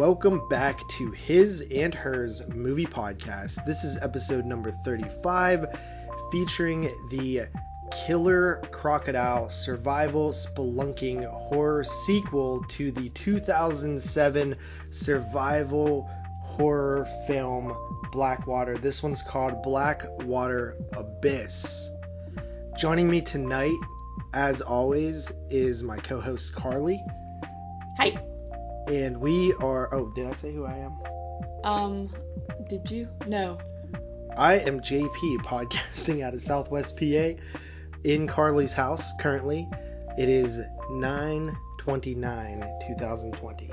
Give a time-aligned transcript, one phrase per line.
[0.00, 3.52] welcome back to His and Hers Movie Podcast.
[3.66, 5.66] This is episode number 35,
[6.32, 7.42] featuring the
[7.92, 14.56] Killer Crocodile Survival Spelunking Horror sequel to the 2007
[14.90, 16.10] survival
[16.44, 17.76] horror film
[18.10, 18.78] Blackwater.
[18.78, 21.90] This one's called Blackwater Abyss.
[22.78, 23.78] Joining me tonight,
[24.32, 26.98] as always, is my co host Carly.
[28.90, 29.94] And we are.
[29.94, 30.98] Oh, did I say who I am?
[31.62, 32.10] Um,
[32.68, 33.06] did you?
[33.24, 33.56] No.
[34.36, 37.40] I am JP, podcasting out of Southwest PA
[38.02, 39.68] in Carly's house currently.
[40.18, 40.58] It is
[40.90, 43.70] 9 29 2020.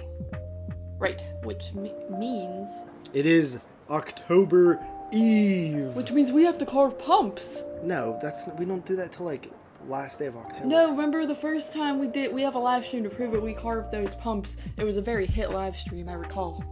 [1.00, 2.70] Right, which me- means.
[3.12, 3.58] It is
[3.90, 4.80] October
[5.12, 5.96] Eve.
[5.96, 7.42] Which means we have to carve pumps.
[7.82, 9.50] No, that's we don't do that till like
[9.88, 10.66] last day of October.
[10.66, 12.34] No, remember the first time we did?
[12.34, 13.42] We have a live stream to prove it.
[13.42, 14.50] We carved those pumps.
[14.78, 16.64] It was a very hit live stream, I recall.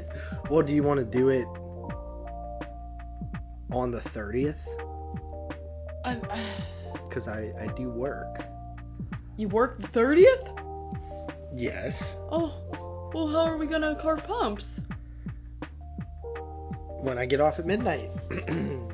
[0.50, 1.46] well, do you want to do it
[3.72, 4.56] on the 30th?
[6.04, 8.36] Because um, I, I do work.
[9.36, 10.48] you work the thirtieth?
[11.54, 11.94] Yes.
[12.30, 14.64] Oh, well, how are we gonna carve pumps?
[17.00, 18.10] When I get off at midnight.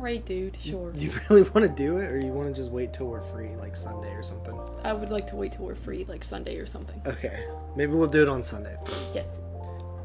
[0.00, 0.56] Right, dude.
[0.64, 0.92] Sure.
[0.92, 3.30] Do you really want to do it, or you want to just wait till we're
[3.32, 4.58] free, like Sunday or something?
[4.82, 7.02] I would like to wait till we're free, like Sunday or something.
[7.06, 7.44] Okay,
[7.76, 8.74] maybe we'll do it on Sunday.
[9.14, 9.28] Yes.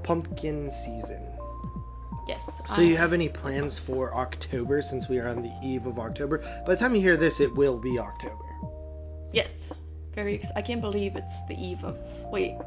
[0.04, 1.26] Pumpkin season.
[2.28, 2.42] Yes.
[2.76, 6.40] So, you have any plans for October since we are on the eve of October?
[6.66, 8.44] By the time you hear this, it will be October.
[9.32, 9.50] Yes.
[10.14, 10.42] Very.
[10.42, 11.98] Ex- I can't believe it's the eve of.
[12.32, 12.58] Wait.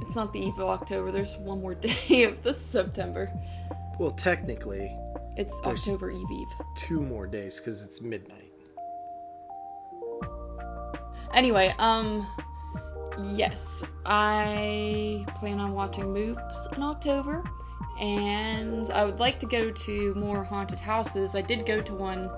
[0.00, 1.12] It's not the eve of October.
[1.12, 1.74] There's one more
[2.08, 3.30] day of this September.
[3.98, 4.96] Well, technically,
[5.36, 6.48] It's There's- October Eve Eve.
[6.76, 8.38] two more days because it's midnight.
[11.34, 12.26] Anyway, um,
[13.34, 13.56] yes,
[14.04, 17.42] I plan on watching Moops in October,
[17.98, 21.30] and I would like to go to more haunted houses.
[21.34, 22.28] I did go to one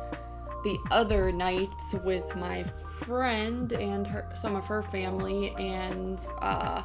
[0.62, 1.68] the other night
[2.04, 2.64] with my
[3.04, 6.82] friend and her, some of her family, and uh,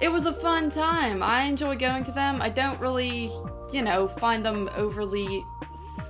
[0.00, 1.22] it was a fun time.
[1.22, 2.42] I enjoy going to them.
[2.42, 3.32] I don't really,
[3.72, 5.44] you know, find them overly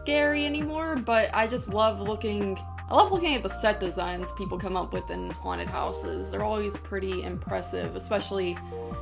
[0.02, 2.58] scary anymore, but I just love looking.
[2.90, 6.30] I love looking at the set designs people come up with in haunted houses.
[6.30, 8.56] They're always pretty impressive, especially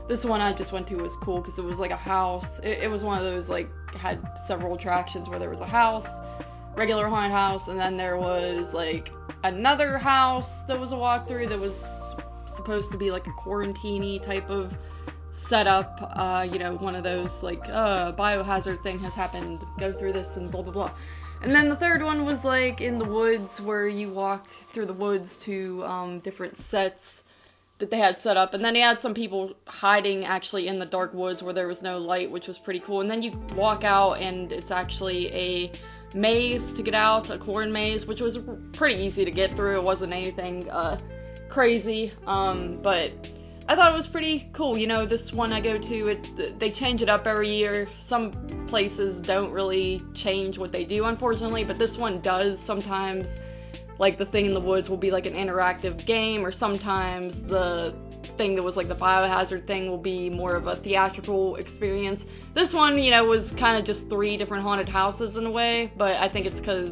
[0.08, 2.46] this one I just went to was cool because it was like a house.
[2.62, 6.06] It, it was one of those like had several attractions where there was a house,
[6.76, 9.10] regular haunted house, and then there was like
[9.44, 11.72] another house that was a walkthrough that was
[12.60, 14.72] supposed to be like a quarantini type of
[15.48, 15.96] setup.
[16.16, 19.60] Uh, you know, one of those like uh, biohazard thing has happened.
[19.78, 20.94] Go through this and blah blah blah.
[21.42, 24.44] And then the third one was like in the woods where you walk
[24.74, 27.00] through the woods to um, different sets
[27.78, 28.52] that they had set up.
[28.52, 31.78] And then they had some people hiding actually in the dark woods where there was
[31.80, 33.00] no light, which was pretty cool.
[33.00, 35.72] And then you walk out and it's actually a
[36.14, 38.36] maze to get out, a corn maze, which was
[38.74, 39.78] pretty easy to get through.
[39.78, 41.00] It wasn't anything uh,
[41.50, 43.12] crazy, um, but
[43.68, 44.76] I thought it was pretty cool.
[44.76, 47.88] You know, this one I go to, it they change it up every year.
[48.08, 53.26] Some places don't really change what they do, unfortunately, but this one does sometimes.
[53.98, 57.94] Like the thing in the woods will be like an interactive game, or sometimes the
[58.38, 62.22] thing that was like the biohazard thing will be more of a theatrical experience.
[62.54, 65.92] This one, you know, was kind of just three different haunted houses in a way,
[65.98, 66.90] but I think it's because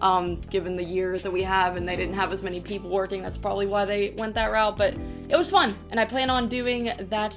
[0.00, 3.22] um, given the years that we have and they didn't have as many people working,
[3.22, 4.76] that's probably why they went that route.
[4.76, 7.34] But it was fun, and I plan on doing that.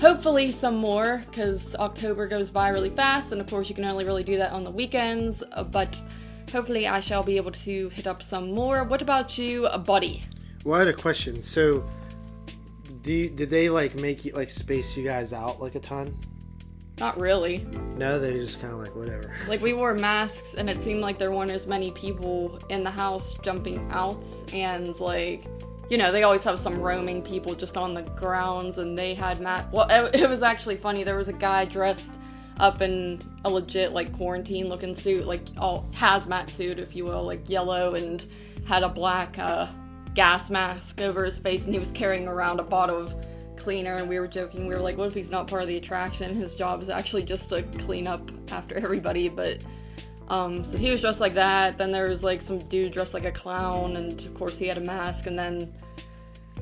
[0.00, 4.04] Hopefully, some more because October goes by really fast, and of course, you can only
[4.04, 5.42] really do that on the weekends.
[5.70, 5.94] But
[6.50, 8.84] hopefully, I shall be able to hit up some more.
[8.84, 10.24] What about you, buddy?
[10.64, 11.42] Well, I had a question.
[11.42, 11.84] So,
[13.02, 16.16] do you, did they like make you like space you guys out like a ton?
[16.98, 17.66] Not really.
[17.96, 19.34] No, they just kind of like whatever.
[19.48, 22.90] Like we wore masks, and it seemed like there weren't as many people in the
[22.90, 25.46] house jumping out, and like,
[25.90, 29.40] you know, they always have some roaming people just on the grounds, and they had
[29.40, 29.68] mat.
[29.72, 31.04] Well, it, it was actually funny.
[31.04, 32.00] There was a guy dressed
[32.58, 37.26] up in a legit like quarantine looking suit, like all hazmat suit, if you will,
[37.26, 38.24] like yellow, and
[38.66, 39.66] had a black uh,
[40.14, 43.12] gas mask over his face, and he was carrying around a bottle of
[43.64, 45.76] cleaner and we were joking we were like what if he's not part of the
[45.76, 46.40] attraction?
[46.40, 49.58] His job is actually just to clean up after everybody but
[50.28, 51.78] um so he was dressed like that.
[51.78, 54.78] Then there was like some dude dressed like a clown and of course he had
[54.78, 55.72] a mask and then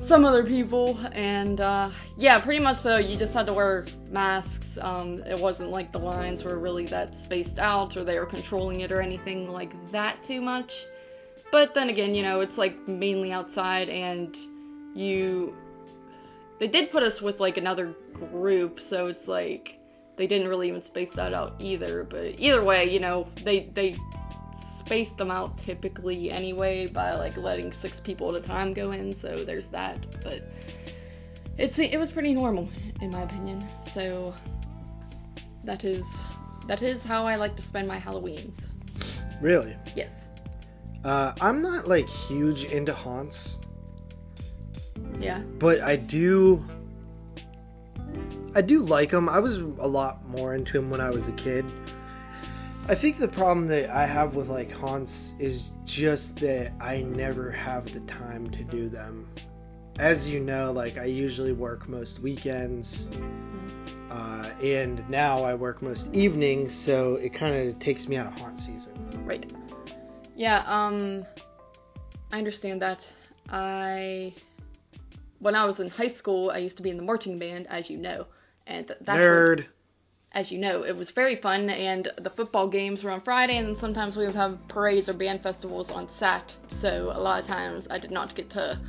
[0.07, 4.49] some other people and uh yeah pretty much so you just had to wear masks.
[4.81, 8.79] Um it wasn't like the lines were really that spaced out or they were controlling
[8.79, 10.71] it or anything like that too much.
[11.51, 14.35] But then again you know it's like mainly outside and
[14.95, 15.53] you
[16.59, 19.79] they did put us with like another group, so it's like
[20.17, 22.03] they didn't really even space that out either.
[22.03, 23.97] But either way, you know, they they
[24.79, 29.15] spaced them out typically anyway by like letting six people at a time go in.
[29.21, 30.05] So there's that.
[30.23, 30.41] But
[31.57, 32.69] it's it was pretty normal
[33.01, 33.67] in my opinion.
[33.93, 34.33] So
[35.63, 36.03] that is
[36.67, 38.53] that is how I like to spend my Halloweens.
[39.41, 39.75] Really?
[39.95, 40.11] Yes.
[41.03, 43.59] Uh, I'm not like huge into haunts,
[45.19, 45.39] Yeah.
[45.59, 46.63] but I do.
[48.55, 49.29] I do like him.
[49.29, 51.65] I was a lot more into him when I was a kid.
[52.87, 57.49] I think the problem that I have with like haunts is just that I never
[57.49, 59.27] have the time to do them.
[59.97, 63.07] As you know, like I usually work most weekends,
[64.11, 68.33] uh, and now I work most evenings, so it kind of takes me out of
[68.33, 69.23] haunt season.
[69.25, 69.51] Right.
[70.35, 71.25] Yeah, um
[72.31, 73.05] I understand that.
[73.49, 74.33] I
[75.43, 77.89] when I was in high school, I used to be in the marching band, as
[77.89, 78.25] you know.
[78.65, 79.19] And th- that's
[79.57, 79.65] what-
[80.31, 83.77] as you know, it was very fun and the football games were on Friday and
[83.77, 86.55] sometimes we would have parades or band festivals on Sat.
[86.81, 88.79] So a lot of times I did not get to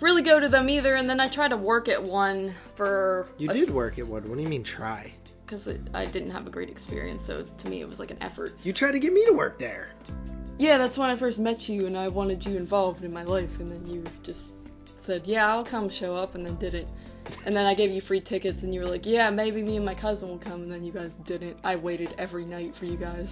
[0.00, 3.48] really go to them either and then I tried to work at one for You
[3.52, 4.28] did work at one.
[4.28, 5.12] What do you mean try?
[5.46, 7.22] because I didn't have a great experience.
[7.26, 8.52] So to me, it was like an effort.
[8.62, 9.88] You tried to get me to work there.
[10.58, 13.50] Yeah, that's when I first met you, and I wanted you involved in my life,
[13.58, 14.38] and then you just
[15.10, 16.88] said, "Yeah, I'll come show up," and then didn't.
[17.44, 19.84] And then I gave you free tickets, and you were like, "Yeah, maybe me and
[19.84, 21.56] my cousin will come," and then you guys didn't.
[21.64, 23.28] I waited every night for you guys,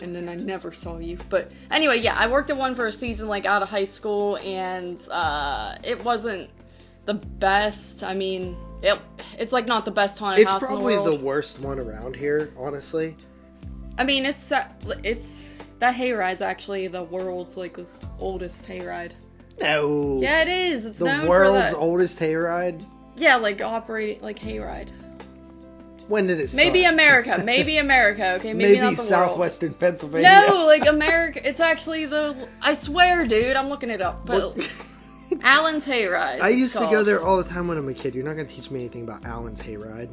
[0.00, 1.18] and then I never saw you.
[1.28, 4.36] But anyway, yeah, I worked at one for a season, like out of high school,
[4.38, 6.50] and uh, it wasn't
[7.06, 7.78] the best.
[8.02, 8.98] I mean, it
[9.38, 11.20] it's like not the best haunted It's house in the probably world.
[11.20, 13.16] the worst one around here, honestly.
[13.98, 15.26] I mean, it's that it's
[15.80, 17.78] that hayride's actually the world's like
[18.18, 19.12] oldest hayride.
[19.60, 20.18] No.
[20.20, 20.84] Yeah, it is.
[20.84, 22.84] It's The world's oldest hayride.
[23.16, 24.90] Yeah, like operating like hayride.
[26.08, 26.56] When did it start?
[26.56, 27.40] Maybe America.
[27.42, 28.34] Maybe America.
[28.34, 29.10] Okay, maybe, not the world.
[29.10, 30.46] southwestern Pennsylvania.
[30.48, 31.46] No, like America.
[31.46, 32.48] It's actually the.
[32.60, 33.56] I swear, dude.
[33.56, 34.26] I'm looking it up.
[34.26, 34.56] But
[35.42, 36.40] Allen's hayride.
[36.40, 38.14] I used to go there all the time when I'm a kid.
[38.14, 40.10] You're not gonna teach me anything about Allen's hayride.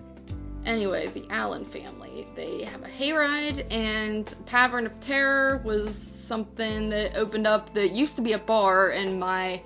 [0.65, 2.27] Anyway, the Allen family.
[2.35, 5.89] They have a hayride, and Tavern of Terror was
[6.31, 9.61] something that opened up that used to be a bar, and my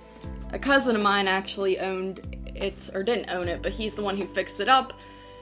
[0.51, 2.21] a cousin of mine actually owned
[2.55, 4.93] it, or didn't own it, but he's the one who fixed it up.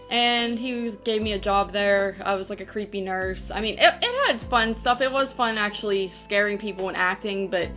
[0.09, 2.17] And he gave me a job there.
[2.25, 3.41] I was like a creepy nurse.
[3.53, 4.99] I mean, it, it had fun stuff.
[4.99, 7.69] It was fun actually scaring people and acting, but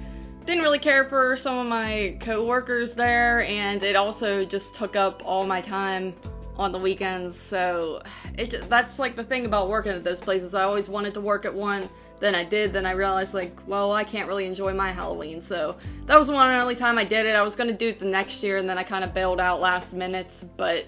[0.44, 5.22] didn't really care for some of my coworkers there, and it also just took up
[5.24, 6.14] all my time
[6.56, 7.36] on the weekends.
[7.48, 8.02] So
[8.34, 10.52] it ju- that's like the thing about working at those places.
[10.52, 11.88] I always wanted to work at one,
[12.20, 15.44] then I did, then I realized like, well, I can't really enjoy my Halloween.
[15.48, 15.76] So
[16.06, 17.36] that was the one and only time I did it.
[17.36, 19.60] I was gonna do it the next year, and then I kind of bailed out
[19.60, 20.28] last minute.
[20.56, 20.86] But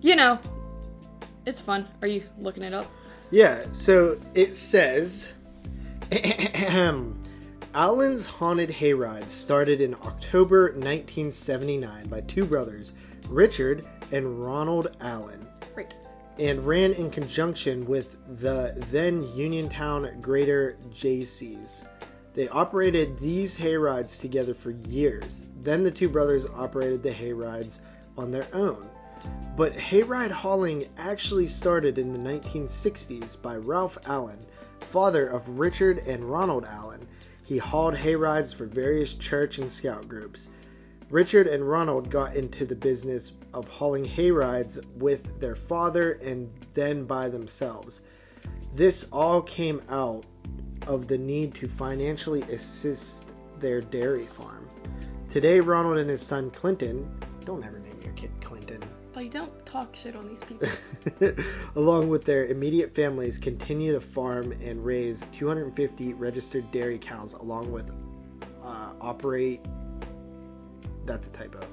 [0.00, 0.38] you know,
[1.46, 1.88] it's fun.
[2.02, 2.90] Are you looking it up?
[3.30, 5.24] Yeah, so it says
[7.74, 12.92] Allen's Haunted Hayride started in October 1979 by two brothers,
[13.28, 15.45] Richard and Ronald Allen.
[16.38, 18.08] And ran in conjunction with
[18.40, 21.84] the then Uniontown Greater Jaycees.
[22.34, 25.40] They operated these hayrides together for years.
[25.62, 27.80] Then the two brothers operated the hayrides
[28.18, 28.86] on their own.
[29.56, 34.38] But hayride hauling actually started in the 1960s by Ralph Allen,
[34.92, 37.08] father of Richard and Ronald Allen.
[37.44, 40.48] He hauled hayrides for various church and scout groups.
[41.10, 47.04] Richard and Ronald got into the business of hauling hayrides with their father and then
[47.04, 48.00] by themselves.
[48.74, 50.26] This all came out
[50.86, 53.02] of the need to financially assist
[53.60, 54.68] their dairy farm.
[55.32, 57.08] Today, Ronald and his son Clinton,
[57.44, 58.84] don't ever name your kid Clinton,
[59.14, 61.44] But you don't talk shit on these people.
[61.76, 67.70] along with their immediate families, continue to farm and raise 250 registered dairy cows, along
[67.70, 67.86] with
[68.64, 69.60] uh, operate.
[71.06, 71.66] That's a typo.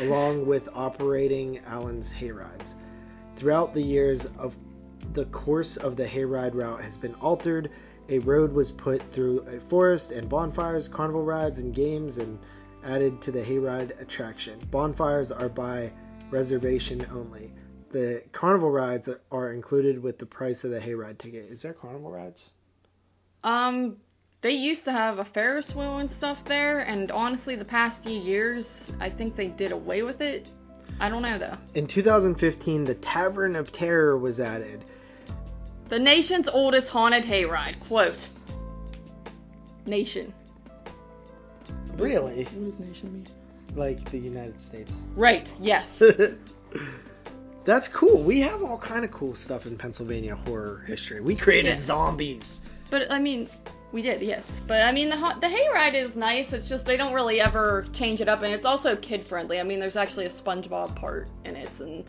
[0.00, 2.74] Along with operating Allen's hayrides.
[3.36, 4.54] Throughout the years of
[5.14, 7.70] the course of the hayride route has been altered.
[8.08, 12.38] A road was put through a forest and bonfires, carnival rides, and games, and
[12.84, 14.60] added to the hayride attraction.
[14.70, 15.90] Bonfires are by
[16.30, 17.52] reservation only.
[17.92, 21.50] The carnival rides are- are included with the price of the hayride ticket.
[21.50, 22.52] Is there carnival rides?
[23.42, 23.98] Um,
[24.44, 28.12] they used to have a Ferris wheel and stuff there, and honestly, the past few
[28.20, 28.66] years,
[29.00, 30.46] I think they did away with it.
[31.00, 31.56] I don't know though.
[31.74, 34.84] In 2015, the Tavern of Terror was added.
[35.88, 37.80] The nation's oldest haunted hayride.
[37.88, 38.18] Quote.
[39.86, 40.34] Nation.
[41.96, 42.44] Really?
[42.44, 43.28] What does nation mean?
[43.74, 44.90] like the United States.
[45.16, 45.48] Right.
[45.58, 45.86] Yes.
[47.64, 48.22] That's cool.
[48.22, 51.20] We have all kind of cool stuff in Pennsylvania horror history.
[51.22, 51.86] We created Yeah.
[51.86, 52.60] zombies.
[52.90, 53.48] But I mean,
[53.94, 54.42] we did, yes.
[54.66, 56.52] But I mean, the ho- the hayride is nice.
[56.52, 59.60] It's just they don't really ever change it up, and it's also kid friendly.
[59.60, 62.04] I mean, there's actually a SpongeBob part in it, and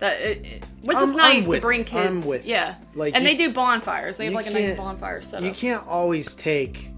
[0.00, 1.94] that it, it, which I'm- is nice I'm to bring kids.
[2.08, 4.16] I'm with- yeah, Like and you, they do bonfires.
[4.18, 5.42] They have like a nice bonfire setup.
[5.44, 6.88] you can't always take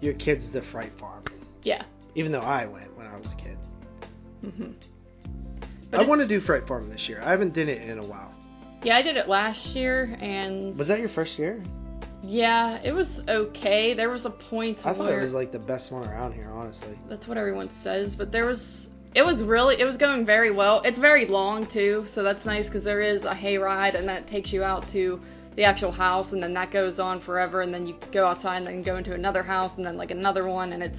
[0.00, 1.24] your kids to Fright Farm.
[1.64, 1.82] Yeah.
[2.14, 3.58] Even though I went when I was a kid.
[4.42, 4.72] hmm
[5.92, 7.20] I want to do Fright Farm this year.
[7.20, 8.32] I haven't done it in a while.
[8.84, 11.60] Yeah, I did it last year, and Was that your first year?
[12.22, 13.94] Yeah, it was okay.
[13.94, 16.98] There was a point I thought it was like the best one around here, honestly.
[17.08, 18.60] that's what everyone says, but there was
[19.14, 20.82] it was really it was going very well.
[20.84, 24.52] It's very long too, so that's nice because there is a hayride and that takes
[24.52, 25.20] you out to
[25.56, 28.66] the actual house, and then that goes on forever, and then you go outside and
[28.68, 30.98] then go into another house, and then like another one, and it's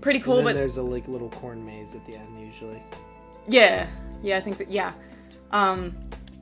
[0.00, 0.38] pretty cool.
[0.38, 2.82] and then But there's a like little corn maze at the end usually.
[3.46, 3.90] yeah,
[4.22, 4.94] yeah, I think that yeah.
[5.52, 5.96] Um,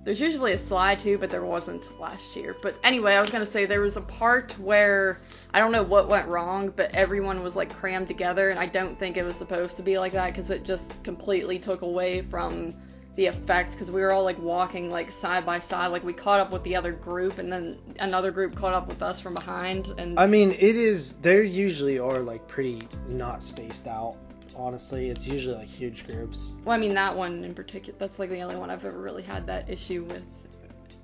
[0.09, 2.57] there's usually a slide too, but there wasn't last year.
[2.63, 5.21] But anyway, I was gonna say there was a part where
[5.53, 8.99] I don't know what went wrong, but everyone was like crammed together, and I don't
[8.99, 12.75] think it was supposed to be like that because it just completely took away from
[13.17, 16.41] the effect because we were all like walking like side by side, like we caught
[16.41, 19.89] up with the other group, and then another group caught up with us from behind,
[19.99, 21.13] and I mean, it is.
[21.21, 24.17] They usually are like pretty not spaced out.
[24.59, 26.53] Honestly, it's usually like huge groups.
[26.65, 29.23] well, I mean that one in particular, that's like the only one I've ever really
[29.23, 30.23] had that issue with.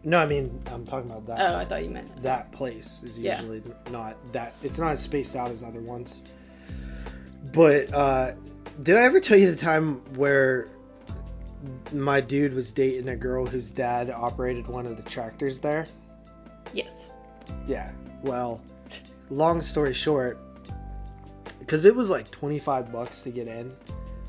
[0.03, 1.41] No, I mean I'm talking about that.
[1.41, 3.41] Oh, I thought you meant that place is Yeah.
[3.41, 6.23] usually not that it's not as spaced out as other ones.
[7.53, 8.33] But uh
[8.83, 10.69] did I ever tell you the time where
[11.93, 15.87] my dude was dating a girl whose dad operated one of the tractors there?
[16.73, 16.89] yes.
[17.69, 17.93] Yeah.
[18.23, 18.61] Well,
[19.31, 20.39] long story short,
[21.65, 23.73] because it was like 25 bucks to get in.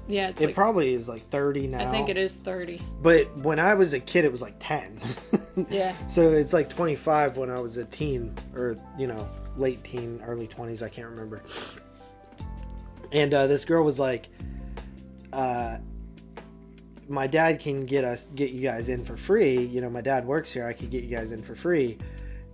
[0.07, 1.87] Yeah, It like, probably is like 30 now.
[1.87, 2.79] I think it is 30.
[3.01, 4.99] But when I was a kid, it was like 10.
[5.69, 5.95] Yeah.
[6.13, 9.25] So it's like 25 when I was a teen, or, you know,
[9.55, 11.43] late teen, early 20s, I can't remember.
[13.13, 14.27] And uh, this girl was like,
[15.31, 15.77] uh,
[17.07, 19.65] my dad can get us, get you guys in for free.
[19.65, 20.67] You know, my dad works here.
[20.67, 21.97] I could get you guys in for free.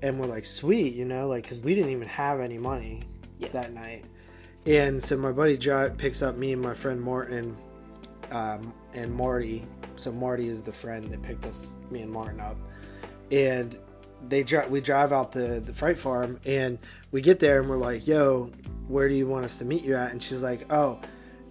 [0.03, 3.01] And we're like, sweet, you know, like, because we didn't even have any money
[3.39, 3.50] Yeah.
[3.53, 4.05] that night.
[4.65, 7.58] And so my buddy drive, picks up me and my friend Martin
[8.32, 9.65] um, and Marty.
[9.96, 11.58] So Marty is the friend that picked us,
[11.89, 12.58] me and Martin up.
[13.32, 13.77] And
[14.30, 16.77] they drive, we drive out to the Fright Farm, and
[17.12, 18.51] we get there, and we're like, "Yo,
[18.88, 21.00] where do you want us to meet you at?" And she's like, "Oh,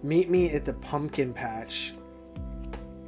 [0.03, 1.93] meet me at the pumpkin patch."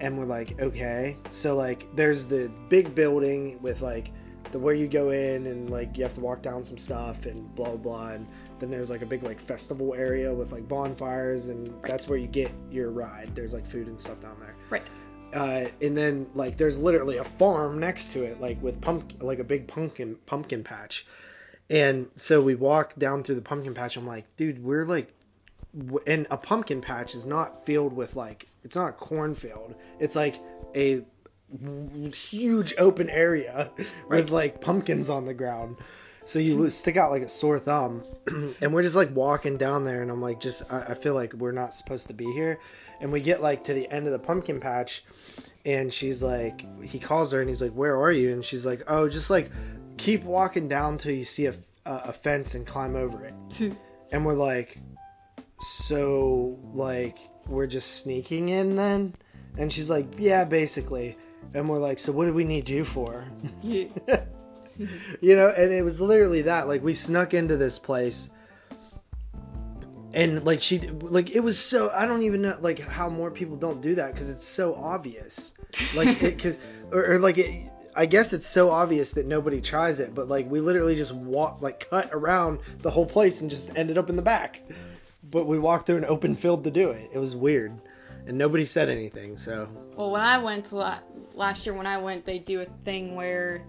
[0.02, 4.12] And we're like, "Okay." So like, there's the big building with like
[4.52, 7.54] the where you go in, and like you have to walk down some stuff, and
[7.56, 8.10] blah blah.
[8.10, 8.28] And
[8.63, 12.27] then there's like a big like festival area with like bonfires, and that's where you
[12.27, 13.32] get your ride.
[13.36, 14.88] There's like food and stuff down there Right.
[15.34, 19.39] uh, and then like there's literally a farm next to it, like with pump, like
[19.39, 21.05] a big pumpkin pumpkin patch.
[21.70, 23.98] And so we walk down through the pumpkin patch.
[23.98, 25.12] I'm like, dude, we're like,
[25.77, 29.74] w- and a pumpkin patch is not filled with like, it's not a cornfield.
[30.00, 30.36] It's like
[30.75, 31.03] a
[32.29, 33.72] huge open area
[34.08, 34.24] Right.
[34.24, 35.77] with like pumpkins on the ground.
[36.25, 38.03] So you stick out like a sore thumb,
[38.62, 41.34] and we're just like walking down there, and I'm like, just I, I feel like
[41.34, 42.60] we're not supposed to be here.
[43.01, 45.03] And we get like to the end of the pumpkin patch,
[45.65, 48.32] and she's like, he calls her, and he's like, where are you?
[48.32, 49.51] And she's like, oh, just like
[49.98, 53.74] keep walking down till you see a, a, a fence and climb over it.
[54.12, 54.77] And we're like,
[55.88, 59.15] so like we're just sneaking in then?
[59.58, 61.18] And she's like, yeah, basically.
[61.56, 63.25] And we're like, so what do we need you for?
[63.63, 63.88] Yeah.
[65.22, 66.68] you know, and it was literally that.
[66.68, 68.30] Like we snuck into this place,
[70.13, 71.89] and like she, like it was so.
[71.89, 75.53] I don't even know like how more people don't do that because it's so obvious.
[75.96, 76.56] Like it, cause,
[76.92, 77.70] or, or like it.
[77.96, 81.62] I guess it's so obvious that nobody tries it, but like we literally just walk,
[81.62, 84.62] like cut around the whole place and just ended up in the back.
[85.30, 87.12] But we walked through an open field to do it.
[87.13, 87.80] It was weird,
[88.25, 89.38] and nobody said anything.
[89.38, 91.01] So Well, when I went la-
[91.36, 93.63] last year, when I went, they do a thing where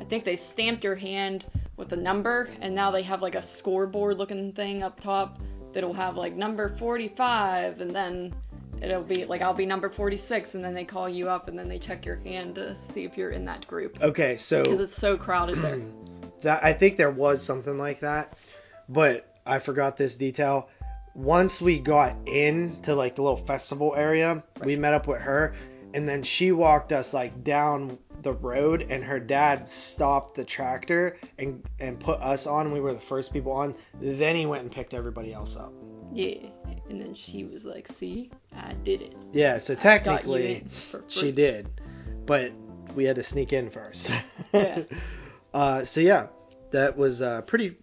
[0.00, 3.44] I think they stamped your hand with a number, and now they have like a
[3.56, 5.38] scoreboard looking thing up top
[5.74, 8.34] that'll have like number 45, and then
[8.80, 11.68] it'll be like I'll be number 46, and then they call you up, and then
[11.68, 15.00] they check your hand to see if you're in that group okay, so because it's
[15.00, 15.80] so crowded there.
[16.42, 18.36] that I think there was something like that,
[18.88, 20.68] but I forgot this detail.
[21.14, 25.54] Once we got into like the little festival area, we met up with her,
[25.92, 31.18] and then she walked us like down the road, and her dad stopped the tractor
[31.38, 32.72] and and put us on.
[32.72, 33.74] We were the first people on.
[34.00, 35.72] Then he went and picked everybody else up.
[36.12, 36.48] Yeah,
[36.88, 39.14] And then she was like, "See, I did it.
[39.32, 40.64] Yeah, so technically
[41.08, 41.68] she did,
[42.26, 42.52] but
[42.94, 44.10] we had to sneak in first.
[44.52, 44.82] Yeah.
[45.54, 46.28] uh, so yeah,
[46.72, 47.76] that was uh, pretty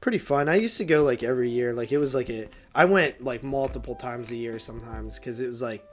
[0.00, 0.48] pretty fun.
[0.48, 1.72] I used to go like every year.
[1.72, 5.46] Like it was like a I went like multiple times a year sometimes because it
[5.46, 5.84] was like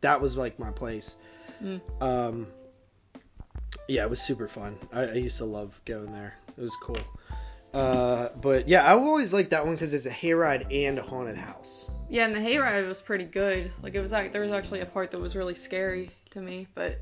[0.00, 1.16] that was like my place.
[1.62, 1.80] Mm.
[2.02, 2.46] Um,
[3.88, 4.76] yeah, it was super fun.
[4.92, 6.34] I, I used to love going there.
[6.56, 6.98] It was cool.
[7.72, 11.38] Uh, but yeah, I always liked that one because it's a hayride and a haunted
[11.38, 11.90] house.
[12.10, 13.72] Yeah, and the hayride was pretty good.
[13.82, 16.68] Like it was like there was actually a part that was really scary to me,
[16.74, 16.98] but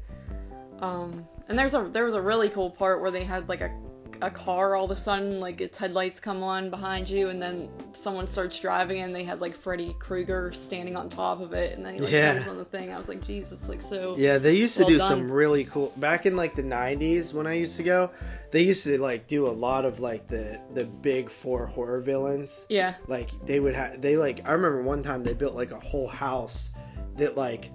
[0.80, 3.76] um, and there's a there was a really cool part where they had like a
[4.22, 7.68] a car all of a sudden like its headlights come on behind you, and then
[8.02, 11.84] someone starts driving and they had like Freddy Krueger standing on top of it, and
[11.84, 12.34] then he like Yeah.
[12.34, 12.90] jumps on the thing.
[12.92, 14.16] I was like, Jesus, like so.
[14.18, 15.10] Yeah, they used to Well do done.
[15.10, 18.10] some really cool back in like the '90s when I used to go.
[18.52, 22.66] They used to like do a lot of like the the big four horror villains.
[22.68, 22.94] Yeah.
[23.06, 26.08] Like they would have they like I remember one time they built like a whole
[26.08, 26.70] house
[27.18, 27.70] that like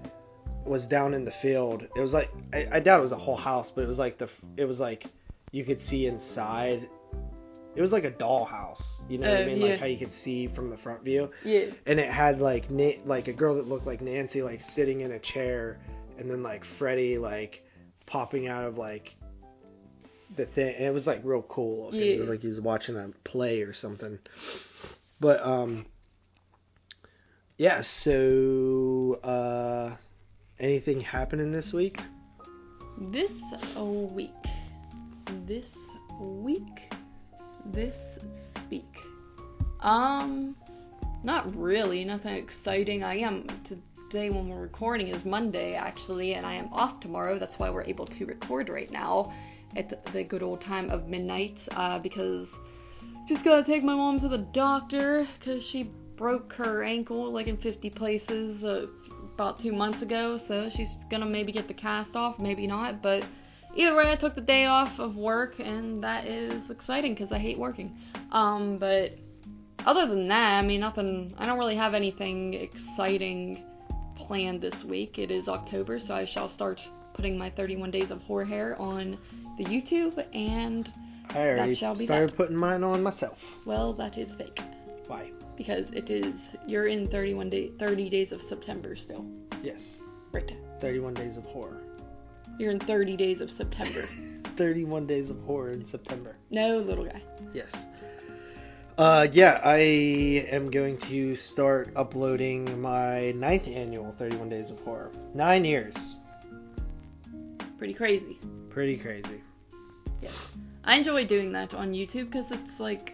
[0.66, 1.84] was down in the field.
[1.96, 4.18] It was like I, I doubt it was a whole house, but it was like
[4.18, 5.06] the it was like
[5.56, 6.90] you could see inside.
[7.78, 9.58] It was like a dollhouse, you know what I Uh, mean?
[9.60, 9.66] yeah.
[9.72, 11.72] Like how you could see from the front view Yeah.
[11.86, 15.12] and it had like Na- like a girl that looked like Nancy like sitting in
[15.14, 15.80] a chair,
[16.18, 17.64] and then like Freddy like
[18.06, 19.16] popping out of like
[20.36, 20.76] the thing.
[20.76, 21.86] And it was like real cool.
[21.86, 22.02] looking.
[22.02, 22.32] It was Yeah.
[22.32, 24.20] like he was watching a play or something.
[25.22, 25.86] But um,
[27.58, 27.82] yeah.
[27.82, 29.96] So uh,
[30.60, 31.98] anything happening this week?
[33.12, 33.32] This
[34.14, 34.32] week.
[35.48, 35.66] This
[36.20, 36.94] week.
[37.74, 37.96] This
[38.64, 38.98] speak.
[39.80, 40.56] Um,
[41.24, 42.06] not really.
[42.06, 43.04] Nothing exciting.
[43.04, 47.40] I am today when we're recording is Monday actually, and I am off tomorrow.
[47.40, 49.34] That's why we're able to record right now
[49.76, 51.58] at the good old time of midnight.
[51.72, 52.48] Uh, because
[53.28, 57.58] just gotta take my mom to the doctor because she broke her ankle like in
[57.58, 58.86] 50 places uh,
[59.34, 60.40] about two months ago.
[60.48, 63.02] So she's gonna maybe get the cast off, maybe not.
[63.02, 63.24] But
[63.76, 67.40] either way, I took the day off of work, and that is exciting because I
[67.40, 67.98] hate working.
[68.32, 69.18] Um, but
[69.86, 71.34] other than that, I mean, nothing.
[71.38, 73.64] I don't really have anything exciting
[74.16, 75.20] planned this week.
[75.20, 76.82] It is October, so I shall start
[77.14, 79.18] putting my 31 days of horror hair on
[79.58, 80.92] the YouTube, and
[81.30, 82.38] I already shall be started that.
[82.38, 83.38] putting mine on myself.
[83.66, 84.60] well, that is fake
[85.08, 85.32] Why?
[85.56, 86.34] because it is
[86.68, 89.26] you're in 31 day 30 days of September still.
[89.64, 89.80] Yes.
[90.34, 90.52] Right.
[90.82, 91.82] 31 days of horror.
[92.58, 94.08] You're in 30 days of September.
[94.58, 96.38] 31 days of horror in September.
[96.50, 97.22] No, little guy.
[97.54, 97.70] Yes.
[98.98, 99.78] Uh, yeah, I
[100.50, 105.12] am going to start uploading my ninth annual 31 Days of Horror.
[105.34, 105.94] Nine years.
[107.78, 108.40] Pretty crazy.
[108.70, 109.42] Pretty crazy.
[110.22, 110.32] Yes.
[110.86, 113.12] I enjoy doing that on YouTube because it's like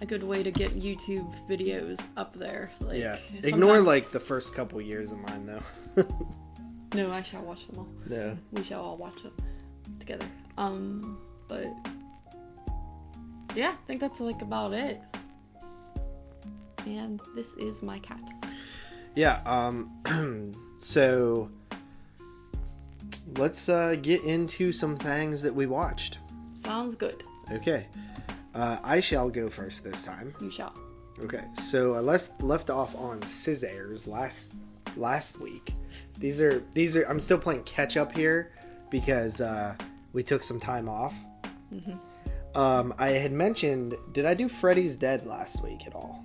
[0.00, 2.70] a good way to get YouTube videos up there.
[2.80, 3.18] Like, yeah.
[3.42, 6.04] Ignore like the first couple years of mine though.
[6.94, 7.88] No, I shall watch them all.
[8.08, 8.34] Yeah.
[8.52, 9.32] We shall all watch them
[9.98, 10.26] together.
[10.58, 11.66] Um, but
[13.54, 15.00] yeah, I think that's like about it.
[16.84, 18.20] And this is my cat.
[19.14, 19.40] Yeah.
[19.44, 20.54] Um.
[20.82, 21.48] so
[23.36, 26.18] let's uh, get into some things that we watched.
[26.64, 27.22] Sounds good.
[27.50, 27.86] Okay.
[28.54, 30.34] Uh, I shall go first this time.
[30.40, 30.74] You shall.
[31.20, 34.46] Okay, so I left left off on Scissors last
[34.96, 35.72] last week.
[36.18, 38.52] These are these are I'm still playing catch up here
[38.90, 39.74] because uh,
[40.12, 41.12] we took some time off.
[41.70, 41.92] hmm
[42.58, 46.22] Um, I had mentioned, did I do Freddy's Dead last week at all?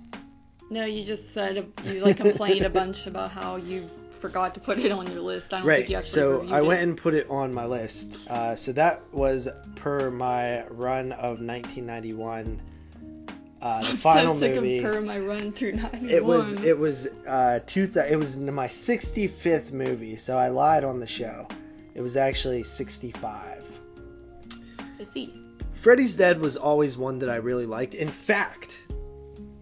[0.70, 3.88] No, you just said you like complained a bunch about how you
[4.20, 5.46] forgot to put it on your list.
[5.52, 5.78] I don't Right.
[5.78, 6.66] think you actually So I it.
[6.66, 8.04] went and put it on my list.
[8.28, 12.60] Uh, so that was per my run of 1991.
[13.60, 14.78] Uh, the I'm final so sick movie.
[14.78, 16.10] of per my run through 91.
[16.10, 20.84] It was it was uh two th- it was my 65th movie, so I lied
[20.84, 21.46] on the show.
[21.94, 23.64] It was actually 65.
[25.00, 25.34] I see.
[25.82, 27.94] Freddy's Dead was always one that I really liked.
[27.94, 28.76] In fact,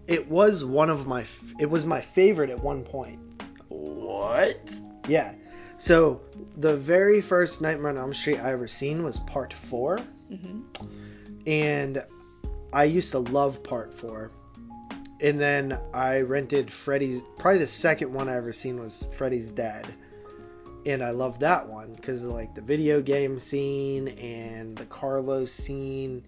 [0.07, 1.29] it was one of my f-
[1.59, 3.19] it was my favorite at one point.
[3.69, 4.59] What?
[5.07, 5.33] Yeah.
[5.79, 6.21] So
[6.57, 10.61] the very first Nightmare on Elm Street I ever seen was part 4 hmm
[11.45, 12.03] and
[12.73, 14.31] I used to love part four.
[15.19, 17.21] And then I rented Freddy's.
[17.39, 19.91] Probably the second one I ever seen was Freddy's Dead,
[20.85, 25.51] and I loved that one because of like the video game scene and the Carlos
[25.51, 26.23] scene,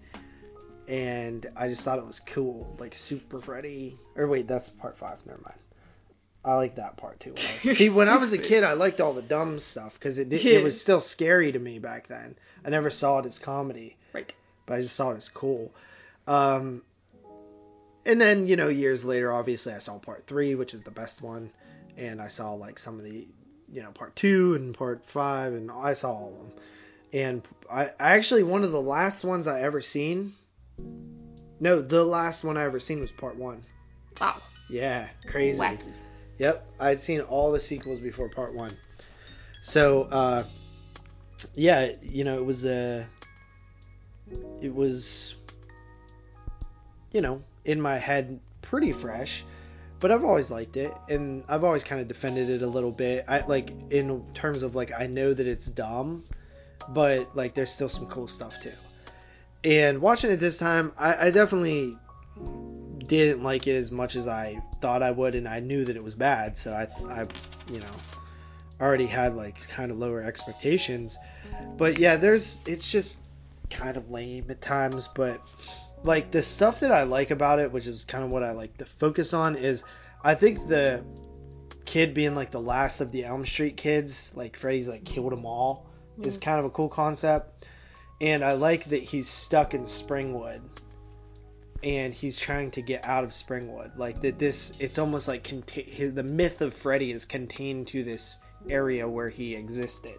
[0.88, 3.96] and I just thought it was cool, like Super Freddy.
[4.16, 5.18] Or wait, that's part five.
[5.24, 5.58] Never mind.
[6.44, 7.34] I like that part too.
[7.74, 10.44] See, when I was a kid, I liked all the dumb stuff because it did,
[10.44, 12.34] it was still scary to me back then.
[12.64, 14.32] I never saw it as comedy Right.
[14.66, 15.70] but I just saw it as cool.
[16.26, 16.82] Um,
[18.04, 21.22] and then you know years later, obviously I saw part three, which is the best
[21.22, 21.50] one,
[21.96, 23.26] and I saw like some of the
[23.72, 26.52] you know part two and part five, and I saw all of them.
[27.12, 30.34] And I, I actually one of the last ones I ever seen.
[31.58, 33.62] No, the last one I ever seen was part one.
[34.20, 34.40] Wow.
[34.70, 35.58] Yeah, crazy.
[35.58, 35.92] Wacky.
[36.38, 38.78] Yep, I'd seen all the sequels before part one.
[39.62, 40.44] So, uh,
[41.54, 43.04] yeah, you know, it was uh,
[44.62, 45.34] it was,
[47.12, 49.44] you know, in my head pretty fresh,
[50.00, 53.24] but I've always liked it, and I've always kind of defended it a little bit.
[53.28, 56.24] I like in terms of like I know that it's dumb,
[56.88, 58.72] but like there's still some cool stuff too.
[59.62, 61.98] And watching it this time, I, I definitely
[63.06, 66.02] didn't like it as much as I thought I would, and I knew that it
[66.02, 67.26] was bad, so I, I,
[67.70, 67.92] you know,
[68.80, 71.18] already had like kind of lower expectations.
[71.76, 73.16] But yeah, there's it's just
[73.68, 75.42] kind of lame at times, but
[76.02, 78.76] like the stuff that I like about it, which is kind of what I like
[78.78, 79.82] to focus on, is
[80.22, 81.04] I think the
[81.84, 85.44] kid being like the last of the Elm Street kids, like Freddy's like killed them
[85.44, 85.86] all,
[86.22, 86.42] is Mhm.
[86.42, 87.66] kind of a cool concept.
[88.20, 90.60] And I like that he's stuck in Springwood
[91.82, 93.96] and he's trying to get out of Springwood.
[93.96, 98.04] Like that, this it's almost like conta- his, the myth of Freddy is contained to
[98.04, 98.36] this
[98.68, 100.18] area where he existed,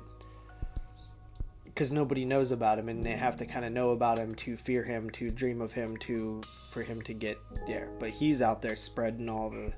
[1.74, 4.58] because nobody knows about him, and they have to kind of know about him to
[4.58, 6.42] fear him, to dream of him, to
[6.74, 7.90] for him to get there.
[8.00, 9.72] But he's out there spreading all the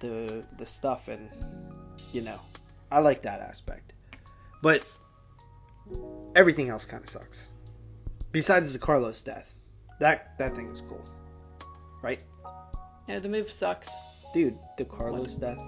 [0.00, 1.28] the the stuff, and
[2.12, 2.40] you know,
[2.90, 3.92] I like that aspect.
[4.62, 4.84] But
[6.34, 7.48] everything else kind of sucks.
[8.32, 9.46] Besides the Carlos death.
[10.00, 11.04] That that thing is cool.
[12.02, 12.20] Right?
[13.08, 13.88] yeah the move sucks.
[14.32, 15.58] Dude, the Carlos death.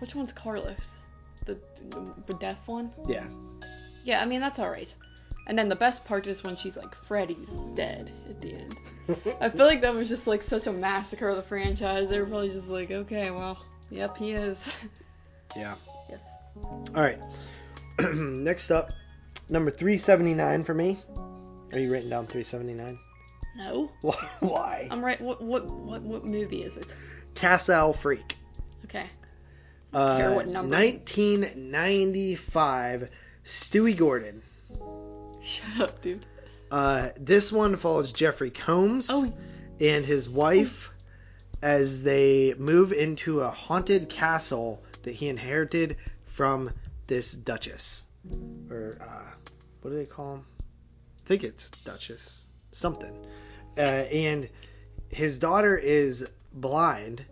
[0.00, 0.80] Which one's Carlos?
[1.46, 1.58] The,
[2.26, 2.92] the death one?
[3.08, 3.26] Yeah.
[4.06, 4.88] Yeah, I mean that's alright.
[5.48, 8.74] And then the best part is when she's like, Freddy's dead at the end.
[9.40, 12.08] I feel like that was just like such a massacre of the franchise.
[12.08, 14.56] They were probably just like, okay, well, yep, he is.
[15.56, 15.74] yeah.
[16.08, 16.20] yes.
[16.88, 17.20] Alright.
[18.00, 18.90] Next up,
[19.48, 21.00] number 379 for me.
[21.72, 22.98] Are you writing down 379?
[23.56, 23.90] No,
[24.40, 24.86] Why?
[24.90, 25.20] I'm right.
[25.20, 26.86] What what what what movie is it?
[27.34, 28.34] Castle Freak.
[28.84, 29.06] Okay.
[29.92, 30.76] Uh, Care what number?
[30.76, 33.08] 1995.
[33.46, 34.42] Stewie Gordon.
[35.42, 36.26] Shut up, dude.
[36.70, 39.32] Uh, this one follows Jeffrey Combs Oh,
[39.80, 40.90] and his wife
[41.62, 45.96] as they move into a haunted castle that he inherited
[46.36, 46.70] from
[47.06, 48.02] this duchess.
[48.70, 49.34] Or, uh,
[49.80, 50.44] what do they call him?
[51.24, 52.42] I think it's duchess.
[52.72, 53.14] Something.
[53.78, 54.48] Uh, and
[55.08, 57.24] his daughter is blind.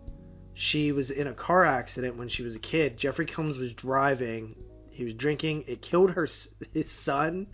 [0.53, 2.97] She was in a car accident when she was a kid.
[2.97, 4.55] Jeffrey Combs was driving.
[4.95, 5.65] He was drinking.
[5.67, 6.27] It killed her
[6.73, 7.47] his son,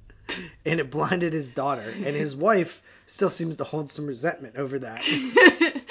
[0.65, 1.89] and it blinded his daughter.
[1.89, 5.03] And his wife still seems to hold some resentment over that.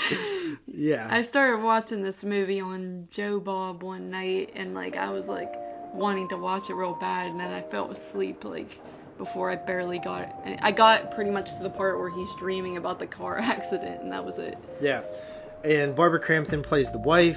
[0.66, 1.06] Yeah.
[1.10, 5.52] I started watching this movie on Joe Bob one night, and like I was like
[5.92, 8.78] wanting to watch it real bad, and then I fell asleep like
[9.18, 10.30] before I barely got it.
[10.44, 14.02] And I got pretty much to the part where he's dreaming about the car accident,
[14.02, 14.56] and that was it.
[14.80, 15.02] Yeah.
[15.64, 17.36] And Barbara Crampton plays the wife.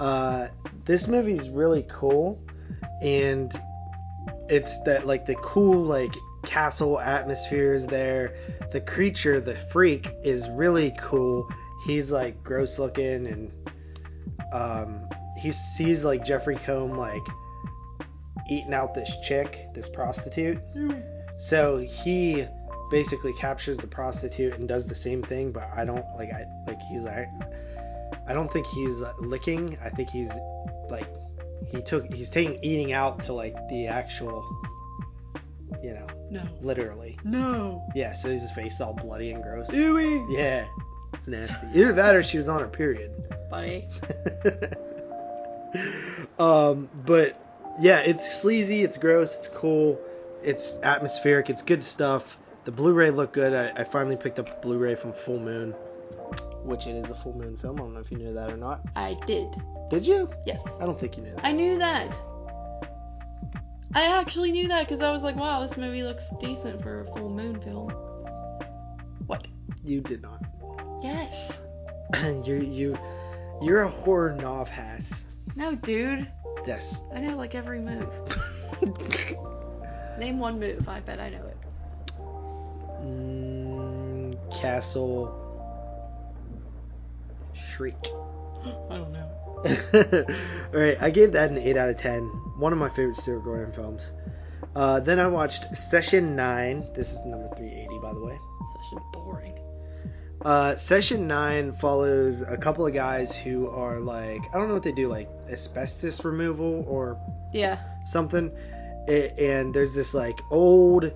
[0.00, 0.48] Uh,
[0.86, 2.38] this movie is really cool,
[3.02, 3.58] and
[4.48, 8.34] it's that like the cool like castle atmosphere is there.
[8.72, 11.48] The creature, the freak, is really cool.
[11.86, 13.52] He's like gross looking, and
[14.52, 17.22] um, he sees like Jeffrey Combe like
[18.48, 20.58] eating out this chick, this prostitute.
[21.48, 22.46] So he
[22.90, 26.80] basically captures the prostitute and does the same thing, but I don't like I like
[26.90, 27.26] he's I
[28.26, 29.78] I don't think he's uh, licking.
[29.82, 30.28] I think he's
[30.88, 31.06] like
[31.68, 34.44] he took he's taking eating out to like the actual
[35.82, 36.42] you know, No.
[36.60, 37.16] literally.
[37.24, 37.82] No.
[37.94, 39.68] Yeah, so his face all bloody and gross.
[39.68, 40.26] Ewy.
[40.36, 40.66] Yeah.
[41.14, 41.54] It's nasty.
[41.74, 43.12] Either that or she was on her period.
[43.50, 43.88] Buddy.
[46.38, 47.36] um, but
[47.80, 49.98] yeah, it's sleazy, it's gross, it's cool,
[50.42, 52.22] it's atmospheric, it's good stuff.
[52.64, 53.54] The Blu-ray looked good.
[53.54, 55.74] I, I finally picked up the Blu-ray from Full Moon,
[56.64, 57.76] which it is a Full Moon film.
[57.76, 58.80] I don't know if you knew that or not.
[58.96, 59.48] I did.
[59.90, 60.28] Did you?
[60.46, 60.60] Yes.
[60.80, 61.44] I don't think you knew that.
[61.44, 62.10] I knew that.
[63.94, 67.06] I actually knew that because I was like, wow, this movie looks decent for a
[67.06, 67.90] full moon film.
[69.26, 69.46] What?
[69.82, 70.42] You did not.
[71.02, 71.32] Yes.
[72.46, 72.96] you you
[73.62, 75.04] you're a horror novice.
[75.56, 76.30] No, dude.
[76.66, 76.82] Yes.
[77.14, 78.08] I know like every move.
[80.18, 80.88] Name one move.
[80.88, 81.56] I bet I know it.
[83.02, 85.39] mm, Castle
[87.80, 87.96] Shriek.
[88.04, 89.26] I don't know.
[90.74, 92.20] Alright, I gave that an 8 out of 10.
[92.58, 94.10] One of my favorite Stuart Gordon films.
[94.76, 96.88] Uh, then I watched Session 9.
[96.94, 98.38] This is number 380, by the way.
[98.96, 99.54] A boring.
[100.42, 104.82] Uh, session nine follows a couple of guys who are like I don't know what
[104.82, 107.18] they do, like asbestos removal or
[107.52, 107.78] Yeah.
[108.10, 108.50] something.
[109.06, 111.12] And there's this like old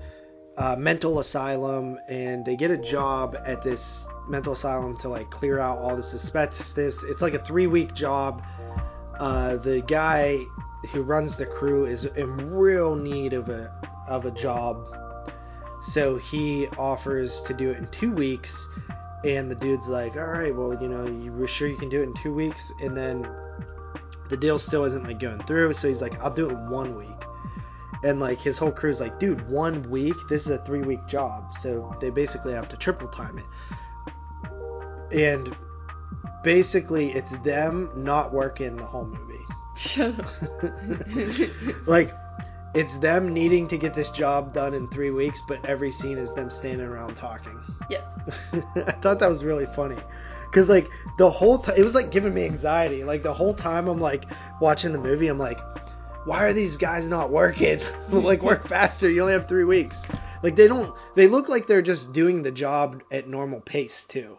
[0.58, 3.80] uh, mental asylum, and they get a job at this
[4.28, 6.72] mental asylum to like clear out all the asbestos.
[6.72, 6.96] this.
[7.04, 8.42] It's like a three week job.
[9.18, 10.40] Uh, the guy
[10.92, 13.72] who runs the crew is in real need of a
[14.08, 14.86] of a job,
[15.92, 18.50] so he offers to do it in two weeks.
[19.24, 22.04] And the dude's like, "All right, well, you know, you sure you can do it
[22.04, 23.26] in two weeks?" And then
[24.28, 26.96] the deal still isn't like going through, so he's like, "I'll do it in one
[26.96, 27.08] week."
[28.02, 30.16] And like his whole crew's like, "Dude, one week?
[30.28, 33.44] This is a three week job, so they basically have to triple time it."
[35.14, 35.56] And
[36.42, 39.44] basically, it's them not working the whole movie.
[39.76, 41.86] Shut up.
[41.86, 42.12] like
[42.74, 46.32] it's them needing to get this job done in three weeks, but every scene is
[46.34, 47.58] them standing around talking.
[47.88, 48.02] Yeah.
[48.86, 49.96] I thought that was really funny.
[50.52, 53.04] Cause like the whole time, it was like giving me anxiety.
[53.04, 54.24] Like the whole time I'm like
[54.60, 55.58] watching the movie, I'm like,
[56.24, 57.80] why are these guys not working?
[58.10, 59.08] like work faster.
[59.08, 59.96] You only have three weeks.
[60.42, 60.94] Like they don't.
[61.16, 64.38] They look like they're just doing the job at normal pace too.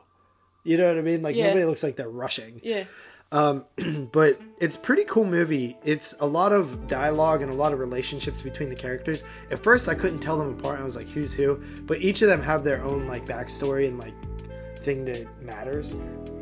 [0.66, 1.22] You know what I mean?
[1.22, 1.48] Like Yeah.
[1.48, 2.60] nobody looks like they're rushing.
[2.62, 2.84] Yeah.
[3.32, 3.66] Um,
[4.12, 5.78] but it's a pretty cool movie.
[5.84, 9.24] It's a lot of dialogue and a lot of relationships between the characters.
[9.52, 10.80] At first, I couldn't tell them apart.
[10.80, 11.62] I was like, who's who?
[11.86, 14.14] But each of them have their own like backstory and like
[14.84, 15.94] thing that matters.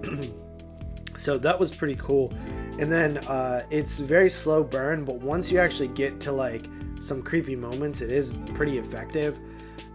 [1.18, 2.34] so that was pretty cool.
[2.80, 6.66] And then uh, it's very slow burn, but once you actually get to like
[7.02, 9.38] some creepy moments, it is pretty effective.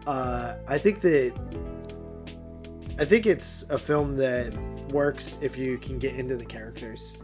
[0.07, 1.33] Uh, I think that
[2.99, 4.53] I think it's a film that
[4.93, 7.17] works if you can get into the characters.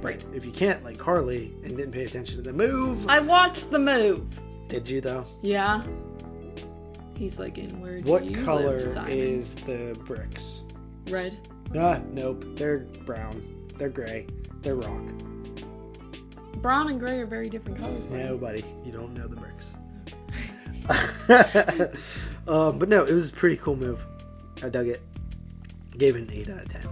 [0.00, 3.70] But if you can't, like Carly, and didn't pay attention to the move, I watched
[3.70, 4.26] the move.
[4.68, 5.26] did you though?
[5.42, 5.82] Yeah.
[7.14, 10.62] He's like in where What color live, is the bricks?
[11.10, 11.36] red?
[11.76, 12.44] Ah, nope.
[12.56, 13.70] They're brown.
[13.78, 14.26] They're gray.
[14.62, 15.02] They're rock.
[16.62, 18.04] Brown and gray are very different colors.
[18.10, 19.66] No, buddy, you don't know the bricks.
[22.48, 24.00] um, but no, it was a pretty cool move.
[24.62, 25.02] I dug it.
[25.98, 26.88] Gave it an eight out of ten.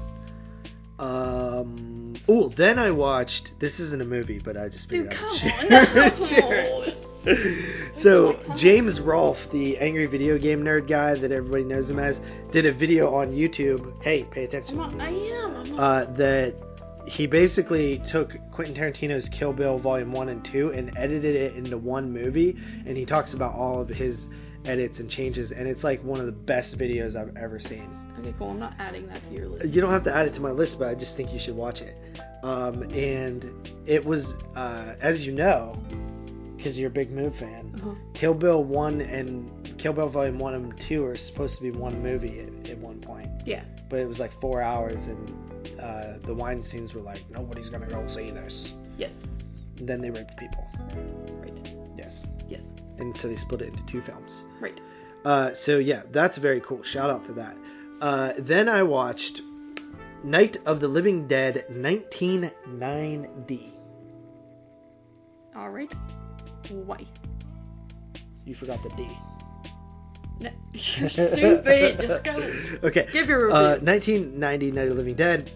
[0.99, 2.16] Um.
[2.29, 3.55] Oh, then I watched.
[3.61, 6.27] This isn't a movie, but I just Dude, figured come on.
[6.27, 6.97] share it.
[7.25, 8.03] No.
[8.03, 12.21] so James Rolfe, the angry video game nerd guy that everybody knows him as,
[12.53, 14.01] did a video on YouTube.
[14.03, 14.77] Hey, pay I'm attention.
[14.77, 15.57] not, I am.
[15.57, 15.81] I'm not.
[15.81, 16.55] Uh, that
[17.07, 21.77] he basically took Quentin Tarantino's Kill Bill Volume One and Two and edited it into
[21.77, 24.19] one movie, and he talks about all of his
[24.64, 27.90] edits and changes, and it's like one of the best videos I've ever seen.
[28.18, 28.50] Okay, cool.
[28.50, 29.66] I'm not adding that to your list.
[29.74, 31.57] You don't have to add it to my list, but I just think you should
[31.57, 31.96] watch it.
[32.42, 33.44] Um, and
[33.87, 34.24] it was,
[34.55, 35.76] uh, as you know,
[36.57, 37.94] because you're a big move fan, Uh-huh.
[38.14, 42.02] Kill Bill 1 and Kill Bill Volume 1 and 2 are supposed to be one
[42.02, 43.29] movie at, at one point.
[43.44, 43.64] Yeah.
[43.90, 48.07] But it was like four hours, and uh, the Weinsteins were like, nobody's gonna go
[48.09, 48.72] see this.
[48.96, 49.11] Yes.
[49.79, 50.66] And then they raped people.
[51.42, 51.76] Right.
[51.98, 52.24] Yes.
[52.48, 52.62] Yes.
[52.98, 54.44] And so they split it into two films.
[54.61, 54.81] Right.
[55.24, 56.83] Uh, so yeah, that's very cool.
[56.83, 57.55] Shout out for that.
[58.01, 59.41] Uh, then I watched
[60.23, 63.73] Night of the Living Dead 199D.
[65.55, 65.93] All right.
[66.71, 67.07] Why?
[68.45, 69.09] You forgot the D.
[70.39, 71.99] No, you're stupid.
[72.01, 72.53] Just go.
[72.85, 73.09] Okay.
[73.13, 73.57] Give your review.
[73.57, 75.51] Uh, 1990 Night of the Living Dead.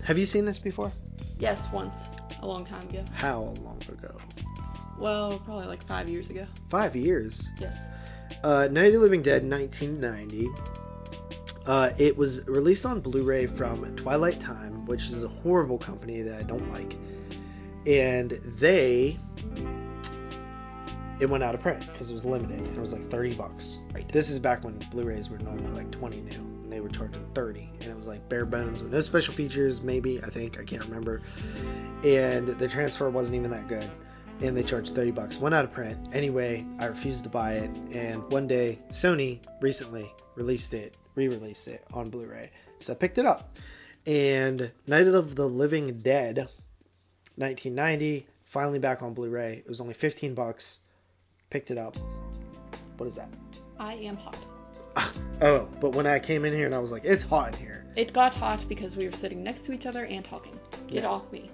[0.04, 0.92] Have you seen this before?
[1.38, 1.94] yes, once.
[2.40, 3.04] A long time ago.
[3.12, 4.16] How long ago?
[4.98, 6.46] Well, probably like five years ago.
[6.70, 7.46] Five years.
[7.60, 7.76] Yes.
[8.42, 10.48] Uh, Night of the Living Dead 1990.
[11.66, 16.34] Uh, it was released on Blu-ray from Twilight Time, which is a horrible company that
[16.38, 16.96] I don't like.
[17.86, 19.18] And they,
[21.20, 22.66] it went out of print because it was limited.
[22.66, 23.78] It was like 30 bucks.
[23.92, 24.10] Right.
[24.12, 27.70] This is back when Blu-rays were normally like 20 new, and they were charging 30,
[27.80, 29.80] and it was like bare bones with no special features.
[29.82, 31.22] Maybe I think I can't remember.
[32.04, 33.88] And the transfer wasn't even that good,
[34.40, 35.38] and they charged 30 bucks.
[35.38, 36.08] Went out of print.
[36.12, 41.84] Anyway, I refused to buy it, and one day Sony recently released it, re-released it
[41.92, 43.56] on Blu-ray, so I picked it up.
[44.06, 46.48] And Night of the Living Dead,
[47.36, 49.58] 1990, finally back on Blu-ray.
[49.64, 50.78] It was only 15 bucks.
[51.50, 51.96] Picked it up.
[52.96, 53.28] What is that?
[53.78, 54.36] I am hot.
[55.40, 57.84] Oh, but when I came in here and I was like, it's hot in here.
[57.96, 60.56] It got hot because we were sitting next to each other and talking.
[60.86, 61.08] Get Yeah.
[61.08, 61.50] off me.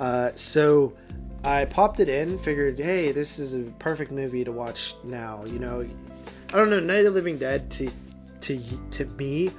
[0.00, 0.94] Uh, so
[1.44, 5.44] I popped it in, figured, hey, this is a perfect movie to watch now.
[5.44, 5.86] You know,
[6.48, 7.90] I don't know, Night of the Living Dead to
[8.46, 8.60] to
[8.98, 9.50] to me.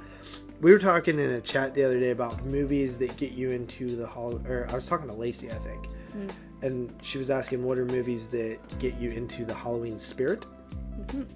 [0.60, 3.94] We were talking in a chat the other day about movies that get you into
[3.96, 4.40] the hall.
[4.46, 6.30] Or I was talking to Lacey, I think, Mm.
[6.62, 10.44] and she was asking what are movies that get you into the Halloween spirit.
[11.00, 11.26] Mhm.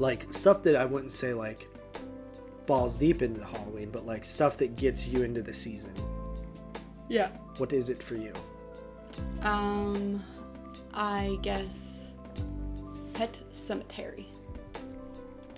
[0.00, 1.68] like stuff that I wouldn't say like
[2.66, 5.92] balls deep into the Halloween, but like stuff that gets you into the season.
[7.08, 7.28] Yeah.
[7.58, 8.32] What is it for you?
[9.42, 10.24] Um,
[10.92, 11.68] I guess
[13.12, 13.38] Pet
[13.68, 14.24] Sematary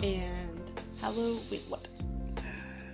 [0.02, 0.65] and
[1.00, 1.40] Hello.
[1.50, 1.86] Wait, what?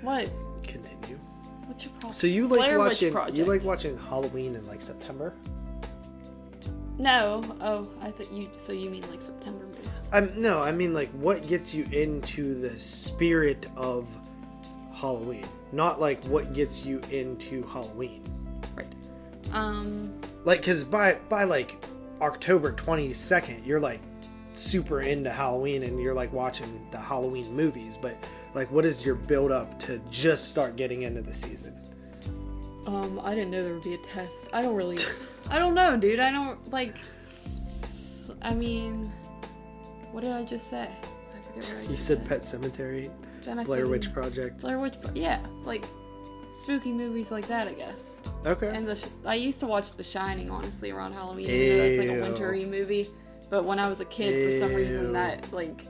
[0.03, 0.29] What?
[0.65, 1.19] Continue.
[1.67, 2.15] What's your problem?
[2.15, 3.49] So you like Blair Witch watching you Project.
[3.49, 5.35] like watching Halloween in like September?
[6.99, 7.57] No.
[7.61, 8.49] Oh, I thought you.
[8.67, 9.89] So you mean like September movies?
[10.13, 14.07] Um, no, I mean like what gets you into the spirit of
[14.93, 18.25] Halloween, not like what gets you into Halloween.
[18.77, 18.93] Right.
[19.53, 20.21] Um.
[20.45, 21.73] Like, cause by by like
[22.21, 24.01] October twenty second, you're like
[24.55, 27.97] super into Halloween and you're like watching the Halloween movies.
[28.01, 28.17] But
[28.55, 31.75] like, what is your build up to just start getting into the season?
[32.87, 33.21] Um.
[33.23, 34.33] I didn't know there would be a test.
[34.53, 34.99] I don't really.
[35.49, 36.21] I don't know, dude.
[36.21, 36.95] I don't like.
[38.41, 39.13] I mean,
[40.11, 40.89] what did I just say?
[40.89, 43.11] I forget what I You just said Pet Sematary,
[43.45, 44.61] Then I Blair Witch Project.
[44.61, 44.95] Blair Witch.
[45.15, 45.85] Yeah, like
[46.65, 47.95] spooky movies like that, I guess.
[48.47, 48.69] Okay.
[48.75, 51.47] And the sh- I used to watch The Shining honestly around Halloween.
[51.47, 51.53] Though
[51.85, 52.21] it's like a Ew.
[52.21, 53.11] wintry movie,
[53.53, 55.83] but when I was a kid, for some reason that like.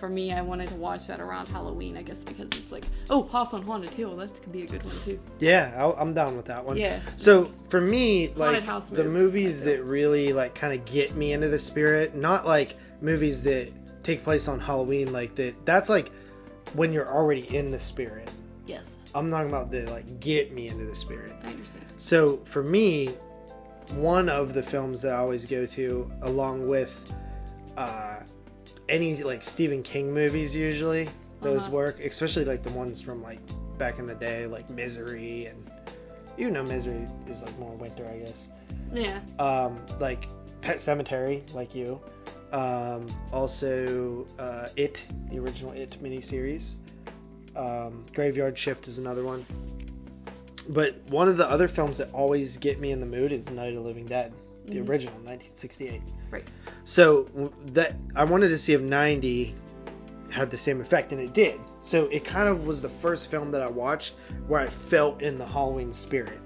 [0.00, 3.22] For me, I wanted to watch that around Halloween, I guess, because it's like, oh,
[3.28, 5.18] House on Haunted Hill, that could be a good one too.
[5.38, 6.76] Yeah, I'll, I'm down with that one.
[6.76, 7.00] Yeah.
[7.16, 11.48] So for me, like the movies I that really like kind of get me into
[11.48, 13.72] the spirit, not like movies that
[14.04, 15.54] take place on Halloween, like that.
[15.64, 16.10] That's like
[16.74, 18.30] when you're already in the spirit.
[18.66, 21.32] Yes, I'm talking about the like get me into the spirit.
[21.42, 21.86] I understand.
[21.96, 23.16] So for me,
[23.94, 26.90] one of the films that I always go to, along with
[27.76, 28.20] uh,
[28.88, 31.08] any like Stephen King movies, usually
[31.42, 31.70] those Uh-huh.
[31.72, 33.40] work, especially like the ones from like
[33.78, 35.70] back in the day, like Misery and
[36.38, 38.48] even though Misery is like more winter, I guess.
[38.92, 39.20] Yeah.
[39.38, 40.26] Um, like
[40.60, 42.00] Pet Sematary, like you.
[42.52, 46.74] Um, also, uh, It, the original It miniseries.
[47.56, 49.46] Um, Graveyard Shift is another one.
[50.68, 53.68] But one of the other films that always get me in the mood is Night
[53.68, 54.32] of the Living Dead,
[54.66, 54.88] the Mhm.
[54.88, 56.00] original, 1968.
[56.30, 56.44] Right.
[56.84, 57.28] So
[57.72, 59.54] that I wanted to see if 90
[60.30, 61.60] had the same effect, and it did.
[61.82, 64.14] So it kind of was the first film that I watched
[64.48, 66.38] where I felt in the Halloween spirit,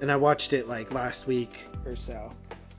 [0.00, 1.52] and I watched it like last week
[1.86, 2.32] or so.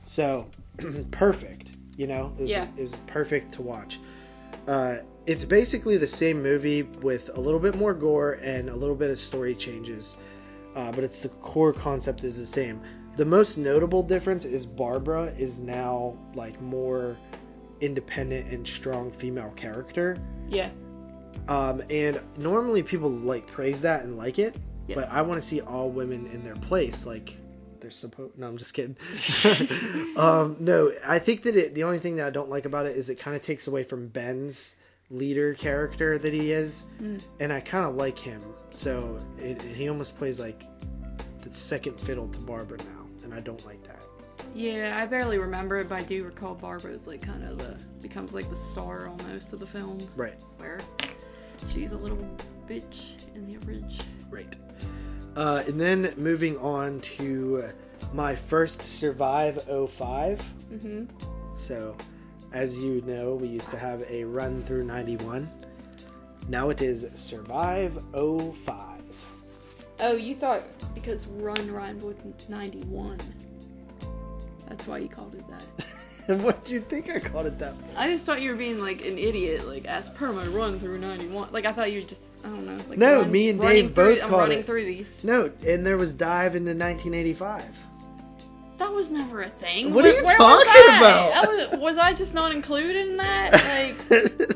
[0.04, 0.46] So
[1.10, 2.32] perfect, you know.
[2.38, 2.66] It was, Yeah.
[2.76, 3.98] It was perfect to watch.
[4.68, 8.94] Uh, it's basically the same movie with a little bit more gore and a little
[8.94, 10.16] bit of story changes,
[10.74, 12.80] uh, but it's the core concept is the same.
[13.16, 17.16] The most notable difference is Barbara is now like more
[17.80, 20.18] independent and strong female character.
[20.48, 20.70] Yeah.
[21.48, 24.56] Um, and normally people like praise that and like it,
[24.86, 24.94] Yeah.
[24.94, 27.34] but I want to see all women in their place, like
[27.80, 28.38] they're supposed.
[28.38, 28.96] No, I'm just kidding.
[30.16, 31.74] um, no, I think that it.
[31.74, 33.84] The only thing that I don't like about it is it kind of takes away
[33.84, 34.56] from Ben's
[35.12, 37.20] leader character that he is, Mm.
[37.40, 38.42] and I kind of like him.
[38.70, 40.62] So it, he almost plays like
[41.42, 43.98] the second fiddle to Barbara now, and I don't like that.
[44.54, 47.76] Yeah, I barely remember it, but I do recall Barbara is like kind of the
[48.00, 50.38] becomes like the star almost of the film, Right.
[50.58, 50.80] where
[51.72, 52.18] she's a little
[52.68, 54.00] bitch in the bridge.
[54.30, 54.54] Right.
[55.36, 57.64] Uh, and then moving on to
[58.12, 60.40] my first Survive 05.
[60.72, 61.08] Mhm.
[61.68, 61.96] So,
[62.52, 65.48] as you know, we used to have a run through 91.
[66.48, 69.00] Now it is Survive 05.
[70.00, 70.62] Oh, you thought
[70.94, 72.16] because Run rhymed with
[72.48, 73.20] 91.
[74.68, 75.86] That's why you called it that.
[76.40, 77.74] What do you think I called it that?
[77.76, 77.84] for?
[77.98, 80.98] I just thought you were being like an idiot, like as per my run through
[80.98, 81.52] 91.
[81.52, 82.82] Like I thought you were just, I don't know.
[82.88, 84.66] Like No, run- me and Dave through- both I'm called running it.
[84.66, 85.06] through these.
[85.24, 87.64] No, and there was Dive into 1985.
[88.82, 89.94] That was never a thing.
[89.94, 90.96] What are you where talking I?
[90.98, 91.44] about?
[91.44, 93.52] I was, was I just not included in that?
[93.52, 93.96] Like,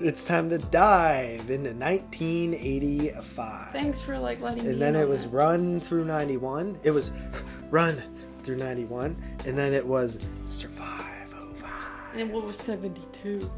[0.00, 3.72] it's time to dive into 1985.
[3.72, 4.70] thanks for like letting me.
[4.70, 5.32] and then it was that.
[5.32, 7.10] run through 91 it was
[7.72, 8.00] run
[8.44, 11.28] through 91 and then it was survive
[11.60, 11.70] 05
[12.14, 13.50] And what was 72?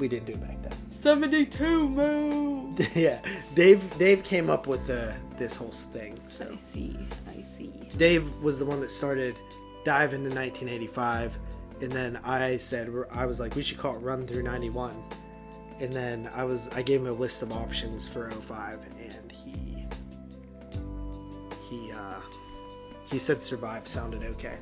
[0.00, 2.80] we didn't do it back then 72 move.
[2.96, 3.20] yeah
[3.54, 6.98] dave dave came up with the this whole thing so I see.
[7.28, 7.33] I see.
[7.96, 9.38] Dave was the one that started
[9.84, 11.32] dive into 1985
[11.80, 14.94] and then i said i was like we should call it run through 91
[15.80, 19.86] and then i was i gave him a list of options for 05 and he
[21.68, 22.20] he uh
[23.06, 24.58] he said survive sounded okay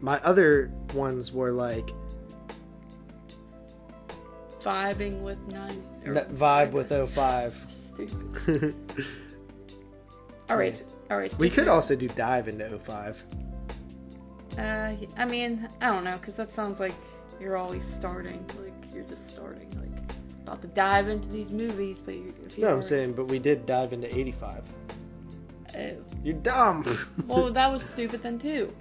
[0.00, 1.90] my other ones were like
[4.64, 5.82] Vibing with nine.
[6.04, 7.54] vibe with 05
[7.94, 8.74] Stupid.
[10.48, 10.82] All right.
[11.38, 13.16] We could also do dive into 05
[14.58, 16.94] Uh, I mean, I don't know, because that sounds like
[17.40, 18.46] you're always starting.
[18.60, 19.70] Like you're just starting.
[19.80, 23.28] Like about to dive into these movies, but you if you No, I'm saying, but
[23.28, 24.62] we did dive into 85.
[25.74, 25.90] Oh.
[26.22, 27.08] You're dumb.
[27.26, 28.72] Well, that was stupid then too.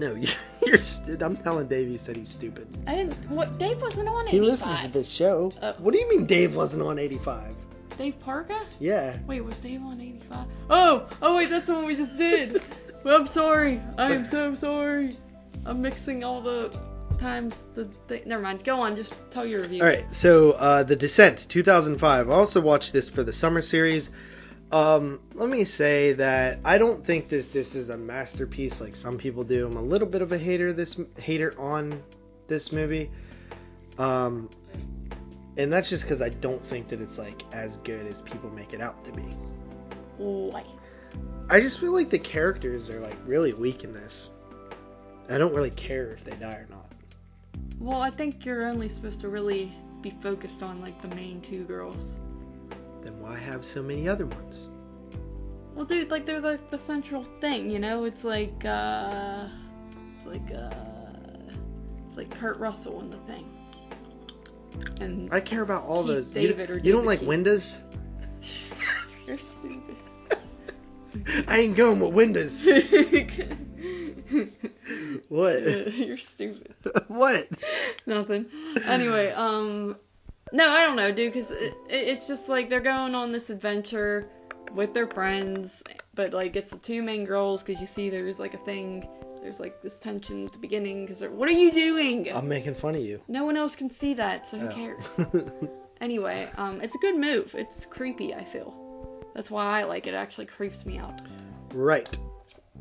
[0.00, 0.28] no, you-
[0.66, 0.80] you're.
[0.82, 2.66] St- I'm telling Dave you said he's stupid.
[2.86, 3.30] I didn't.
[3.30, 3.58] What?
[3.58, 4.30] Dave wasn't on 85.
[4.30, 4.50] He 85.
[4.50, 5.52] listens to this show.
[5.60, 7.54] Uh, what do you mean Dave wasn't on 85?
[7.98, 8.66] Dave Parka?
[8.80, 9.18] Yeah.
[9.26, 10.46] Wait, was Dave on 85?
[10.70, 12.62] Oh, oh wait, that's the one we just did.
[13.04, 13.80] well, I'm sorry.
[13.98, 15.18] I am so sorry.
[15.66, 16.70] I'm mixing all the
[17.18, 18.22] times the thing.
[18.26, 18.64] Never mind.
[18.64, 18.96] Go on.
[18.96, 19.82] Just tell your review.
[19.82, 22.28] All right, so uh, The Descent, 2005.
[22.28, 24.10] I also watched this for the summer series.
[24.72, 29.18] Um, let me say that I don't think that this is a masterpiece like some
[29.18, 29.66] people do.
[29.66, 32.02] I'm a little bit of a hater this hater on
[32.48, 33.10] this movie,
[33.98, 34.50] um,
[35.56, 38.72] and that's just because I don't think that it's like as good as people make
[38.72, 39.36] it out to be.
[40.18, 40.64] Why?
[41.48, 44.30] I just feel like the characters are like really weak in this.
[45.30, 46.92] I don't really care if they die or not.
[47.78, 51.64] Well, I think you're only supposed to really be focused on like the main two
[51.64, 51.96] girls.
[53.02, 54.70] Then why have so many other ones?
[55.74, 58.04] Well, dude, like they're like the central thing, you know?
[58.04, 59.48] It's like uh,
[60.16, 61.52] it's like uh,
[62.08, 63.53] it's like Kurt Russell in the thing.
[65.00, 66.26] And I care about all those.
[66.28, 67.28] David you, or you don't like Keith.
[67.28, 67.76] windows?
[69.26, 69.96] you're stupid.
[71.48, 72.52] I ain't going with windows.
[75.28, 75.62] What?
[75.94, 76.74] you're stupid.
[77.08, 77.48] what?
[78.06, 78.46] Nothing.
[78.84, 79.96] Anyway, um,
[80.52, 84.28] no, I don't know, dude, because it, it's just like they're going on this adventure
[84.72, 85.70] with their friends,
[86.14, 89.08] but like it's the two main girls because you see there's like a thing,
[89.44, 92.26] there's like this tension at the beginning because what are you doing?
[92.34, 93.20] I'm making fun of you.
[93.28, 94.74] no one else can see that, so who Oh.
[94.74, 95.04] cares?
[96.00, 97.48] Anyway, um, it's a good move.
[97.54, 98.34] It's creepy.
[98.34, 98.74] I feel.
[99.34, 100.12] That's why I like it.
[100.12, 101.20] It actually creeps me out.
[101.72, 102.08] right.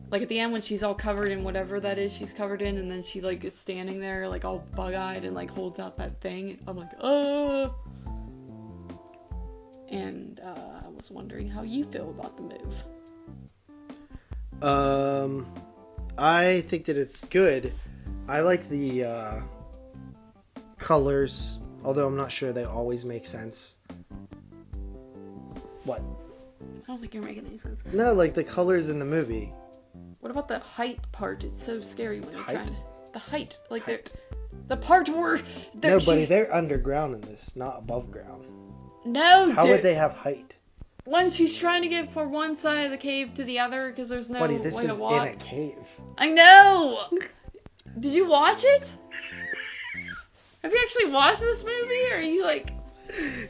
[0.10, 2.78] Like at the end when she's all covered in whatever that is she's covered in,
[2.80, 6.20] and then she like is standing there like all bug-eyed and like holds out that
[6.22, 6.58] thing.
[6.68, 7.76] I'm like, oh.
[9.90, 12.74] And uh, I was wondering how you feel about the move.
[14.64, 15.46] Um,
[16.18, 17.74] I think that it's good.
[18.28, 19.42] I like the uh,
[20.80, 23.76] colors, although I'm not sure they always make sense.
[25.84, 26.02] What?
[26.84, 27.80] I don't think you're making any sense.
[27.94, 29.52] No, like the colors in the movie.
[30.20, 31.44] What about the height part?
[31.44, 32.56] It's so scary when you're Height?
[32.56, 32.76] trying.
[33.14, 34.10] The height, like Height.
[34.70, 35.42] the the part where
[35.76, 38.46] they're no, buddy, they're underground in this, not above ground.
[39.06, 40.54] no, How would they have height?
[41.06, 44.10] When she's trying to get from one side of the cave to the other because
[44.10, 45.78] there's no buddy, this way is to in a cave.
[46.18, 47.08] I know.
[48.00, 48.84] Did you watch it?
[50.64, 52.72] Have you actually watched this movie, or are you like,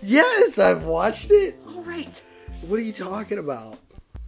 [0.01, 1.55] Yes, I've watched it.
[1.67, 2.13] all right?
[2.67, 3.77] What are you talking about?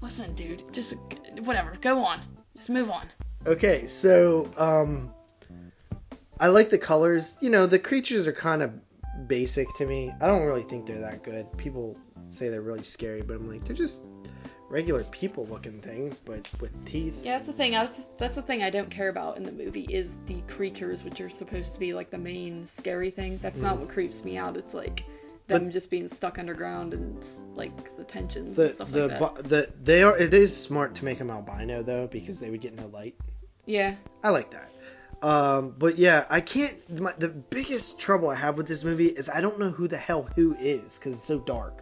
[0.01, 0.93] Listen, dude, just
[1.41, 1.75] whatever.
[1.81, 2.21] Go on.
[2.55, 3.07] Just move on.
[3.47, 5.11] Okay, so um
[6.39, 7.31] I like the colors.
[7.41, 8.71] You know, the creatures are kind of
[9.27, 10.11] basic to me.
[10.21, 11.45] I don't really think they're that good.
[11.57, 11.97] People
[12.31, 13.95] say they're really scary, but I'm like, they're just
[14.69, 17.13] regular people looking things, but with teeth.
[17.21, 17.75] Yeah, that's the thing.
[17.75, 17.89] I,
[18.19, 21.29] that's the thing I don't care about in the movie is the creatures, which are
[21.37, 23.39] supposed to be like the main scary thing.
[23.41, 23.81] That's not Mhm.
[23.81, 24.57] what creeps me out.
[24.57, 25.03] It's like
[25.47, 29.35] But- them just being stuck underground and like the tensions The and stuff the like
[29.35, 29.49] that.
[29.49, 32.73] the they are it is smart to make them albino though because they would get
[32.73, 33.15] no light.
[33.67, 33.95] yeah.
[34.23, 34.71] I like that.
[35.25, 36.77] Um, but yeah, I can't.
[36.99, 39.97] My, the biggest trouble I have with this movie is I don't know who the
[39.97, 41.81] hell who is because it's so dark.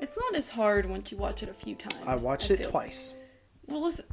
[0.00, 2.02] It's not as hard once you watch it a few times.
[2.04, 2.70] I watched I it feel.
[2.72, 3.12] twice.
[3.68, 4.04] Well, listen.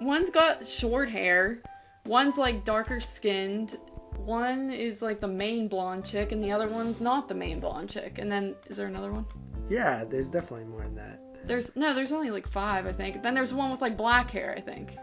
[0.00, 1.58] One's got short hair.
[2.06, 3.76] One's like darker skinned.
[4.16, 7.90] One is like the main blonde chick, and the other one's not the main blonde
[7.90, 8.16] chick.
[8.16, 9.26] And then is there another one?
[9.68, 11.20] Yeah, there's definitely more than that.
[11.46, 11.94] There's no.
[11.94, 13.22] There's only like five, I think.
[13.22, 14.96] Then there's one with like black hair, I think.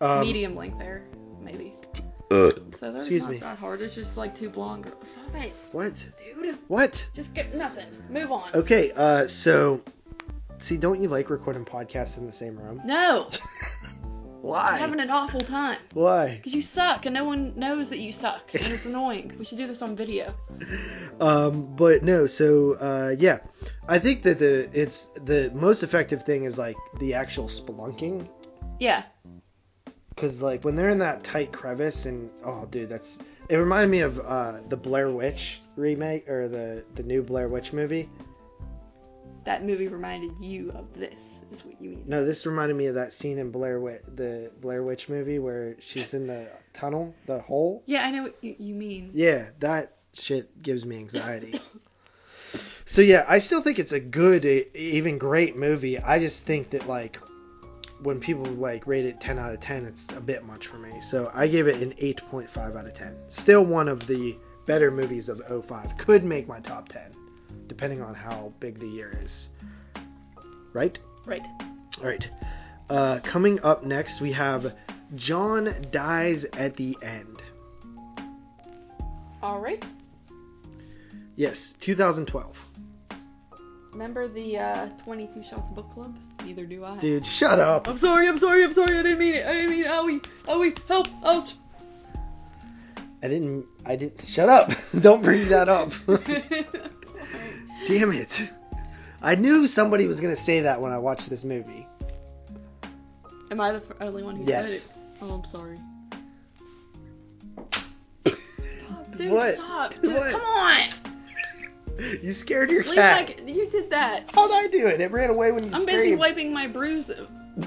[0.00, 1.04] Um, Medium length hair,
[1.42, 1.74] maybe.
[2.32, 3.38] Uh, So there's excuse not me.
[3.40, 3.80] that hard.
[3.82, 4.96] It's just like two blonde girls.
[5.30, 5.92] Stop it, What?
[6.42, 6.58] dude.
[6.68, 6.92] What?
[7.14, 7.86] Just get nothing.
[8.10, 8.54] Move on.
[8.54, 9.80] Okay, uh, so,
[10.66, 12.80] see, don't you like recording podcasts in the same room?
[12.84, 13.28] No.
[14.42, 14.70] Why?
[14.72, 15.78] I'm having an awful time.
[15.94, 16.38] Why?
[16.38, 19.32] Because you suck, and no one knows that you suck, and it's annoying.
[19.38, 20.34] We should do this on video.
[21.20, 23.38] Um, but no, so uh, yeah,
[23.86, 28.28] I think that the it's the most effective thing is like the actual spelunking,
[28.80, 29.04] Yeah.
[30.14, 34.00] Because like when they're in that tight crevice and oh, dude, that's it reminded me
[34.00, 38.08] of uh, the Blair Witch remake or the the new Blair Witch movie.
[39.44, 41.18] That movie reminded you of this,
[41.52, 42.04] is what you mean.
[42.06, 45.76] No, this reminded me of that scene in Blair Witch, the Blair Witch movie where
[45.80, 47.82] she's in the tunnel, the hole.
[47.86, 49.10] Yeah, I know what you, you mean.
[49.14, 51.60] Yeah, that shit gives me anxiety.
[52.86, 55.98] so yeah, I still think it's a good, even great movie.
[55.98, 57.18] I just think that like
[58.02, 61.00] when people like rate it 10 out of 10, it's a bit much for me.
[61.10, 63.14] So I give it an 8.5 out of 10.
[63.28, 64.36] Still one of the
[64.66, 67.02] better movies of 05 could make my top 10,
[67.68, 69.48] depending on how big the year is.
[70.72, 70.98] Right?
[71.26, 71.42] Right.
[72.00, 72.26] All right.
[72.90, 74.74] Uh, coming up next, we have
[75.14, 77.42] John Dies at the End.
[79.42, 79.84] All right.
[81.36, 82.54] Yes, 2012.
[83.92, 86.16] Remember the uh, 22 Shots Book Club?
[86.44, 86.98] Neither do I.
[86.98, 87.86] Dude, shut up.
[87.88, 89.46] I'm sorry, I'm sorry, I'm sorry, I didn't mean it.
[89.46, 89.88] I didn't mean it.
[89.88, 91.50] Owie, owie, help, ouch.
[93.22, 93.66] I didn't.
[93.84, 94.26] I didn't.
[94.28, 94.70] Shut up.
[95.00, 95.90] Don't bring that up.
[97.86, 98.30] Damn it.
[99.20, 101.86] I knew somebody was going to say that when I watched this movie.
[103.50, 104.64] Am I the only one who Yes.
[104.64, 104.82] said it?
[105.20, 105.78] Oh, I'm sorry.
[108.24, 109.54] Stop, dude, What?
[109.56, 109.92] stop.
[110.02, 110.32] Dude, What?
[110.32, 111.01] Come on.
[112.22, 113.30] You scared your Leave cat.
[113.44, 114.24] my, you did that.
[114.32, 115.00] How'd I do it?
[115.00, 117.26] It ran away when you I'm busy wiping my bruises.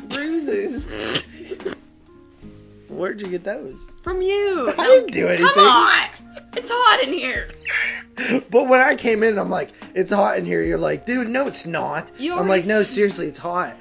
[0.09, 0.83] Bruises.
[2.89, 3.75] Where'd you get those?
[4.03, 4.73] From you.
[4.77, 5.47] I didn't do anything.
[5.53, 6.09] Come on.
[6.53, 7.49] It's hot in here.
[8.49, 10.63] But when I came in, I'm like, it's hot in here.
[10.63, 12.09] You're like, dude, no, it's not.
[12.17, 13.75] You I'm already- like, no, seriously, it's hot.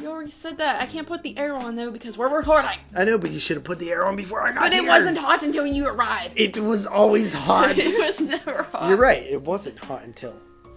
[0.00, 0.80] You already said that.
[0.80, 2.78] I can't put the air on though because we're recording.
[2.94, 4.70] I know, but you should have put the air on before I got here.
[4.70, 4.88] But it here.
[4.88, 6.34] wasn't hot until you arrived.
[6.38, 7.78] It was always hot.
[7.78, 8.88] it was never hot.
[8.88, 9.22] You're right.
[9.22, 10.34] It wasn't hot until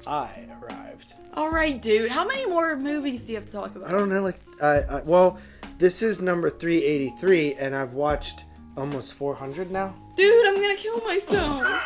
[0.08, 1.14] I arrived.
[1.34, 2.10] All right, dude.
[2.12, 3.90] How many more movies do you have to talk about?
[3.90, 5.40] I don't know, like, uh, uh, well,
[5.78, 8.44] this is number 383, and I've watched
[8.76, 9.96] almost 400 now.
[10.16, 11.64] Dude, I'm gonna kill myself.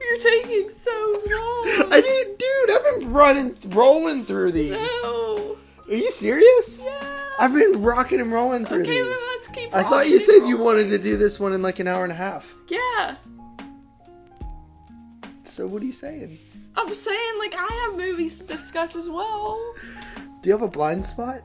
[0.00, 1.92] You're taking so long.
[1.92, 2.70] I did, dude.
[2.70, 4.72] I've been running, rolling through these.
[4.72, 5.56] No.
[5.88, 6.68] Are you serious?
[6.78, 7.14] Yeah.
[7.38, 9.16] I've been rocking and rolling through Okay, then these.
[9.46, 9.74] let's keep.
[9.74, 12.02] I thought you said and you wanted to do this one in like an hour
[12.02, 12.42] and a half.
[12.68, 13.16] Yeah.
[15.56, 16.38] So what are you saying?
[16.76, 19.74] I'm saying like I have movies to discuss as well.
[20.42, 21.42] Do you have a blind spot?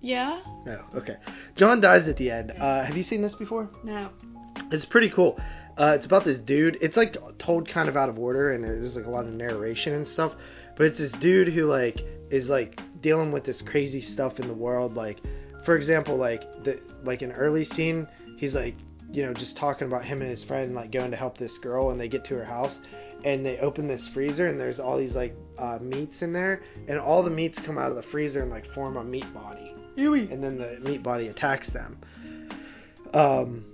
[0.00, 0.40] Yeah.
[0.66, 0.80] No.
[0.94, 1.16] Okay.
[1.56, 2.52] John dies at the end.
[2.52, 3.68] Uh, have you seen this before?
[3.84, 4.10] No.
[4.70, 5.38] It's pretty cool.
[5.78, 6.76] Uh, it's about this dude.
[6.80, 9.94] It's like told kind of out of order, and there's like a lot of narration
[9.94, 10.32] and stuff.
[10.76, 12.00] But it's this dude who like
[12.30, 14.94] is like dealing with this crazy stuff in the world.
[14.94, 15.20] Like,
[15.64, 18.76] for example, like the like an early scene, he's like
[19.12, 21.90] you know just talking about him and his friend like going to help this girl,
[21.90, 22.78] and they get to her house,
[23.24, 26.98] and they open this freezer, and there's all these like uh, meats in there, and
[26.98, 29.74] all the meats come out of the freezer and like form a meat body
[30.30, 31.98] and then the meat body attacks them.
[33.12, 33.64] Um,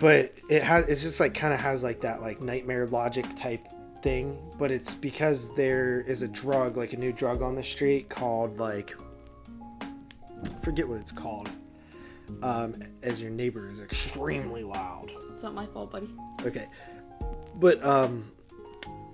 [0.00, 3.66] but it has it's just like kind of has like that like nightmare logic type
[4.02, 8.08] thing, but it's because there is a drug like a new drug on the street
[8.08, 8.94] called like
[9.82, 11.48] I forget what it's called.
[12.42, 15.10] Um, as your neighbor is extremely loud.
[15.34, 16.08] It's not my fault, buddy.
[16.42, 16.66] Okay.
[17.56, 18.30] But um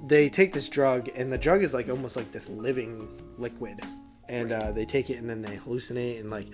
[0.07, 3.09] they take this drug and the drug is like almost like this living
[3.39, 3.81] liquid.
[4.29, 6.47] And uh, they take it and then they hallucinate and like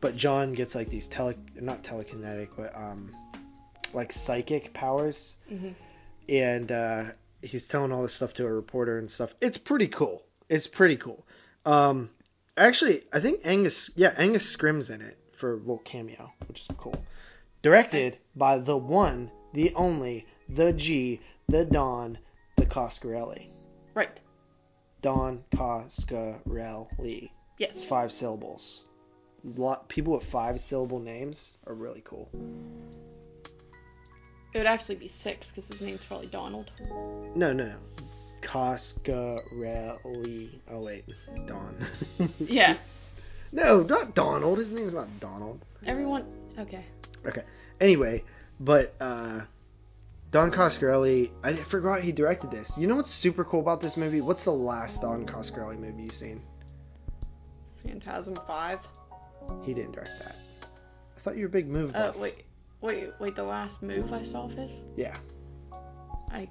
[0.00, 3.14] but John gets like these tele not telekinetic but um
[3.92, 5.74] like psychic powers Mhm.
[6.28, 7.04] and uh
[7.42, 9.30] he's telling all this stuff to a reporter and stuff.
[9.40, 10.22] It's pretty cool.
[10.48, 11.26] It's pretty cool.
[11.64, 12.10] Um
[12.56, 16.68] actually I think Angus yeah, Angus Scrimm's in it for a little cameo, which is
[16.76, 17.02] cool.
[17.62, 22.18] Directed by the one, the only, the G, the Don,
[22.56, 23.48] the Coscarelli.
[23.94, 24.20] Right.
[25.02, 27.30] Don Coscarelli.
[27.58, 27.70] Yes.
[27.72, 28.84] It's five syllables.
[29.56, 32.28] Lot people with five syllable names are really cool.
[34.52, 36.70] It would actually be six because his name's probably Donald.
[37.36, 37.74] No, no, no.
[38.42, 40.50] Coscarelli.
[40.70, 41.04] Oh wait,
[41.46, 41.86] Don.
[42.38, 42.76] Yeah.
[43.52, 44.58] no, not Donald.
[44.58, 45.64] His name's not Donald.
[45.86, 46.24] Everyone.
[46.58, 46.84] Okay.
[47.26, 47.42] Okay.
[47.80, 48.24] Anyway,
[48.58, 49.40] but uh
[50.30, 52.70] Don Coscarelli, I forgot he directed this.
[52.76, 54.20] You know what's super cool about this movie?
[54.20, 56.42] What's the last Don Coscarelli movie you've seen?
[57.84, 58.80] Phantasm Five.
[59.64, 60.36] He didn't direct that.
[61.16, 62.44] I thought you were a big movie Uh, wait,
[62.80, 63.36] wait, wait.
[63.36, 65.16] The last move I saw of his, Yeah.
[66.30, 66.48] I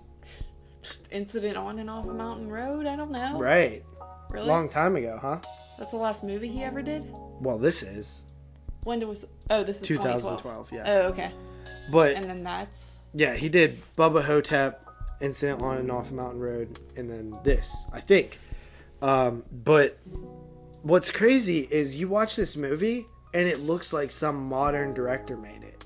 [0.84, 2.86] just incident on and off a mountain road.
[2.86, 3.40] I don't know.
[3.40, 3.84] Right.
[4.30, 4.48] Really?
[4.48, 5.40] Long time ago, huh?
[5.78, 7.06] That's the last movie he ever did.
[7.42, 8.22] Well, this is
[8.84, 9.18] When was?
[9.50, 10.42] Oh, this is 2012.
[10.42, 10.84] 2012, yeah.
[10.86, 11.32] Oh, okay.
[11.92, 12.70] But And then that's
[13.14, 14.86] yeah, he did Bubba Ho-Tep,
[15.22, 18.38] Incident on and Off a Mountain Road, and then this, I think.
[19.02, 19.98] Um, but
[20.84, 25.64] what's crazy is you watch this movie and it looks like some modern director made
[25.64, 25.79] it.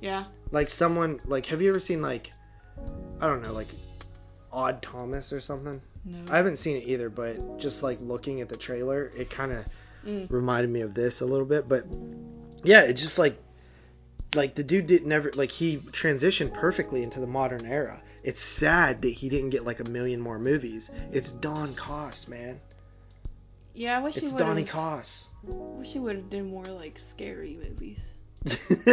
[0.00, 0.24] Yeah.
[0.52, 2.30] Like someone like have you ever seen like
[3.20, 3.68] I don't know, like
[4.52, 5.80] Odd Thomas or something?
[6.04, 6.32] No.
[6.32, 9.64] I haven't seen it either, but just like looking at the trailer, it kind of
[10.06, 10.30] Mm.
[10.30, 11.68] reminded me of this a little bit.
[11.68, 11.84] But
[12.62, 13.36] yeah, it's just like
[14.36, 18.00] like the dude did never like he transitioned perfectly into the modern era.
[18.22, 20.90] It's sad that he didn't get like a million more movies.
[21.12, 22.60] It's Don Coss, man.
[23.74, 24.70] Yeah, I wish he It's would Donnie have.
[24.70, 25.24] Coss.
[25.42, 27.98] Wish he would have done more like scary movies.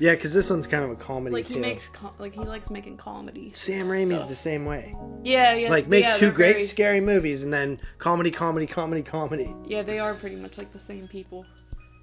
[0.00, 1.60] yeah, because this one's kind of a comedy Like he too.
[1.60, 3.52] makes com- like he likes making comedy.
[3.54, 4.28] Sam Raimi's oh.
[4.28, 4.94] the same way.
[5.22, 5.70] Yeah, yeah.
[5.70, 9.54] like make yeah, two great very- scary movies and then comedy, comedy, comedy, comedy.
[9.66, 11.44] Yeah, they are pretty much like the same people.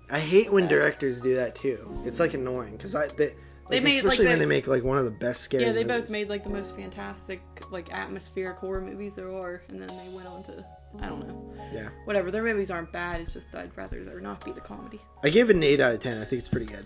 [0.09, 0.73] I hate when Okay.
[0.75, 2.01] directors do that too.
[2.05, 3.33] It's like annoying because I they,
[3.69, 5.63] They like, made, like, especially when the- they make like one of the best scary.
[5.63, 6.01] yeah, they movies.
[6.01, 7.41] both made like the most fantastic
[7.71, 10.65] like atmospheric horror movies there are, and then they went on to
[10.99, 11.53] I don't know.
[11.71, 11.89] Yeah.
[12.05, 13.21] Whatever, their movies aren't bad.
[13.21, 14.99] It's just I'd rather there not be the comedy.
[15.23, 16.17] I gave it an 8 out of 10.
[16.17, 16.85] I think it's pretty good.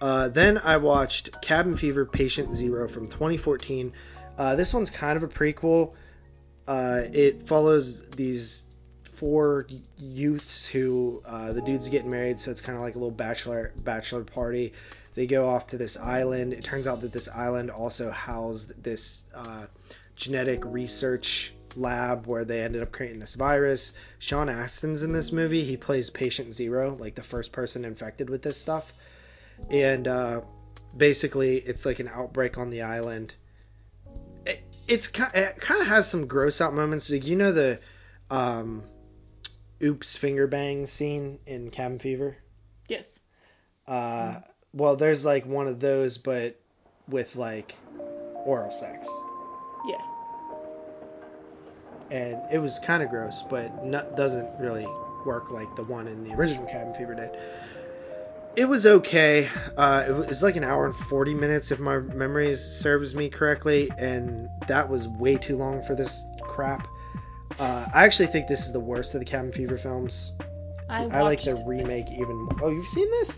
[0.00, 3.92] Uh, then I watched Cabin Fever Patient Zero from 2014.
[4.38, 5.92] Uh, this one's kind of a prequel.
[6.66, 8.62] Uh, it follows these
[9.18, 13.10] four youths who uh, the dude's getting married, so it's kind of like a little
[13.10, 14.72] bachelor bachelor party.
[15.18, 16.52] They go off to this island.
[16.52, 19.66] It turns out that this island also housed this uh,
[20.14, 23.92] genetic research lab where they ended up creating this virus.
[24.20, 25.64] Sean Astin's in this movie.
[25.64, 28.84] He plays Patient Zero, like the first person infected with this stuff.
[29.68, 30.42] And uh,
[30.96, 33.34] basically, it's like an outbreak on the island.
[34.46, 37.10] It, it's it kind of has some gross out moments.
[37.10, 37.80] Like you know the
[38.30, 38.84] um,
[39.82, 42.36] oops finger bang scene in Cabin Fever.
[42.86, 43.02] Yes.
[43.84, 44.42] Uh,
[44.72, 46.58] well, there's like one of those, but
[47.08, 47.74] with like
[48.44, 49.08] oral sex,
[49.86, 49.96] Yeah.
[52.10, 54.86] and it was kind of gross, but not, doesn't really
[55.26, 57.30] work like the one in the original Cabin Fever did.
[58.56, 59.48] It was okay.
[59.76, 63.88] Uh, it was like an hour and 40 minutes, if my memory serves me correctly,
[63.98, 66.10] and that was way too long for this
[66.42, 66.86] crap.
[67.58, 70.32] Uh, I actually think this is the worst of the Cabin Fever films.
[70.88, 72.56] I, I like the remake even more.
[72.62, 73.30] Oh, you've seen this?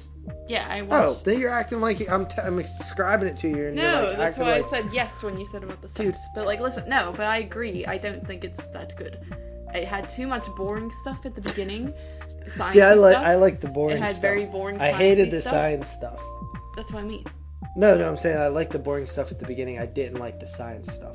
[0.49, 1.24] Yeah, I was Oh, watched.
[1.24, 4.39] then you're acting like I'm, t- I'm describing it to you, and no, like that's
[4.39, 6.01] why like I said yes when you said about the sex.
[6.01, 6.16] Dude.
[6.35, 7.87] But like, listen, no, but I agree.
[7.87, 9.18] I don't think it's that good.
[9.72, 11.95] It had too much boring stuff at the beginning.
[12.57, 13.26] Science yeah, I like stuff.
[13.26, 13.97] I like the boring.
[13.99, 14.22] It had stuff.
[14.22, 14.81] very boring.
[14.81, 15.53] I hated the stuff.
[15.53, 16.18] science stuff.
[16.74, 17.24] That's what I mean.
[17.76, 19.78] No, no, I'm saying I like the boring stuff at the beginning.
[19.78, 21.14] I didn't like the science stuff.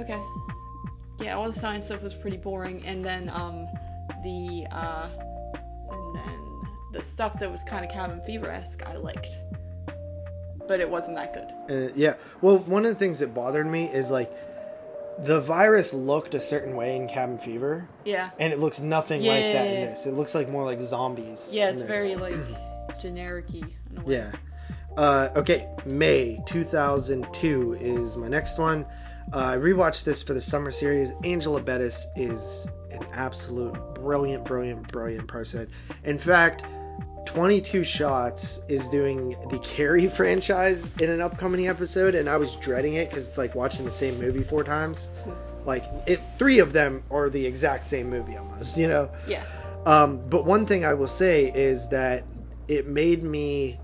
[0.00, 0.20] Okay.
[1.20, 3.66] Yeah, all the science stuff was pretty boring, and then um,
[4.24, 5.08] the uh,
[5.90, 6.45] and then
[6.96, 9.26] the stuff that was kind of cabin fever esque, I liked,
[10.68, 11.88] but it wasn't that good.
[11.90, 12.14] Uh, yeah.
[12.40, 14.30] Well, one of the things that bothered me is like
[15.24, 18.30] the virus looked a certain way in Cabin Fever, Yeah.
[18.38, 19.94] and it looks nothing like that in Yeah.
[19.94, 20.06] this.
[20.06, 21.38] It looks like more like zombies.
[21.50, 22.34] Yeah, in it's very like
[23.04, 23.14] in
[24.04, 24.04] way.
[24.06, 24.32] Yeah.
[24.96, 28.84] Uh, okay, May 2002 is my next one.
[29.32, 31.10] Uh, I rewatched this for the summer series.
[31.24, 32.40] Angela Bettis is
[32.90, 35.68] an absolute brilliant, brilliant, brilliant person.
[36.04, 36.62] In fact,
[37.26, 42.94] 22 Shots is doing the Carrie franchise in an upcoming episode, and I was dreading
[42.94, 45.08] it because it's like watching the same movie four times.
[45.64, 49.10] Like, it, three of them are the exact same movie almost, you know?
[49.26, 49.44] Yeah.
[49.84, 52.24] Um, but one thing I will say is that
[52.68, 53.78] it made me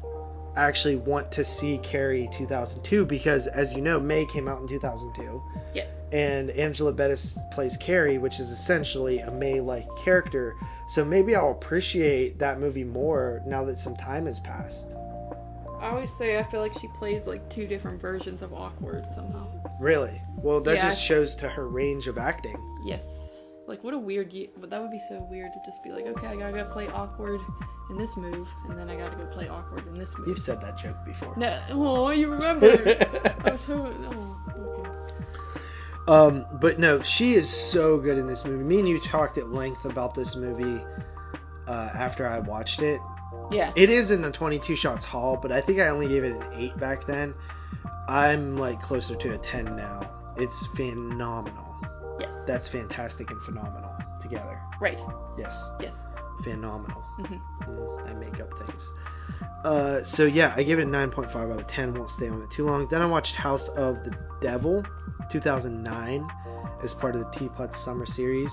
[0.56, 5.42] actually want to see Carrie 2002 because, as you know, May came out in 2002.
[5.74, 5.88] Yes.
[6.12, 10.54] And Angela Bettis plays Carrie, which is essentially a May-like character.
[10.94, 14.84] So maybe I'll appreciate that movie more now that some time has passed.
[15.80, 19.48] I always say I feel like she plays like two different versions of awkward somehow.
[19.80, 20.20] Really?
[20.36, 20.90] Well, that Yeah.
[20.90, 22.56] just shows to her range of acting.
[22.84, 23.02] Yes.
[23.66, 26.06] Like what a weird ye- but that would be so weird to just be like,
[26.06, 27.40] okay, I gotta go play awkward
[27.90, 30.28] in this move, and then I gotta go play awkward in this move.
[30.28, 31.34] You've said that joke before.
[31.36, 32.66] No, oh, you remember?
[33.44, 34.36] I was so, oh.
[36.08, 38.64] Um, but no, she is so good in this movie.
[38.64, 40.82] Me and you talked at length about this movie
[41.68, 43.00] uh, after I watched it.
[43.50, 43.72] Yeah.
[43.76, 46.44] It is in the 22 shots hall, but I think I only gave it an
[46.54, 47.34] 8 back then.
[48.08, 50.10] I'm like closer to a 10 now.
[50.36, 51.76] It's phenomenal.
[52.18, 52.30] Yes.
[52.46, 54.58] That's fantastic and phenomenal together.
[54.80, 55.00] Right.
[55.38, 55.94] Yes, Yes.
[56.42, 57.02] phenomenal.
[57.18, 58.90] hmm Mm, I make up things.
[59.64, 61.94] Uh, so yeah, I give it a 9.5 out of 10.
[61.94, 62.88] Won't stay on it too long.
[62.90, 64.84] Then I watched House of the Devil,
[65.30, 66.28] 2009,
[66.82, 68.50] as part of the Teapot Summer Series,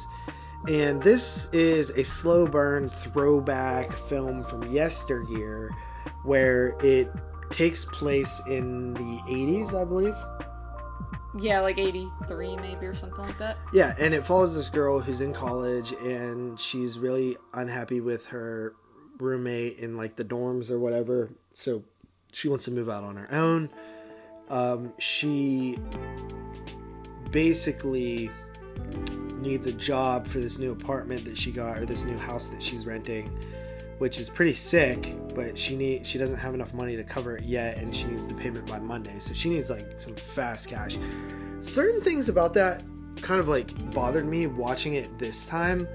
[0.68, 5.72] and this is a slow burn throwback film from yesteryear,
[6.24, 7.10] where it
[7.52, 10.16] takes place in the 80s, I believe.
[11.38, 13.58] Yeah, like 83 maybe or something like that.
[13.72, 18.74] Yeah, and it follows this girl who's in college and she's really unhappy with her
[19.20, 21.30] roommate in like the dorms or whatever.
[21.54, 21.84] So
[22.32, 23.70] she wants to move out on her own.
[24.50, 25.78] Um, she
[27.32, 28.32] basically
[29.40, 32.62] needs a job for this new apartment that she got or this new house that
[32.62, 33.30] she's renting,
[34.00, 35.16] which is pretty sick.
[35.36, 38.28] But she need she doesn't have enough money to cover it yet, and she needs
[38.28, 39.20] the payment by Monday.
[39.20, 40.96] So she needs like some fast cash
[41.62, 42.84] certain things about that
[43.22, 45.88] kind of like bothered me watching it this time.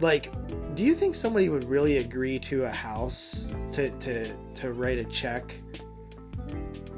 [0.00, 0.30] Like,
[0.74, 5.04] do you think somebody would really agree to a house to to to write a
[5.04, 5.54] check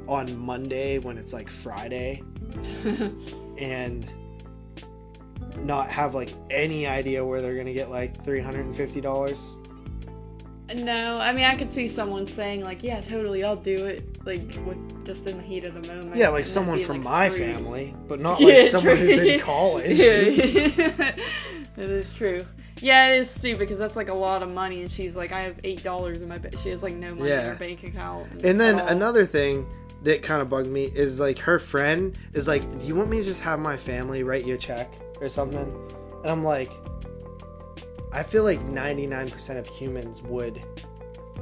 [0.07, 2.21] on Monday when it's like Friday
[3.57, 4.09] and
[5.59, 9.37] not have like any idea where they're gonna get like three hundred and fifty dollars.
[10.73, 14.03] no, I mean I could see someone saying like, yeah, totally, I'll do it.
[14.25, 16.17] Like with just in the heat of the moment.
[16.17, 17.55] Yeah, like someone from like, my screwed.
[17.55, 19.07] family, but not Yeah, like someone true.
[19.07, 19.97] who's in college.
[19.99, 21.15] Yeah,
[21.77, 22.45] that is true.
[22.81, 25.41] Yeah, it is stupid because that's like a lot of money, and she's like, I
[25.41, 26.55] have eight dollars in my bank.
[26.63, 27.49] She has like no money in Yeah.
[27.49, 28.43] her bank account.
[28.43, 28.87] And then all.
[28.87, 29.65] another thing
[30.03, 33.17] that kind of bugged me is like her friend is like, "Do you want me
[33.19, 35.67] to just have my family write you a check or something?"
[36.23, 36.71] And I'm like,
[38.13, 40.61] I feel like 99% of humans would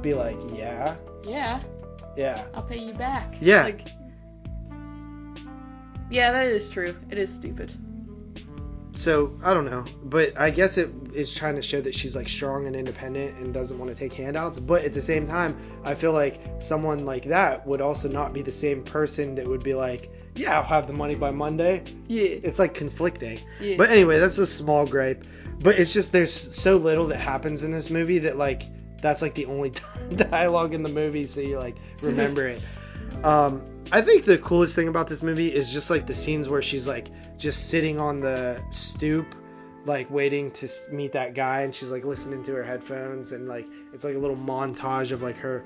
[0.02, 1.62] be like, "Yeah, Yeah,
[2.16, 3.34] yeah, I'll pay you back.
[3.40, 3.64] Yeah.
[3.64, 3.86] Like,
[6.10, 6.96] yeah, that is true.
[7.10, 7.72] It is stupid.
[8.98, 12.28] So I don't know, but I guess it is trying to show that she's like
[12.28, 14.58] strong and independent and doesn't want to take handouts.
[14.58, 18.42] But at the same time, I feel like someone like that would also not be
[18.42, 22.24] the same person that would be like, "Yeah, I'll have the money by Monday." Yeah.
[22.42, 23.38] It's like conflicting.
[23.60, 23.76] Yeah.
[23.78, 25.24] But anyway, that's a small gripe.
[25.60, 28.64] But it's just there's so little that happens in this movie that like
[29.00, 29.74] that's like the only
[30.16, 32.62] dialogue in the movie, so you like remember it.
[33.24, 36.62] Um, I think the coolest thing about this movie is just like the scenes where
[36.62, 37.08] she's like
[37.38, 39.34] just sitting on the stoop,
[39.86, 43.66] like waiting to meet that guy, and she's like listening to her headphones, and like
[43.94, 45.64] it's like a little montage of like her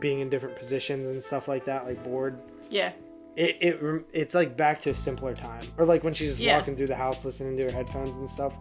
[0.00, 2.38] being in different positions and stuff like that, like bored.
[2.70, 2.92] yeah.
[3.36, 6.56] It, it it's like back to a simpler time, or like when she's just Yeah.
[6.58, 8.52] walking through the house listening to her headphones and stuff.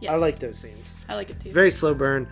[0.00, 0.12] Yeah.
[0.14, 0.86] I like those scenes.
[1.08, 1.52] I like it too.
[1.52, 2.26] Very slow burn.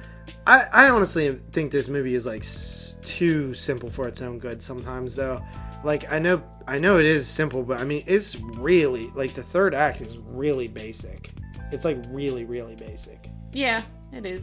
[0.46, 4.62] I, I honestly think this movie is like s- too simple for its own good
[4.62, 5.42] sometimes though.
[5.84, 9.42] Like I know I know it is simple, but I mean it's really like the
[9.44, 11.30] third act is really basic.
[11.72, 13.28] It's like really really basic.
[13.52, 14.42] Yeah, it is.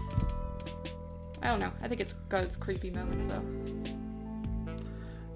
[1.41, 1.71] I don't know.
[1.81, 3.43] I think it's got its creepy moments though.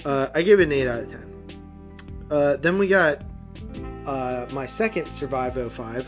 [0.10, 2.28] Uh, I give it an eight out of ten.
[2.32, 3.22] Uh, then we got
[4.08, 6.08] uh, my second Survive 05.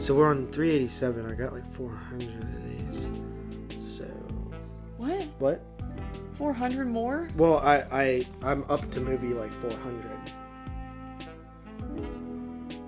[0.00, 1.26] So we're on 387.
[1.26, 3.98] I got like 400 of these.
[3.98, 4.04] So
[4.96, 5.26] What?
[5.38, 5.62] what?
[6.38, 7.28] 400 more?
[7.36, 10.32] Well, I I I'm up to movie like 400.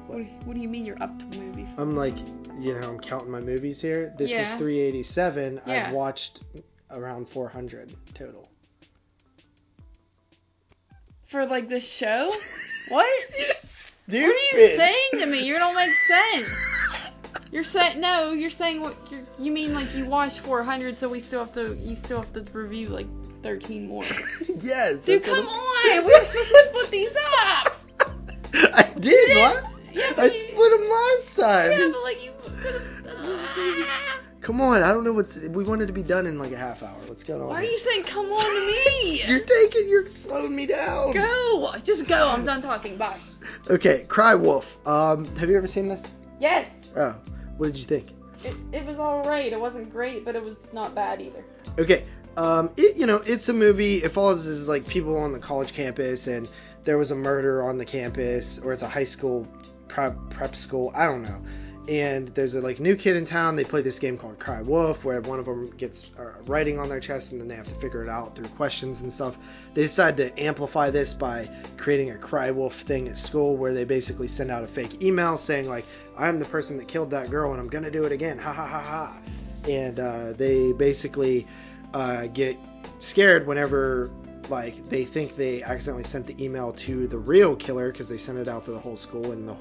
[0.06, 1.66] What do, you, what do you mean you're up to movies?
[1.76, 2.16] I'm like,
[2.60, 4.14] you know, I'm counting my movies here.
[4.16, 4.54] This Yeah.
[4.54, 5.60] is 387.
[5.66, 5.88] Yeah.
[5.88, 6.40] I've watched
[6.90, 8.48] around 400 total.
[11.30, 12.32] For like this show?
[12.88, 13.06] What?
[14.10, 15.46] Dude, what are you saying to me?
[15.46, 16.50] You don't make sense.
[17.50, 18.32] You're saying no.
[18.32, 18.94] You're saying what?
[19.10, 21.74] You're, you mean like you watched 400, so we still have to.
[21.80, 23.06] You still have to review like
[23.44, 24.04] 13 more.
[24.62, 24.96] yes.
[25.06, 26.04] Dude, come on.
[26.04, 27.76] We were supposed to put these up.
[28.72, 29.64] I did what?
[29.92, 31.70] Yeah, I you- split them last time.
[31.70, 32.74] Yeah, but like you could
[33.06, 34.20] have.
[34.40, 36.82] Come on, I don't know what we wanted to be done in like a half
[36.82, 36.98] hour.
[37.06, 37.48] What's going on?
[37.48, 39.22] Why are you saying come on to me?
[39.26, 41.12] You're taking, you're slowing me down.
[41.14, 41.74] Go.
[41.84, 42.28] Just go.
[42.28, 42.98] I'm done talking.
[42.98, 43.20] Bye.
[43.70, 44.64] Okay, Cry Wolf.
[44.84, 46.04] Um, have you ever seen this?
[46.40, 46.68] Yes.
[46.96, 47.14] Oh,
[47.56, 48.10] what did you think?
[48.42, 49.50] It, it was alright.
[49.52, 51.42] It wasn't great, but it was not bad either.
[51.78, 52.06] Okay,
[52.36, 54.02] um, it you know it's a movie.
[54.02, 56.48] It follows like people on the college campus, and
[56.84, 59.46] there was a murder on the campus, or it's a high school
[59.88, 60.92] prep prep school.
[60.94, 61.40] I don't know.
[61.86, 63.56] And there's a like new kid in town.
[63.56, 66.88] They play this game called Cry Wolf, where one of them gets uh, writing on
[66.88, 69.34] their chest, and then they have to figure it out through questions and stuff.
[69.74, 73.84] They decide to amplify this by creating a Cry Wolf thing at school, where they
[73.84, 75.84] basically send out a fake email saying like,
[76.16, 78.66] "I'm the person that killed that girl, and I'm gonna do it again." Ha ha
[78.66, 79.18] ha ha.
[79.68, 81.46] And uh, they basically
[81.94, 82.56] uh, get
[82.98, 84.10] scared whenever
[84.50, 88.36] like they think they accidentally sent the email to the real killer because they sent
[88.36, 89.56] it out to the whole school and the,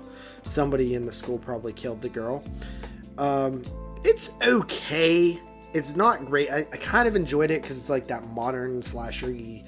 [0.52, 2.44] somebody in the school probably killed the girl.
[3.18, 3.64] Um,
[4.04, 5.40] it's okay.
[5.74, 6.50] It's not great.
[6.52, 9.64] I, I kind of enjoyed it because it's like that modern slashery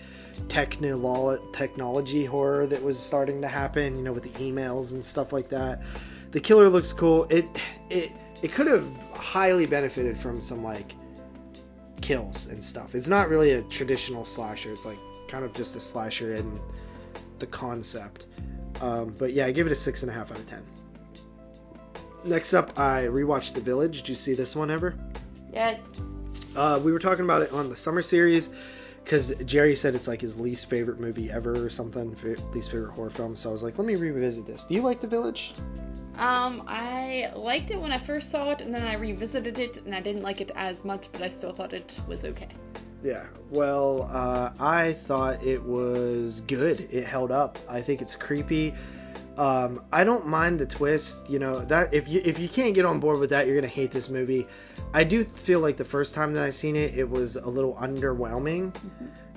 [0.47, 3.95] technolo- technology horror that was starting to happen.
[3.95, 5.79] You know, with the emails and stuff like that.
[6.31, 7.25] The killer looks cool.
[7.29, 7.45] It
[7.89, 8.11] it
[8.41, 10.91] it could have highly benefited from some like
[12.01, 12.93] kills and stuff.
[12.93, 14.73] It's not really a traditional slasher.
[14.73, 16.59] It's like kind of just a slasher in
[17.39, 18.25] the concept.
[18.81, 20.63] Um, but yeah, I give it a six and a half out of ten.
[22.25, 23.97] Next up, I rewatched The Village.
[23.97, 24.95] Did you see this one ever?
[25.53, 25.77] Yeah.
[26.55, 28.49] Uh, we were talking about it on the summer series
[29.05, 32.17] because Jerry said it's like his least favorite movie ever or something,
[32.53, 33.35] least favorite horror film.
[33.35, 34.61] So I was like, let me revisit this.
[34.67, 35.53] Do you like The Village?
[36.17, 39.93] Um, I liked it when I first saw it, and then I revisited it, and
[39.93, 42.49] I didn't like it as much, but I still thought it was okay.
[43.03, 43.25] Yeah.
[43.51, 46.87] Well, uh, I thought it was good.
[46.91, 47.59] It held up.
[47.69, 48.73] I think it's creepy.
[49.37, 51.15] Um, I don't mind the twist.
[51.27, 53.67] You know that if you if you can't get on board with that, you're gonna
[53.67, 54.47] hate this movie.
[54.93, 57.73] I do feel like the first time that I seen it, it was a little
[57.75, 58.73] underwhelming,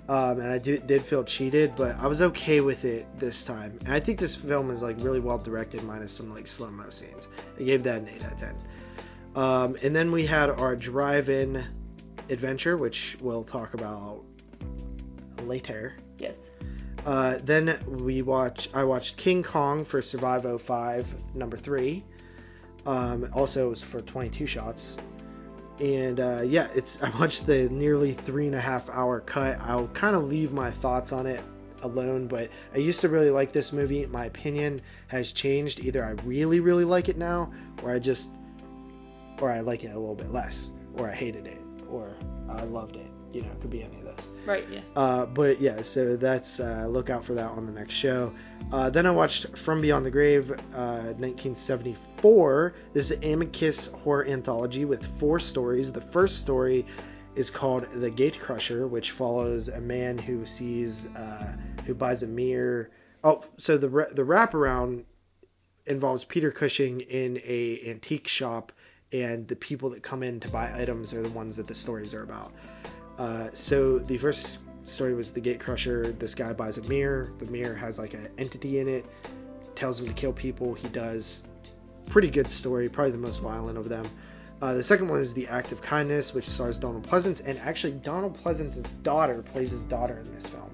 [0.09, 1.75] um, and I do, did feel cheated.
[1.77, 3.77] But I was okay with it this time.
[3.85, 6.91] And I think this film is like really well directed, minus some like slow mo
[6.91, 7.27] scenes.
[7.59, 8.55] I gave that an eight out of ten.
[9.35, 11.65] Um, and then we had our drive-in
[12.29, 14.23] adventure, which we'll talk about
[15.43, 15.95] later.
[17.05, 18.69] Uh, then we watch.
[18.75, 22.05] I watched King Kong for Survive 05, number three.
[22.87, 24.97] Um, also, it was for 22 shots.
[25.81, 26.99] And uh, yeah, it's.
[27.03, 29.59] I watched the nearly three and a half hour cut.
[29.61, 31.43] I'll kind of leave my thoughts on it
[31.83, 34.05] alone, but I used to really like this movie.
[34.07, 35.81] My opinion has changed.
[35.81, 38.29] Either I really, really like it now, or I just,
[39.41, 42.15] or I like it a little bit less, or I hated it, or
[42.51, 43.11] I loved it.
[43.33, 44.29] You know, it could be any of those.
[44.47, 44.64] Right.
[44.70, 44.81] Yeah.
[44.97, 48.33] Uh, but yeah, so that's uh, look out for that on the next show.
[48.72, 52.74] Uh, then I watched From Beyond the Grave, uh, 1974.
[52.95, 55.93] This is an Amicus horror anthology with four stories.
[55.93, 56.87] The first story
[57.37, 61.55] is called The Gate Crasher, which follows a man who sees, uh,
[61.87, 62.91] who buys a mirror.
[63.22, 65.05] Oh, so the ra- the wraparound
[65.87, 68.72] involves Peter Cushing in a antique shop,
[69.12, 72.12] and the people that come in to buy items are the ones that the stories
[72.14, 72.53] are about.
[73.19, 76.19] Uh, so the first story was the Gate Crasher.
[76.19, 77.33] This guy buys a mirror.
[77.39, 79.05] The mirror has like an entity in it.
[79.75, 80.75] Tells him to kill people.
[80.75, 81.43] He does.
[82.07, 82.89] Pretty good story.
[82.89, 84.09] Probably the most violent of them.
[84.61, 87.93] Uh, the second one is the Act of Kindness, which stars Donald Pleasence, and actually
[87.93, 90.71] Donald Pleasence's daughter plays his daughter in this film.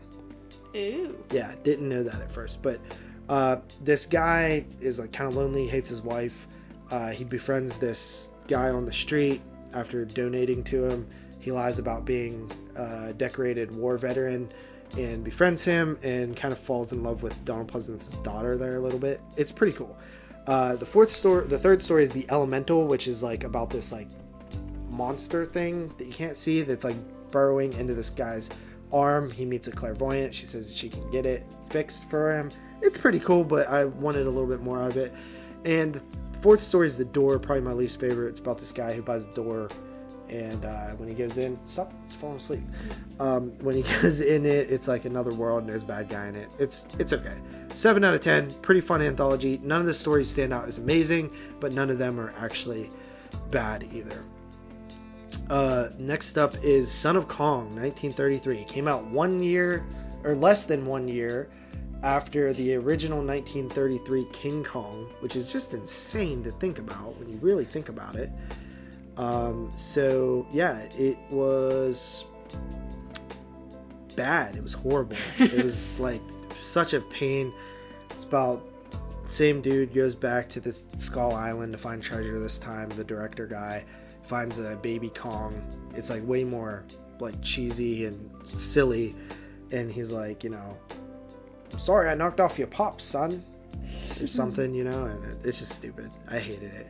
[0.74, 1.16] Ooh.
[1.30, 2.80] Yeah, didn't know that at first, but
[3.28, 6.32] uh, this guy is like kind of lonely, hates his wife.
[6.90, 9.42] Uh, he befriends this guy on the street
[9.74, 11.07] after donating to him.
[11.45, 14.51] He lies about being a decorated war veteran
[14.97, 18.80] and befriends him and kind of falls in love with Donald Pleasence's daughter there a
[18.80, 19.20] little bit.
[19.36, 19.95] It's pretty cool.
[20.47, 23.92] Uh, the fourth story, the third story is the Elemental, which is like about this
[23.92, 24.09] like
[24.88, 26.97] monster thing that you can't see that's like
[27.30, 28.49] burrowing into this guy's
[28.90, 29.30] arm.
[29.30, 30.34] He meets a clairvoyant.
[30.34, 32.51] She says she can get it fixed for him.
[32.80, 35.12] It's pretty cool, but I wanted a little bit more of it.
[35.66, 36.01] And
[36.32, 38.30] the fourth story is the door, probably my least favorite.
[38.30, 39.68] It's about this guy who buys a door,
[40.29, 42.62] and uh, when he goes in, stop, it's falling asleep.
[43.20, 46.29] Um, when he goes in it, it's like another world, and there's a bad guy
[46.29, 46.49] in it.
[46.59, 47.37] It's it's okay.
[47.77, 48.55] Seven out of ten.
[48.62, 49.61] Pretty fun anthology.
[49.62, 52.91] None of the stories stand out as amazing, but none of them are actually
[53.51, 54.25] bad either.
[55.51, 58.62] Uh, next up is Son of Kong, 1933.
[58.62, 59.85] It came out one year,
[60.22, 61.49] or less than one year,
[62.03, 67.39] after the original 1933 King Kong, which is just insane to think about when you
[67.39, 68.31] really think about it.
[69.16, 72.24] Um, so, yeah, it was
[74.16, 74.56] bad.
[74.56, 75.16] It was horrible.
[75.38, 76.20] it was like
[76.62, 77.52] such a pain.
[78.10, 78.62] It's about
[79.32, 82.90] same dude goes back to this Skull Island to find treasure this time.
[82.96, 83.84] The director guy
[84.28, 85.62] finds a baby Kong.
[85.94, 86.84] It's like way more
[87.20, 88.30] like cheesy and
[88.72, 89.14] silly,
[89.70, 90.76] and he's like, you know,
[91.84, 93.44] sorry I knocked off your pop, son,
[94.20, 96.10] or something, you know, and it- it's just stupid.
[96.28, 96.86] I hated it.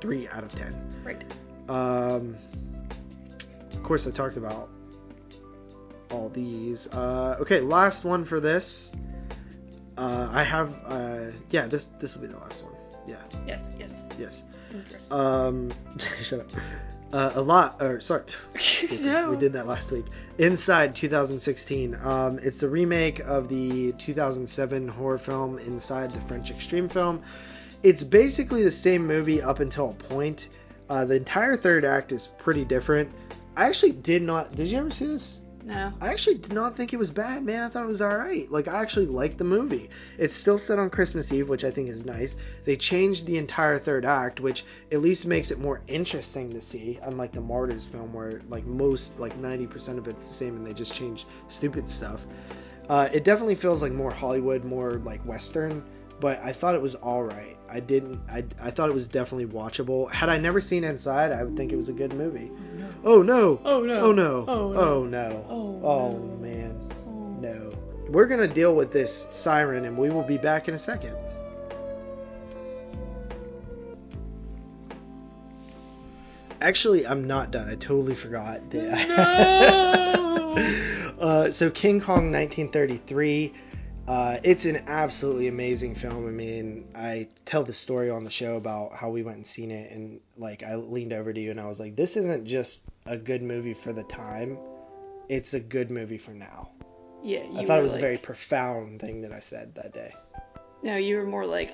[0.00, 1.02] Three out of ten.
[1.04, 1.24] Right.
[1.68, 2.36] Um,
[3.72, 4.68] of course, I talked about
[6.10, 6.86] all these.
[6.88, 8.88] Uh, okay, last one for this.
[9.96, 12.74] Uh, I have, uh, yeah, this this will be the last one.
[13.06, 13.60] Yeah, Yes.
[13.78, 13.90] Yes.
[14.18, 14.34] yes.
[15.10, 15.72] Um,
[16.24, 16.46] shut up.
[17.12, 18.24] Uh, a lot, or sorry,
[18.90, 19.30] No.
[19.30, 20.04] we did that last week.
[20.38, 21.94] Inside 2016.
[22.02, 27.22] Um, it's the remake of the 2007 horror film Inside the French Extreme film.
[27.84, 30.48] It's basically the same movie up until a point.
[30.88, 33.10] Uh, the entire third act is pretty different.
[33.56, 34.54] I actually did not.
[34.54, 35.38] Did you ever see this?
[35.64, 35.94] No.
[35.98, 37.62] I actually did not think it was bad, man.
[37.62, 38.52] I thought it was alright.
[38.52, 39.88] Like, I actually liked the movie.
[40.18, 42.34] It's still set on Christmas Eve, which I think is nice.
[42.66, 44.62] They changed the entire third act, which
[44.92, 49.18] at least makes it more interesting to see, unlike the Martyrs film, where, like, most,
[49.18, 52.20] like, 90% of it's the same and they just change stupid stuff.
[52.90, 55.82] Uh, it definitely feels like more Hollywood, more, like, Western,
[56.20, 57.56] but I thought it was alright.
[57.70, 60.10] I didn't, I, I thought it was definitely watchable.
[60.10, 62.50] Had I never seen Inside, I would think it was a good movie.
[63.04, 63.60] Oh no!
[63.64, 64.00] Oh no.
[64.00, 64.44] Oh no!
[64.46, 64.80] Oh, no.
[64.80, 65.46] Oh no!
[65.48, 66.36] Oh, Oh no.
[66.36, 67.40] man, Oh.
[67.40, 67.72] no.
[68.10, 71.16] We're gonna deal with this siren, and we will be back in a second.
[76.60, 77.68] Actually, I'm not done.
[77.68, 78.60] I totally forgot.
[78.70, 80.54] that- No.
[81.20, 83.52] uh, so King Kong 1933.
[84.06, 86.26] Uh, it's an absolutely amazing film.
[86.26, 89.70] I mean, I tell the story on the show about how we went and seen
[89.70, 92.80] it, and like I leaned over to you and I was like, "This isn't just
[93.06, 94.58] a good movie for the time;
[95.30, 96.68] it's a good movie for now."
[97.22, 97.44] Yeah.
[97.44, 100.12] You I thought it was like, a very profound thing that I said that day.
[100.82, 101.70] No, you were more like,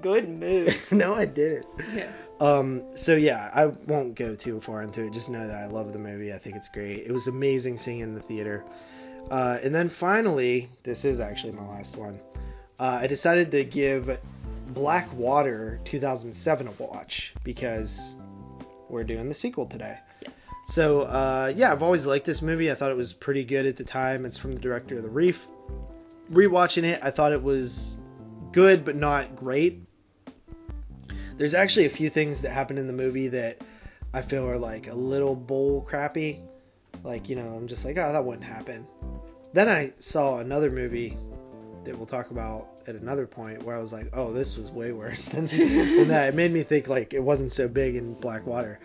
[0.00, 0.72] good move.
[0.90, 1.66] no, I didn't.
[1.94, 2.10] yeah.
[2.40, 5.12] Um, so yeah, I won't go too far into it.
[5.12, 6.32] Just know that I love the movie.
[6.32, 7.00] I think it's great.
[7.06, 8.64] It was amazing seeing it in the theater.
[9.30, 12.18] Uh, and then finally, this is actually my last one.
[12.80, 14.18] Uh, I decided to give
[14.68, 18.16] Black Water 2007 a watch because
[18.88, 19.98] we're doing the sequel today.
[20.22, 20.32] Yes.
[20.68, 22.70] So uh, yeah, I've always liked this movie.
[22.70, 24.24] I thought it was pretty good at the time.
[24.24, 25.36] It's from the director of The Reef.
[26.32, 27.96] Rewatching it, I thought it was
[28.52, 29.82] good but not great.
[31.36, 33.62] There's actually a few things that happen in the movie that
[34.12, 36.40] I feel are like a little bull crappy.
[37.04, 38.86] Like, you know, I'm just like, oh, that wouldn't happen.
[39.52, 41.16] Then I saw another movie
[41.84, 44.92] that we'll talk about at another point where I was like, oh, this was way
[44.92, 46.28] worse than, than that.
[46.28, 48.78] It made me think like it wasn't so big in Blackwater.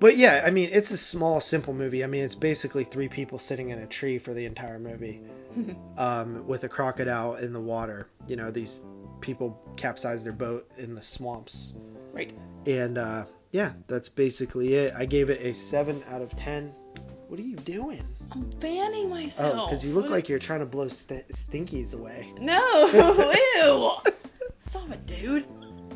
[0.00, 2.02] But yeah, I mean, it's a small, simple movie.
[2.02, 5.20] I mean, it's basically three people sitting in a tree for the entire movie
[5.96, 8.08] um, with a crocodile in the water.
[8.26, 8.80] You know, these
[9.20, 11.74] people capsize their boat in the swamps.
[12.12, 12.36] Right.
[12.66, 14.92] And uh, yeah, that's basically it.
[14.96, 16.74] I gave it a 7 out of 10.
[17.32, 18.02] What are you doing?
[18.32, 19.54] I'm fanning myself.
[19.56, 22.30] Oh, because you look What- like you're trying to blow st- stinkies away.
[22.38, 22.88] No,
[24.04, 24.12] ew.
[24.68, 25.46] Stop it, dude.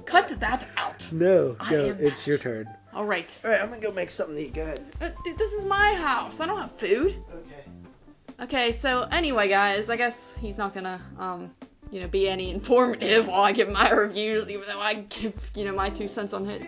[0.06, 1.06] Cut that out.
[1.12, 1.90] No, I go.
[1.90, 2.66] am It's your turn.
[2.94, 3.26] All right.
[3.44, 4.54] All right, I'm gonna go make something to eat.
[4.54, 4.86] Go ahead.
[4.98, 6.32] Uh, dude, this is my house.
[6.40, 7.16] I don't have food.
[7.34, 7.64] Okay.
[8.40, 11.50] Okay, so anyway, guys, I guess he's not gonna, um,
[11.90, 15.66] you know, be any informative while I give my reviews, even though I give, you
[15.66, 16.62] know, my two cents on it.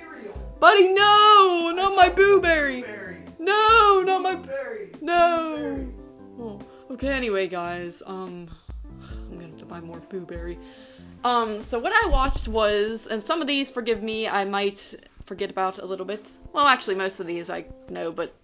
[0.60, 2.84] Buddy, no, not my blueberry.
[3.38, 4.38] No, not my
[5.00, 5.86] no.
[6.40, 6.60] Oh,
[6.92, 7.08] okay.
[7.08, 8.50] Anyway, guys, um,
[9.02, 10.58] I'm gonna have to buy more blueberry.
[11.24, 14.78] Um, so what I watched was, and some of these, forgive me, I might
[15.26, 16.24] forget about a little bit.
[16.52, 18.34] Well, actually, most of these I know, but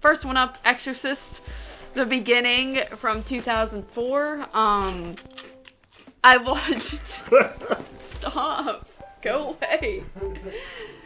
[0.00, 1.40] first one up, Exorcist,
[1.94, 4.48] the beginning from 2004.
[4.56, 5.16] Um,
[6.22, 7.00] I watched.
[8.18, 8.86] Stop.
[9.22, 10.04] Go away.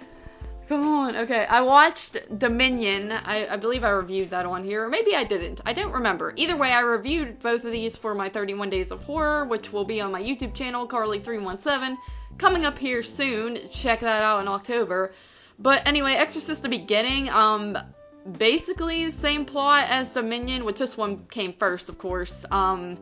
[0.68, 1.16] Come on.
[1.16, 3.12] Okay, I watched Dominion.
[3.12, 5.60] I, I believe I reviewed that on here, or maybe I didn't.
[5.66, 6.32] I don't remember.
[6.36, 9.84] Either way, I reviewed both of these for my 31 Days of Horror, which will
[9.84, 11.96] be on my YouTube channel, Carly317,
[12.38, 13.68] coming up here soon.
[13.72, 15.12] Check that out in October.
[15.58, 17.28] But anyway, Exorcist the beginning.
[17.28, 17.76] Um,
[18.38, 22.32] basically the same plot as Dominion, which this one came first, of course.
[22.50, 22.98] Um,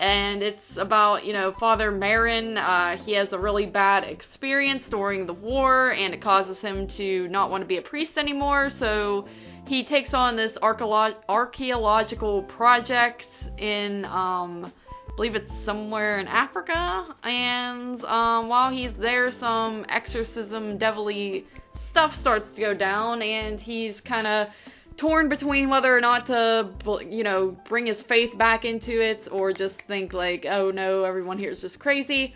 [0.00, 2.56] and it's about you know Father Merrin.
[2.56, 7.28] Uh, he has a really bad experience during the war, and it causes him to
[7.28, 8.70] not want to be a priest anymore.
[8.78, 9.26] So
[9.66, 13.26] he takes on this archeolo- archaeological project
[13.58, 14.72] in, um,
[15.08, 17.14] I believe it's somewhere in Africa.
[17.24, 21.46] And um, while he's there, some exorcism devilly
[21.90, 24.48] stuff starts to go down, and he's kind of
[24.96, 26.70] torn between whether or not to,
[27.08, 31.38] you know, bring his faith back into it or just think like, oh no, everyone
[31.38, 32.34] here is just crazy.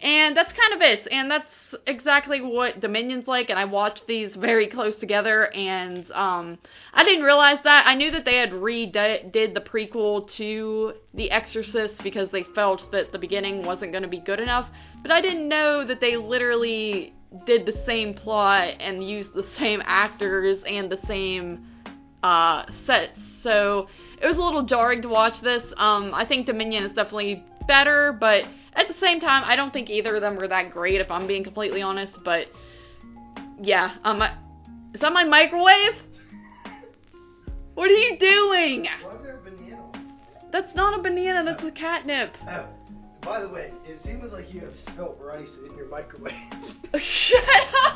[0.00, 1.06] And that's kind of it.
[1.12, 1.46] And that's
[1.86, 3.50] exactly what Dominion's like.
[3.50, 5.52] And I watched these very close together.
[5.54, 6.58] And um,
[6.92, 7.86] I didn't realize that.
[7.86, 13.12] I knew that they had redid the prequel to The Exorcist because they felt that
[13.12, 14.68] the beginning wasn't going to be good enough.
[15.02, 17.14] But I didn't know that they literally
[17.46, 21.64] did the same plot and used the same actors and the same
[22.22, 23.18] uh, sets.
[23.42, 23.88] So
[24.20, 25.62] it was a little jarring to watch this.
[25.76, 28.44] Um, I think Dominion is definitely better, but
[28.74, 31.26] at the same time, I don't think either of them were that great, if I'm
[31.26, 32.12] being completely honest.
[32.24, 32.46] But
[33.60, 34.36] yeah, um, I,
[34.94, 35.94] is that my microwave?
[37.74, 38.86] What are you doing?
[39.02, 39.90] Why is there a banana?
[40.52, 41.44] That's not a banana.
[41.44, 42.36] That's a catnip.
[42.48, 42.66] Oh,
[43.22, 46.34] by the way, it seems like you have spilt rice in your microwave.
[47.00, 47.44] Shut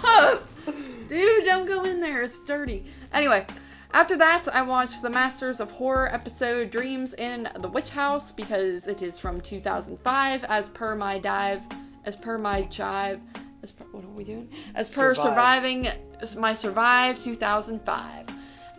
[0.05, 0.49] up,
[1.09, 1.45] dude!
[1.45, 2.22] Don't go in there.
[2.22, 2.87] It's dirty.
[3.12, 3.47] Anyway.
[3.93, 8.82] After that, I watched the Masters of Horror episode Dreams in the Witch House because
[8.87, 11.62] it is from 2005 as per my dive,
[12.05, 13.20] as per my jive,
[13.62, 14.49] as per, what are we doing?
[14.74, 15.30] As per Survive.
[15.30, 15.89] surviving
[16.37, 18.26] my Survive 2005.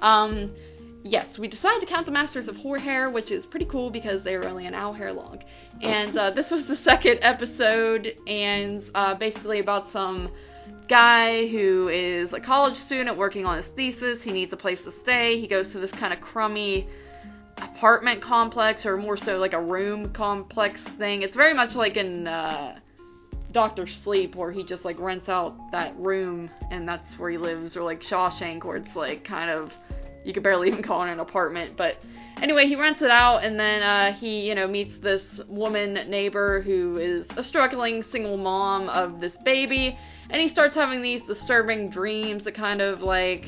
[0.02, 0.52] Um,
[1.04, 4.24] yes, we decided to count the Masters of Horror hair, which is pretty cool because
[4.24, 5.42] they were only an hour hair long.
[5.82, 10.30] And uh, this was the second episode, and uh, basically about some
[10.88, 14.22] guy who is a college student working on his thesis.
[14.24, 15.40] He needs a place to stay.
[15.40, 16.88] He goes to this kind of crummy
[17.58, 21.22] apartment complex, or more so like a room complex thing.
[21.22, 22.80] It's very much like in uh,
[23.52, 27.76] Doctor Sleep, where he just like rents out that room and that's where he lives,
[27.76, 29.72] or like Shawshank, where it's like kind of
[30.28, 31.78] you could barely even call it an apartment.
[31.78, 31.98] But
[32.42, 36.62] anyway, he rents it out, and then uh, he you know meets this woman neighbor
[36.62, 39.98] who is a struggling single mom of this baby
[40.30, 43.46] and he starts having these disturbing dreams that kind of like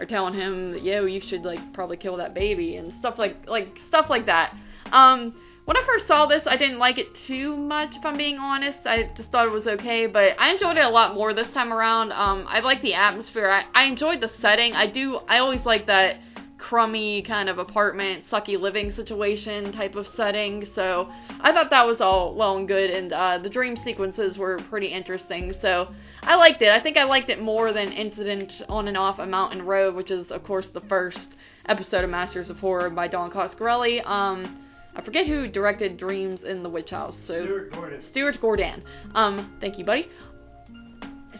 [0.00, 3.78] are telling him, "Yo, you should like probably kill that baby" and stuff like like
[3.88, 4.54] stuff like that.
[4.90, 5.34] Um,
[5.64, 8.78] when I first saw this, I didn't like it too much, if I'm being honest.
[8.84, 11.72] I just thought it was okay, but I enjoyed it a lot more this time
[11.72, 12.12] around.
[12.12, 13.48] Um, I like the atmosphere.
[13.48, 14.74] I, I enjoyed the setting.
[14.74, 15.20] I do.
[15.28, 16.16] I always like that
[16.58, 20.66] crummy kind of apartment, sucky living situation type of setting.
[20.74, 21.08] So
[21.40, 24.88] I thought that was all well and good, and uh, the dream sequences were pretty
[24.88, 25.54] interesting.
[25.60, 25.88] So
[26.22, 26.70] I liked it.
[26.70, 30.10] I think I liked it more than Incident on and Off a Mountain Road, which
[30.10, 31.28] is of course the first
[31.66, 34.04] episode of Masters of Horror by Don Coscarelli.
[34.06, 34.61] Um,
[34.94, 37.14] I forget who directed Dreams in the Witch House.
[37.26, 38.02] So Stuart Gordon.
[38.10, 38.82] Stuart Gordon.
[39.14, 40.08] Um, thank you, buddy.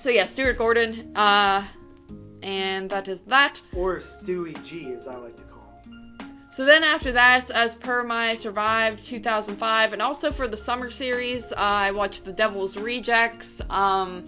[0.02, 1.14] So yeah, Stuart Gordon.
[1.16, 1.68] Uh,
[2.42, 3.60] and that is that.
[3.74, 6.38] Or Stewie G, as I like to call him.
[6.56, 11.44] So then after that, as per my Survive 2005, and also for the summer series,
[11.52, 13.46] uh, I watched The Devil's Rejects.
[13.70, 14.26] Um,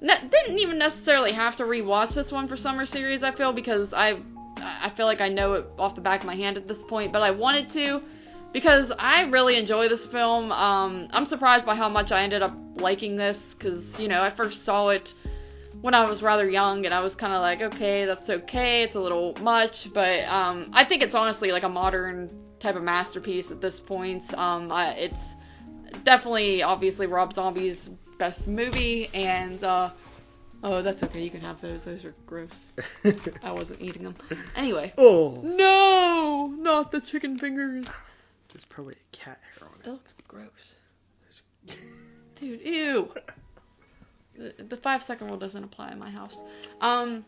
[0.00, 3.22] ne- didn't even necessarily have to rewatch this one for summer series.
[3.22, 4.20] I feel because I,
[4.56, 7.12] I feel like I know it off the back of my hand at this point,
[7.12, 8.02] but I wanted to
[8.54, 10.50] because I really enjoy this film.
[10.52, 14.34] Um, I'm surprised by how much I ended up liking this because you know I
[14.34, 15.12] first saw it
[15.82, 18.84] when I was rather young, and I was kind of like, okay, that's okay.
[18.84, 22.30] It's a little much, but um, I think it's honestly like a modern
[22.60, 24.22] type of masterpiece at this point.
[24.32, 27.76] Um, I, it's definitely, obviously, Rob Zombie's
[28.18, 29.90] best movie, and uh,
[30.62, 31.22] oh, that's okay.
[31.22, 31.80] You can have those.
[31.84, 32.50] Those are gross.
[33.42, 34.16] I wasn't eating them.
[34.54, 34.94] Anyway.
[34.96, 35.42] oh.
[35.42, 37.84] No, not the chicken fingers.
[38.54, 39.90] There's probably a cat hair on it.
[39.90, 40.48] Looks gross.
[42.38, 43.08] Dude, ew.
[44.36, 46.34] The, the five second rule doesn't apply in my house.
[46.80, 47.24] Um,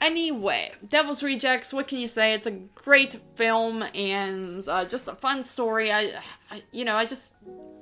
[0.00, 1.74] anyway, Devil's Rejects.
[1.74, 2.32] What can you say?
[2.32, 5.92] It's a great film and uh, just a fun story.
[5.92, 6.14] I,
[6.50, 7.22] I, you know, I just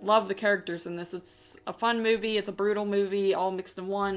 [0.03, 1.09] love the characters in this.
[1.13, 1.25] It's
[1.69, 2.39] a fun movie.
[2.39, 4.17] It's a brutal movie, all mixed in one,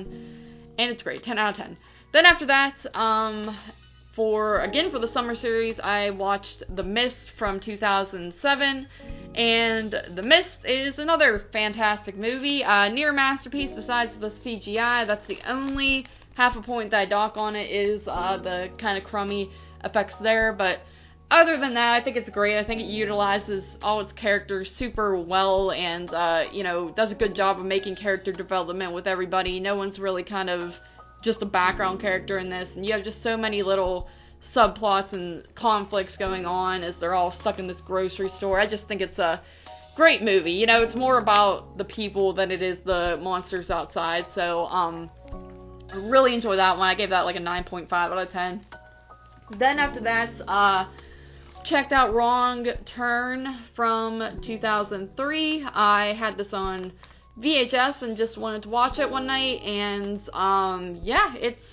[0.79, 1.23] and it's great.
[1.23, 1.77] Ten out of ten.
[2.11, 3.55] Then after that, um,
[4.15, 8.87] for again for the summer series, I watched The Mist from 2007,
[9.35, 13.71] and The Mist is another fantastic movie, uh, near masterpiece.
[13.75, 16.05] Besides the CGI, that's the only
[16.35, 19.51] half a point that I dock on it is uh, the kind of crummy
[19.83, 20.79] effects there, but.
[21.31, 22.59] Other than that, I think it's great.
[22.59, 27.15] I think it utilizes all its characters super well and, uh, you know, does a
[27.15, 29.59] good job of making character development with everybody.
[29.59, 30.75] No one's really kind of
[31.23, 34.07] just a background character in this, and you have just so many little
[34.53, 38.59] subplots and conflicts going on as they're all stuck in this grocery store.
[38.59, 39.41] I just think it's a
[39.95, 40.51] great movie.
[40.51, 44.25] You know, it's more about the people than it is the monsters outside.
[44.35, 45.09] So, um,
[45.91, 46.87] I really enjoy that one.
[46.87, 48.65] I gave that like a 9.5 out of 10.
[49.57, 50.85] Then after that, uh,
[51.63, 55.65] checked out Wrong Turn from 2003.
[55.65, 56.91] I had this on
[57.39, 61.65] VHS and just wanted to watch it one night, and um, yeah, it's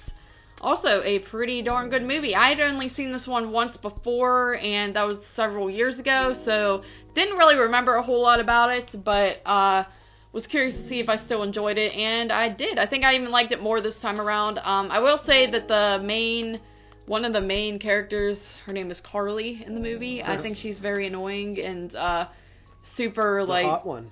[0.60, 2.34] also a pretty darn good movie.
[2.34, 6.82] I had only seen this one once before, and that was several years ago, so
[7.14, 9.84] didn't really remember a whole lot about it, but uh,
[10.32, 12.78] was curious to see if I still enjoyed it, and I did.
[12.78, 14.58] I think I even liked it more this time around.
[14.58, 16.60] Um, I will say that the main
[17.06, 20.22] one of the main characters, her name is Carly in the movie.
[20.22, 22.28] I think she's very annoying and uh,
[23.00, 24.10] super The like hot one.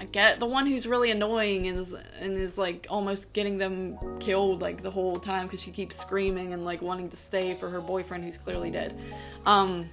[0.00, 3.98] I get the one who's really annoying and is, and is like almost getting them
[4.20, 7.70] killed like the whole time because she keeps screaming and like wanting to stay for
[7.70, 8.96] her boyfriend who's clearly dead.
[9.46, 9.90] Um,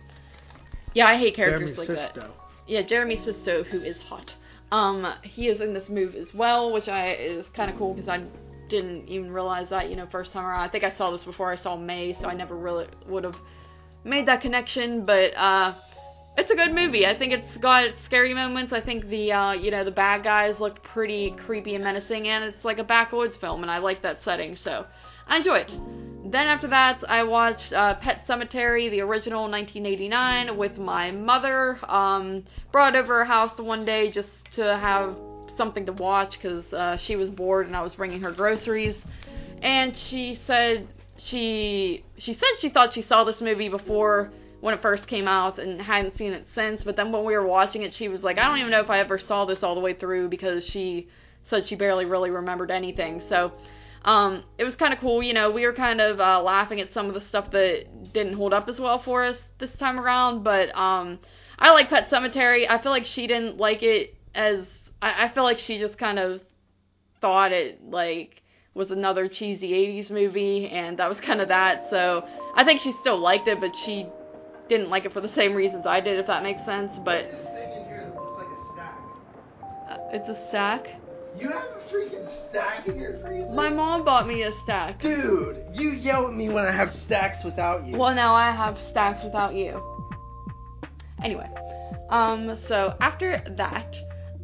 [0.93, 2.29] yeah, I hate characters Jeremy like that.
[2.67, 4.33] Yeah, Jeremy Sisto, who is hot.
[4.71, 8.09] Um, he is in this move as well, which I is kind of cool because
[8.09, 8.23] I
[8.69, 10.61] didn't even realize that you know first time around.
[10.61, 13.35] I think I saw this before I saw May, so I never really would have
[14.03, 15.05] made that connection.
[15.05, 15.73] But uh,
[16.37, 17.05] it's a good movie.
[17.05, 18.73] I think it's got scary moments.
[18.73, 22.43] I think the uh, you know the bad guys look pretty creepy and menacing, and
[22.43, 24.85] it's like a backwoods film, and I like that setting, so
[25.27, 25.73] I enjoy it.
[26.23, 31.79] Then after that, I watched uh, Pet Sematary, the original 1989, with my mother.
[31.91, 35.17] Um, brought over her house one day just to have
[35.57, 38.95] something to watch because uh, she was bored and I was bringing her groceries.
[39.61, 40.87] And she said
[41.17, 45.59] she she said she thought she saw this movie before when it first came out
[45.59, 46.83] and hadn't seen it since.
[46.83, 48.89] But then when we were watching it, she was like, I don't even know if
[48.89, 51.09] I ever saw this all the way through because she
[51.49, 53.21] said she barely really remembered anything.
[53.27, 53.51] So
[54.05, 55.21] um, it was kind of cool.
[55.21, 58.33] You know, we were kind of uh, laughing at some of the stuff that didn't
[58.33, 60.43] hold up as well for us this time around.
[60.43, 61.19] But um,
[61.59, 62.69] I like Pet Sematary.
[62.69, 64.65] I feel like she didn't like it as
[65.01, 66.41] I, I feel like she just kind of
[67.19, 68.41] thought it like
[68.73, 72.25] was another cheesy 80s movie and that was kind of that so
[72.55, 74.07] i think she still liked it but she
[74.71, 77.43] didn't like it for the same reasons i did if that makes sense but This
[77.43, 78.99] thing in here that looks like a stack.
[79.91, 80.87] uh, it's a stack
[81.37, 83.51] You have a freaking stack in your freezer?
[83.51, 87.43] my mom bought me a stack Dude, you yell at me when I have stacks
[87.43, 87.97] without you.
[87.97, 89.81] well now i have stacks without you
[91.21, 91.49] anyway
[92.09, 93.95] Um, so after that,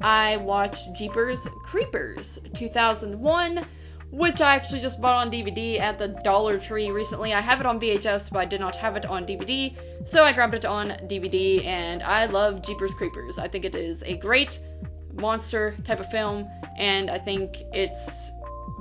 [0.01, 1.39] I watched Jeepers
[1.69, 2.25] Creepers
[2.55, 3.65] 2001,
[4.11, 7.33] which I actually just bought on DVD at the Dollar Tree recently.
[7.33, 9.75] I have it on VHS, but I did not have it on DVD,
[10.11, 13.37] so I grabbed it on DVD, and I love Jeepers Creepers.
[13.37, 14.59] I think it is a great
[15.13, 18.11] monster type of film, and I think it's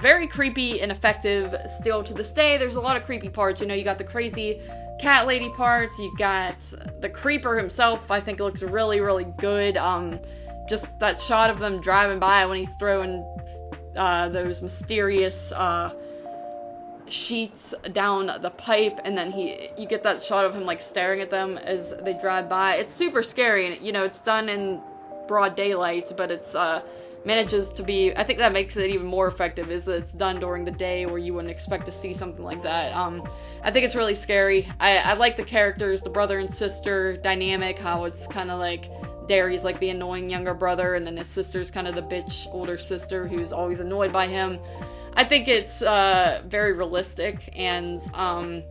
[0.01, 2.59] very creepy and effective still to this day.
[2.59, 3.61] There's a lot of creepy parts.
[3.61, 4.61] You know, you got the crazy
[5.01, 6.57] cat lady parts, you got
[7.01, 8.01] the creeper himself.
[8.11, 9.77] I think it looks really, really good.
[9.77, 10.21] Um,
[10.69, 13.25] just that shot of them driving by when he's throwing
[13.97, 15.91] uh, those mysterious uh,
[17.09, 21.21] sheets down the pipe, and then he, you get that shot of him like staring
[21.21, 22.77] at them as they drive by.
[22.77, 24.81] It's super scary, and you know, it's done in
[25.29, 26.83] broad daylight, but it's uh,
[27.25, 28.13] manages to be.
[28.15, 29.71] I think that makes it even more effective.
[29.71, 32.63] Is that it's done during the day where you wouldn't expect to see something like
[32.63, 32.93] that.
[32.93, 33.29] Um,
[33.63, 34.71] I think it's really scary.
[34.81, 37.79] I, I like the characters, the brother and sister dynamic.
[37.79, 38.91] How it's kind of like
[39.29, 42.79] Darry's like the annoying younger brother, and then his sister's kind of the bitch older
[42.79, 44.59] sister who's always annoyed by him.
[45.15, 48.63] I think it's uh, very realistic and um,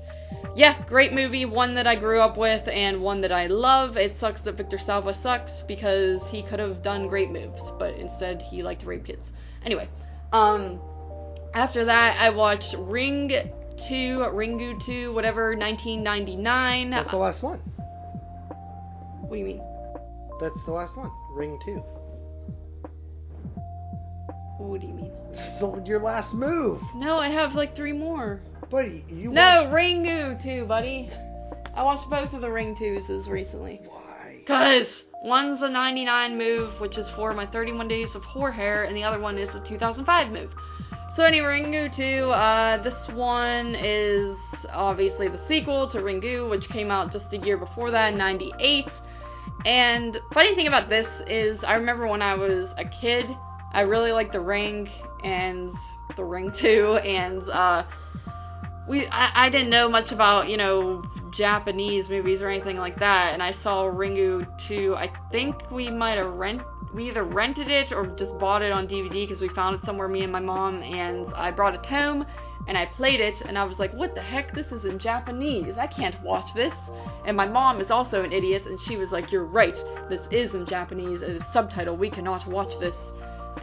[0.56, 1.45] yeah, great movie.
[1.45, 3.98] One that I grew up with and one that I love.
[3.98, 8.41] It sucks that Victor Salva sucks because he could have done great moves, but instead
[8.41, 9.27] he liked to rape kids.
[9.64, 9.90] Anyway,
[10.32, 10.80] um,
[11.53, 16.90] after that I watched Ring 2, Ringu 2, whatever, 1999.
[16.91, 17.60] That's the last one.
[19.22, 19.74] What do you mean?
[20.40, 21.12] That's the last one.
[21.32, 21.84] Ring 2.
[24.57, 25.12] What do you mean?
[25.36, 26.82] This is your last move.
[26.95, 28.41] No, I have like three more.
[28.70, 31.10] Buddy, you No, Ringu 2, buddy.
[31.76, 33.82] I watched both of the Ring 2s recently.
[33.86, 34.41] Why?
[34.48, 34.88] Cause
[35.24, 39.03] one's a 99 move, which is for my 31 days of whore hair, and the
[39.03, 40.52] other one is a 2005 move.
[41.16, 44.38] So anyway, Ringu 2, uh, this one is
[44.72, 48.86] obviously the sequel to Ringu, which came out just a year before that, in 98.
[49.65, 53.26] And funny thing about this is, I remember when I was a kid,
[53.73, 54.89] I really liked The Ring
[55.23, 55.73] and
[56.15, 57.84] The Ring 2, and uh,
[58.88, 61.03] we I, I didn't know much about you know
[61.35, 64.95] Japanese movies or anything like that, and I saw Ringu 2.
[64.95, 66.61] I think we might have rent
[66.93, 70.07] we either rented it or just bought it on DVD because we found it somewhere.
[70.07, 72.26] Me and my mom, and I brought it home
[72.68, 74.53] and I played it, and I was like, "What the heck?
[74.53, 75.77] This is in Japanese.
[75.77, 76.73] I can't watch this."
[77.26, 79.76] And my mom is also an idiot, and she was like, "You're right.
[80.10, 81.22] This is in Japanese.
[81.22, 81.95] It is subtitle.
[81.98, 82.95] We cannot watch this."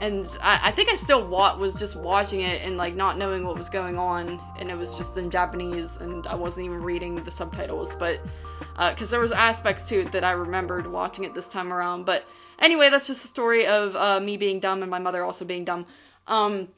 [0.01, 3.45] and I, I think I still wa- was just watching it and like not knowing
[3.45, 7.15] what was going on, and it was just in Japanese, and I wasn't even reading
[7.15, 8.21] the subtitles, but
[8.75, 12.05] because uh, there was aspects to it that I remembered watching it this time around.
[12.05, 12.25] But
[12.59, 15.65] anyway, that's just the story of uh, me being dumb and my mother also being
[15.65, 15.87] dumb.
[16.27, 16.69] Um,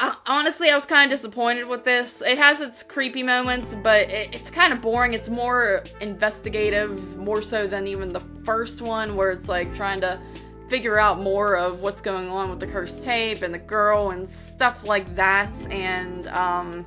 [0.00, 2.10] I, honestly, I was kind of disappointed with this.
[2.20, 5.12] It has its creepy moments, but it, it's kind of boring.
[5.12, 10.20] It's more investigative, more so than even the first one, where it's like trying to
[10.70, 14.28] figure out more of what's going on with the cursed tape and the girl and
[14.54, 15.50] stuff like that.
[15.72, 16.86] And, um,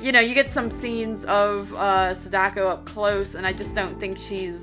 [0.00, 4.00] you know, you get some scenes of uh, Sadako up close, and I just don't
[4.00, 4.56] think she's.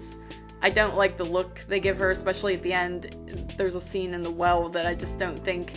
[0.59, 3.53] I don't like the look they give her, especially at the end.
[3.59, 5.71] There's a scene in the well that I just don't think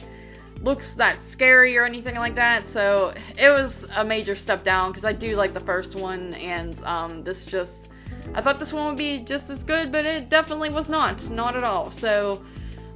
[0.63, 2.65] looks that scary or anything like that.
[2.73, 6.83] So it was a major step down because I do like the first one, and
[6.85, 7.71] um, this just
[8.35, 11.23] I thought this one would be just as good, but it definitely was not.
[11.31, 11.93] Not at all.
[12.01, 12.43] So,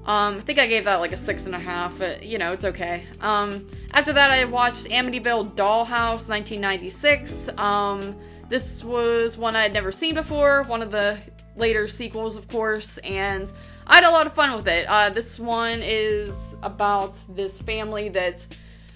[0.07, 1.93] um, I think I gave that like a six and a half.
[1.99, 3.07] But, you know, it's okay.
[3.21, 7.59] Um, after that, I watched Amityville Dollhouse 1996.
[7.59, 8.17] Um,
[8.49, 10.63] this was one I had never seen before.
[10.65, 11.19] One of the
[11.57, 13.51] later sequels, of course, and
[13.87, 14.87] I had a lot of fun with it.
[14.87, 16.31] Uh, this one is
[16.63, 18.37] about this family that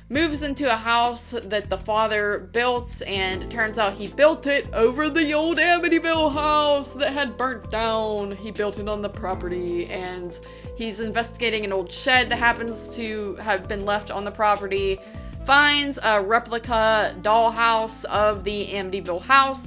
[0.09, 4.67] moves into a house that the father built, and it turns out he built it
[4.73, 8.33] over the old Amityville house that had burnt down.
[8.33, 10.33] He built it on the property, and
[10.77, 14.99] he's investigating an old shed that happens to have been left on the property.
[15.47, 19.67] Finds a replica dollhouse of the Amityville house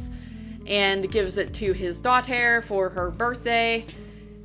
[0.65, 3.85] and gives it to his daughter for her birthday.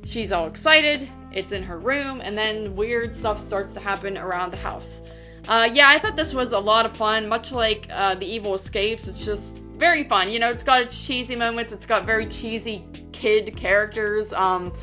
[0.09, 1.09] She's all excited.
[1.31, 4.87] It's in her room, and then weird stuff starts to happen around the house.
[5.47, 8.55] Uh, yeah, I thought this was a lot of fun, much like uh, The Evil
[8.55, 9.07] Escapes.
[9.07, 9.43] It's just
[9.77, 10.29] very fun.
[10.29, 11.73] You know, it's got its cheesy moments.
[11.73, 14.27] It's got very cheesy kid characters.
[14.33, 14.73] Um,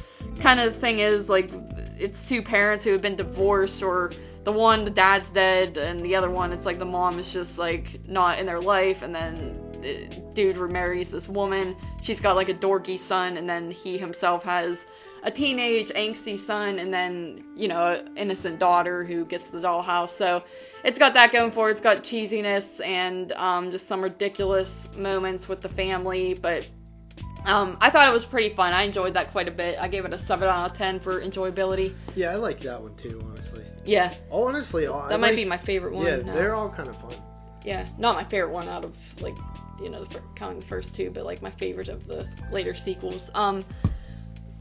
[0.40, 1.50] kind of thing is like
[1.96, 4.12] it's two parents who have been divorced, or
[4.44, 7.56] the one the dad's dead, and the other one it's like the mom is just
[7.56, 11.76] like not in their life, and then the dude remarries this woman.
[12.02, 14.76] She's got like a dorky son, and then he himself has
[15.24, 20.42] a teenage angsty son and then you know innocent daughter who gets the dollhouse so
[20.84, 25.48] it's got that going for it it's got cheesiness and um, just some ridiculous moments
[25.48, 26.62] with the family but
[27.46, 28.72] Um, I thought it was pretty fun.
[28.72, 29.76] I enjoyed that quite a bit.
[29.78, 31.94] I gave it a seven out of ten for enjoyability.
[32.16, 33.64] Yeah, I like that one too, honestly.
[33.84, 36.06] Yeah, Oh, honestly, that I might like- be my favorite one.
[36.06, 36.32] Yeah, now.
[36.32, 37.16] they're all kind of fun.
[37.62, 39.34] yeah, not my favorite one out of like
[39.82, 43.20] you know the counting the first two, but like my favorite of the later sequels.
[43.34, 43.62] Um,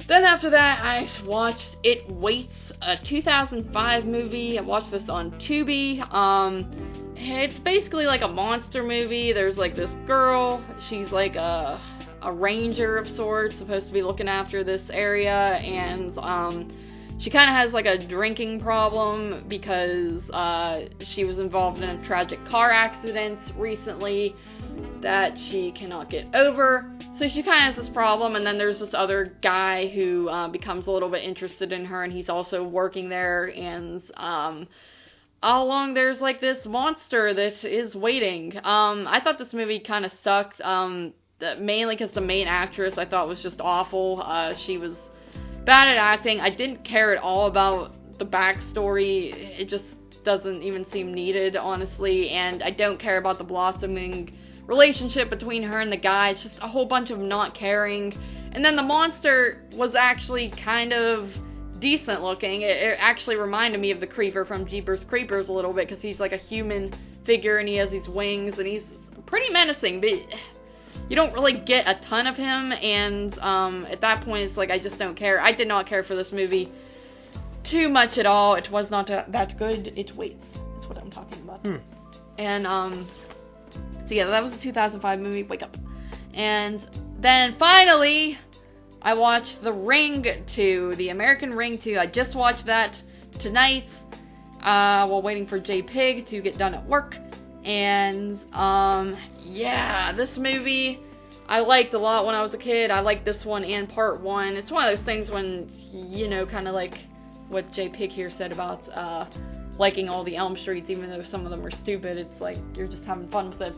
[0.08, 4.60] then after that, I watched It Waits, a 2005 movie.
[4.60, 6.02] I watched this on Tubi.
[6.14, 9.34] Um, it's basically like a monster movie.
[9.34, 10.64] There's like this girl.
[10.90, 11.80] She's like a
[12.24, 16.72] a ranger of sorts, supposed to be looking after this area, and um,
[17.20, 22.06] she kind of has like a drinking problem because uh, she was involved in a
[22.06, 24.36] tragic car accident recently
[25.02, 26.90] that she cannot get over.
[27.20, 30.48] So she kind of has this problem, and then there's this other guy who uh,
[30.48, 34.68] becomes a little bit interested in her, and he's also working there, and um,
[35.44, 38.58] all along there's like this monster that is waiting.
[38.64, 41.14] Um, I thought this movie kind of sucked, um,
[41.60, 44.24] mainly because the main actress I thought was just awful.
[44.26, 44.96] Uh, she was
[45.66, 46.40] bad at acting.
[46.40, 49.60] I didn't care at all about the backstory.
[49.60, 49.86] It just
[50.24, 52.30] doesn't even seem needed, honestly.
[52.30, 54.36] And I don't care about the blossoming
[54.68, 56.30] relationship between her and the guy.
[56.30, 58.18] It's just a whole bunch of not caring.
[58.52, 61.30] And then the monster was actually kind of
[61.80, 62.62] decent looking.
[62.62, 66.02] It, it actually reminded me of the Creeper from Jeepers Creepers a little bit because
[66.02, 66.96] he's like a human
[67.26, 68.84] figure and he has these wings and he's
[69.26, 70.10] pretty menacing, but
[71.10, 72.72] you don't really get a ton of him.
[72.72, 75.42] And um, at that point, it's like I just don't care.
[75.42, 76.72] I did not care for this movie
[77.64, 78.56] too much at all.
[78.56, 79.94] It was not that good.
[79.96, 80.46] It waits.
[80.76, 81.60] That's what I'm talking about.
[81.62, 81.78] Hmm.
[82.38, 83.10] And um,
[84.08, 85.44] so yeah, that was a 2005 movie.
[85.44, 85.76] Wake up.
[86.34, 86.82] And
[87.20, 88.38] then finally,
[89.02, 90.26] I watched The Ring
[90.56, 91.98] 2, the American Ring 2.
[92.00, 92.96] I just watched that
[93.40, 93.86] tonight
[94.62, 97.16] uh, while waiting for J Pig to get done at work.
[97.64, 101.00] And um, yeah, this movie
[101.48, 102.90] I liked a lot when I was a kid.
[102.90, 104.56] I liked this one and part one.
[104.56, 106.98] It's one of those things when you know, kind of like
[107.50, 109.26] what J Pig here said about uh,
[109.78, 112.18] liking all the Elm Streets, even though some of them are stupid.
[112.18, 113.74] It's like you're just having fun with it.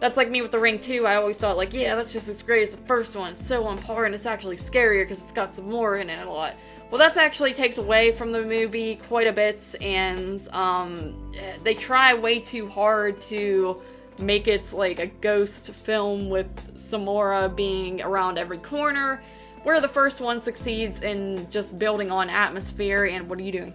[0.00, 1.06] That's like me with The Ring too.
[1.06, 3.34] I always thought like, yeah, that's just as great as the first one.
[3.34, 6.26] It's so on par, and it's actually scarier because it's got some more in it
[6.26, 6.54] a lot.
[6.90, 11.34] Well, that actually takes away from the movie quite a bit, and um,
[11.64, 13.82] they try way too hard to
[14.18, 16.46] make it like a ghost film with
[16.90, 19.22] Samora being around every corner,
[19.64, 23.04] where the first one succeeds in just building on atmosphere.
[23.04, 23.74] And what are you doing?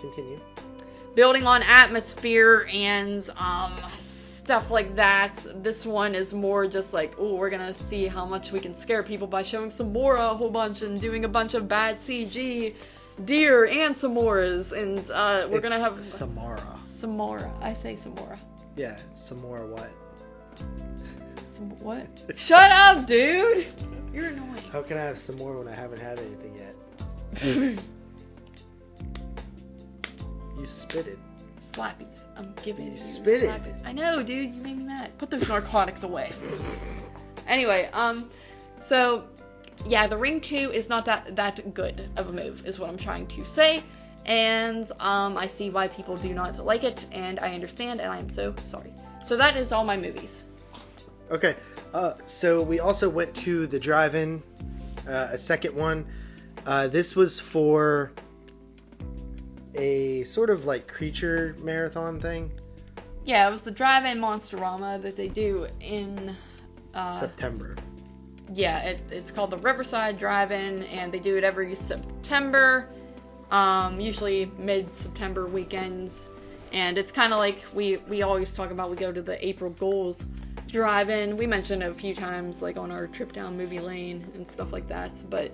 [0.00, 0.38] Continue.
[1.14, 3.82] building on atmosphere and um,
[4.48, 5.38] stuff like that.
[5.62, 9.02] This one is more just like, oh, we're gonna see how much we can scare
[9.02, 12.74] people by showing Samora a whole bunch and doing a bunch of bad CG
[13.26, 16.80] deer and Samoras, and uh, we're It's gonna have Samara.
[16.98, 17.62] Samora.
[17.62, 18.38] I say Samora.
[18.74, 19.90] Yeah, Samara what?
[20.56, 22.06] Sam- what?
[22.36, 23.66] Shut up, dude.
[24.14, 24.64] You're annoying.
[24.72, 27.84] How can I have some more when I haven't had anything yet?
[30.58, 31.18] You spit it.
[31.72, 32.17] Slappies.
[32.38, 33.50] I'm giving You you spit it.
[33.50, 33.84] slappies.
[33.84, 34.54] I know, dude.
[34.54, 35.10] You made me mad.
[35.18, 36.32] Put those narcotics away.
[37.46, 38.30] Anyway, um,
[38.88, 39.24] so
[39.86, 42.98] yeah, The Ring Two is not that that good of a move, is what I'm
[42.98, 43.82] trying to say,
[44.26, 48.18] and um, I see why people do not like it, and I understand, and I
[48.18, 48.92] am so sorry.
[49.26, 50.30] So that is all my movies.
[51.30, 51.56] Okay,
[51.92, 54.42] uh, so we also went to the drive-in,
[55.06, 56.06] uh, a second one.
[56.66, 58.10] Uh, this was for
[59.78, 62.50] a sort of like creature marathon thing.
[63.24, 66.36] Yeah, it was the drive-in Monsterama that they do in.
[66.94, 67.76] Uh, September.
[68.52, 72.88] yeah, it, it's called the Riverside Drive-In, and they do it every September,
[73.50, 76.12] um, usually mid-September weekends.
[76.72, 78.90] And it's kind of like we we always talk about.
[78.90, 80.16] We go to the April Ghouls
[80.72, 81.36] Drive-In.
[81.36, 84.68] We mentioned it a few times, like on our trip down Movie Lane and stuff
[84.72, 85.10] like that.
[85.30, 85.52] But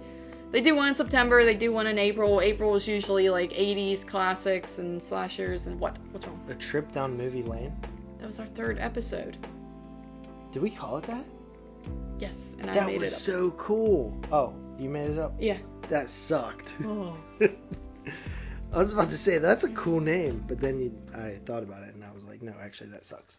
[0.54, 1.44] they do one in September.
[1.44, 2.40] They do one in April.
[2.40, 5.98] April is usually like 80s classics and slashers and what?
[6.12, 6.40] What's wrong?
[6.48, 7.72] A trip down movie lane.
[8.20, 9.36] That was our third episode.
[10.52, 11.24] Did we call it that?
[12.20, 13.20] Yes, and I that made was it up.
[13.22, 14.16] so cool.
[14.30, 15.34] Oh, you made it up.
[15.40, 15.58] Yeah.
[15.90, 16.72] That sucked.
[16.84, 17.16] Oh.
[18.72, 21.82] I was about to say that's a cool name, but then you, I thought about
[21.82, 23.34] it and I was like, no, actually that sucks.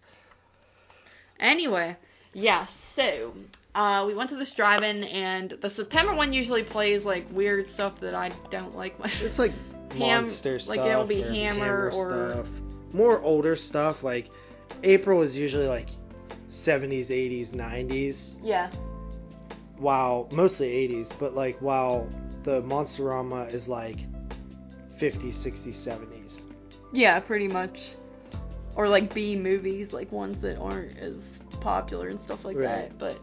[1.40, 1.96] Anyway,
[2.34, 3.34] yeah, so
[3.76, 8.00] uh, we went to this drive-in, and the September one usually plays like weird stuff
[8.02, 9.12] that I don't like much.
[9.22, 9.52] It's like
[9.92, 12.48] Ham- monster stuff, like, it'll be or Hammer or- stuff.
[12.94, 14.02] more older stuff.
[14.04, 14.30] Like
[14.84, 15.90] April is usually like
[16.50, 18.18] 70s, 80s, 90s.
[18.44, 18.72] yeah,
[19.78, 22.08] While mostly 80s, but like while
[22.44, 23.98] the Monsterama is like
[25.00, 26.42] 50s, 60s, 70s.
[26.94, 27.78] yeah, pretty much.
[28.76, 31.16] Or like B movies, like ones that aren't as
[31.62, 32.90] popular and stuff like Right.
[32.90, 32.98] that.
[32.98, 33.18] But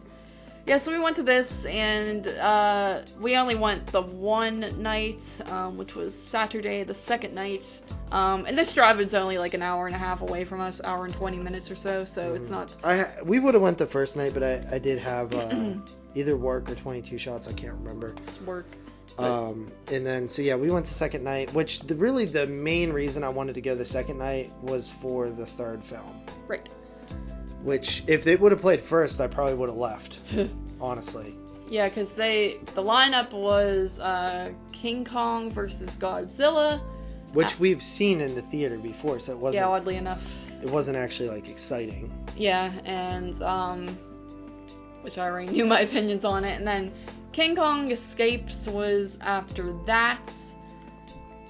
[0.64, 5.76] Yeah, so we went to this, and uh, we only went the one night, um,
[5.76, 7.62] which was Saturday, the second night.
[8.12, 11.04] Um, and this drive-in's only like an hour and a half away from us, hour
[11.04, 12.50] and 20 minutes or so, so it's Mhm.
[12.50, 12.70] not.
[12.84, 15.74] I we would have went the first night, but I, I did have uh,
[16.14, 17.48] either work or 22 shots.
[17.48, 18.14] I can't remember.
[18.28, 18.66] It's work.
[19.18, 22.92] Um, and then so yeah, we went the second night, which the, really the main
[22.92, 26.24] reason I wanted to go the second night was for the third film.
[26.46, 26.68] Right.
[27.62, 30.18] Which if they would have played first, I probably would have left.
[30.80, 31.34] Honestly.
[31.68, 36.80] yeah, because they the lineup was uh, King Kong versus Godzilla.
[37.32, 37.56] Which Ah.
[37.60, 40.20] we've seen in the theater before, so it wasn't Yeah, oddly enough.
[40.62, 42.12] it wasn't actually like exciting.
[42.36, 43.96] Yeah, and um,
[45.02, 46.56] which I already knew my opinions on it.
[46.58, 46.92] And then
[47.32, 50.20] King Kong Escapes was after that.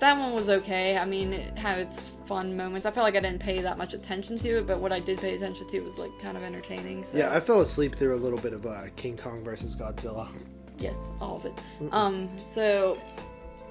[0.02, 0.96] That one was okay.
[0.98, 2.84] I mean, it had its fun moments.
[2.84, 5.20] I felt like I didn't pay that much attention to it, but what I did
[5.20, 7.06] pay attention to was like kind of entertaining.
[7.12, 7.18] So.
[7.18, 10.28] Yeah, I fell asleep through a little bit of uh, King Kong versus Godzilla.
[10.76, 11.52] Yes, all of it.
[11.80, 11.92] Mm-mm.
[11.92, 12.98] Um, so,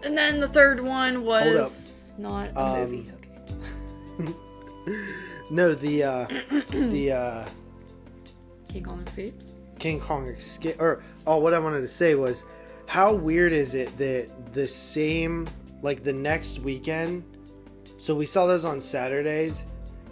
[0.04, 1.70] and then the third one was
[2.18, 3.12] not a Um, movie.
[4.22, 4.34] Okay.
[5.52, 6.28] no, the uh,
[6.72, 7.50] the uh,
[8.70, 9.44] King Kong Escapes.
[9.80, 10.80] King Kong escape.
[10.80, 12.42] Or oh, what I wanted to say was,
[12.86, 15.50] how weird is it that the same
[15.82, 17.24] like the next weekend?
[17.98, 19.54] So we saw those on Saturdays,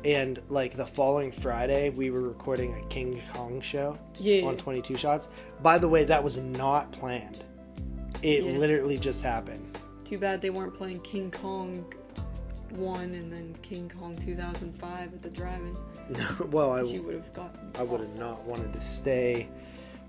[0.06, 4.46] and like the following Friday we were recording a King Kong show Yeah.
[4.46, 5.28] on 22 shots.
[5.62, 7.44] By the way, that was not planned.
[8.22, 8.58] It Yeah.
[8.58, 9.78] literally just happened.
[10.06, 11.86] Too bad they weren't playing King Kong
[12.76, 15.76] 1 and then King Kong 2005 at the drive-in.
[16.52, 17.72] well, I, would have gotten.
[17.76, 19.48] I would have not wanted to stay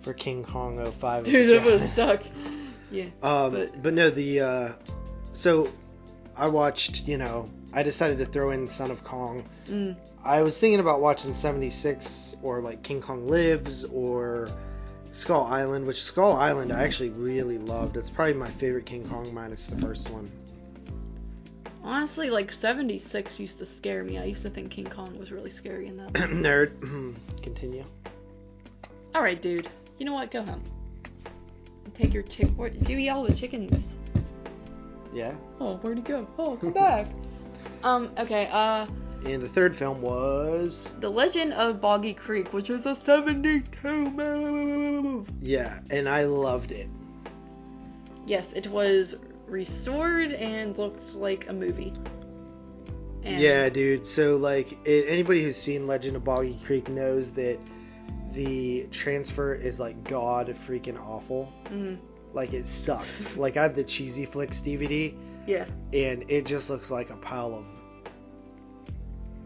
[0.03, 1.25] for King Kong 05.
[1.25, 2.27] Dude, that would have sucked.
[2.93, 3.05] Yeah.
[3.23, 4.73] Um, But- but, no, the uh,
[5.41, 5.69] so
[6.37, 7.03] I watched.
[7.07, 9.49] You know, I decided to throw in Son of Kong.
[9.69, 9.97] Mm.
[10.25, 14.51] I was thinking about watching 76 or like King Kong Lives or
[15.13, 17.97] Skull Island, which Skull Island I actually really loved.
[17.97, 20.31] It's probably my favorite King Kong minus the first one.
[21.83, 24.19] Honestly, like 76 used to scare me.
[24.19, 26.13] I used to think King Kong was really scary in that.
[26.13, 26.73] Nerd.
[27.43, 27.85] Continue.
[29.15, 29.71] Alright, dude.
[29.99, 30.31] You know what?
[30.31, 30.63] Go home.
[31.97, 32.49] Take your chick.
[32.57, 33.83] Do you eat all the chickens?
[35.13, 35.35] Yeah.
[35.61, 36.27] Oh, where'd he go?
[36.39, 37.07] Oh, come back.
[37.83, 38.87] um, okay, uh,
[39.25, 45.29] And the third film was The Legend of Boggy Creek, which was a 72 move.
[45.41, 46.89] yeah, and I loved it.
[48.27, 49.15] Yes, it was
[49.49, 51.93] restored and looked like a movie.
[53.25, 54.07] And Yeah, dude.
[54.07, 57.59] So like, it, anybody who's seen Legend of Boggy Creek knows that
[58.33, 61.53] the transfer is like god freaking awful.
[61.67, 61.99] mhm,
[62.33, 63.09] Like it sucks.
[63.37, 65.15] like I have the Cheezy Flicks DVD,
[65.47, 65.65] yeah.
[65.93, 67.65] and it just looks like a pile of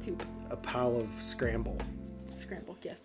[0.05, 0.23] Poop.
[0.51, 1.79] a pile of scramble.
[2.41, 2.97] Scramble, yes.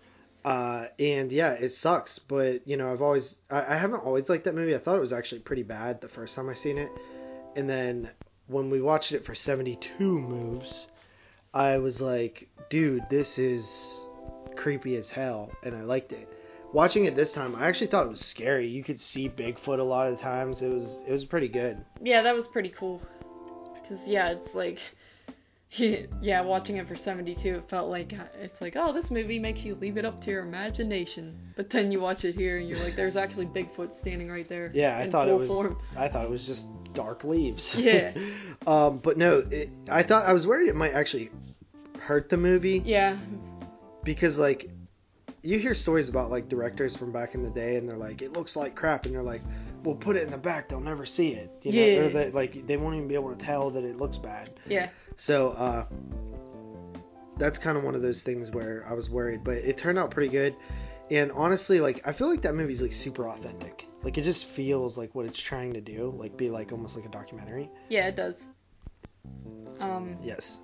[0.44, 2.18] Uh, and yeah, it sucks.
[2.18, 4.74] But you know, I've always I, I haven't always liked that movie.
[4.74, 6.90] I thought it was actually pretty bad the first time I seen it,
[7.56, 8.10] and then
[8.48, 10.86] when we watched it for 72 moves,
[11.54, 14.00] I was like, dude, this is
[14.56, 16.28] creepy as hell, and I liked it.
[16.72, 18.68] Watching it this time, I actually thought it was scary.
[18.68, 20.62] You could see Bigfoot a lot of times.
[20.62, 21.84] It was it was pretty good.
[22.02, 23.02] Yeah, that was pretty cool.
[23.82, 24.78] Because, yeah, it's like.
[26.20, 29.76] Yeah, watching it for 72, it felt like it's like, oh, this movie makes you
[29.76, 31.38] leave it up to your imagination.
[31.56, 34.72] But then you watch it here, and you're like, there's actually Bigfoot standing right there.
[34.74, 35.46] Yeah, I thought it was.
[35.48, 35.78] Form.
[35.96, 37.64] I thought it was just dark leaves.
[37.76, 38.12] Yeah.
[38.66, 41.30] um, but no, it, I thought I was worried it might actually
[42.00, 43.16] hurt the movie Yeah,
[44.02, 44.70] because like
[45.42, 48.32] you hear stories about like directors from back in the day, and they're like, it
[48.32, 49.42] looks like crap, and they're like,
[49.84, 51.50] well, put it in the back, they'll never see it.
[51.62, 52.08] You know, or Yeah.
[52.08, 54.50] they, like they won't even be able to tell that it looks bad.
[54.66, 54.90] yeah.
[55.16, 55.84] So uh,
[57.38, 60.10] that's kind of one of those things where I was worried, but it turned out
[60.10, 60.54] pretty good.
[61.10, 63.84] And honestly, like I feel like that movie's like super authentic.
[64.02, 67.04] Like it just feels like what it's trying to do, like be like almost like
[67.04, 67.68] a documentary.
[67.88, 68.34] Yeah, it does.
[69.80, 70.60] Um, Yes.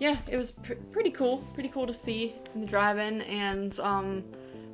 [0.00, 1.44] Yeah, it was pr- pretty cool.
[1.54, 4.24] Pretty cool to see in the drive-in, and um,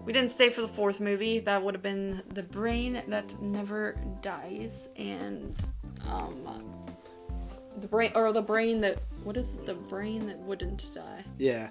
[0.04, 1.40] we didn't stay for the fourth movie.
[1.40, 5.54] That would have been The Brain That Never Dies, and
[6.08, 6.64] um,
[7.80, 9.66] the brain or the brain that what is it?
[9.66, 11.24] The brain that wouldn't die.
[11.38, 11.70] Yeah.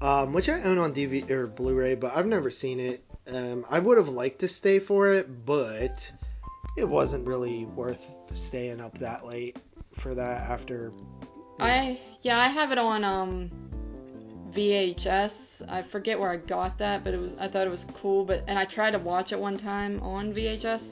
[0.00, 3.04] Um, which I own on DVD or Blu-ray, but I've never seen it.
[3.26, 5.98] Um, I would have liked to stay for it, but
[6.76, 7.98] it wasn't really worth
[8.34, 9.58] staying up that late
[10.00, 10.92] for that after.
[11.60, 13.50] I yeah, I have it on um
[14.50, 15.30] VHS.
[15.68, 18.24] I forget where I got that, but it was I thought it was cool.
[18.24, 20.82] But and I tried to watch it one time on VHS,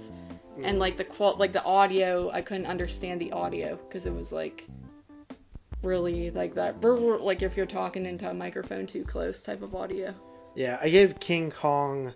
[0.63, 4.31] and like the qual like the audio, I couldn't understand the audio because it was
[4.31, 4.67] like
[5.83, 10.15] really like that like if you're talking into a microphone too close type of audio.
[10.55, 12.13] Yeah, I gave King Kong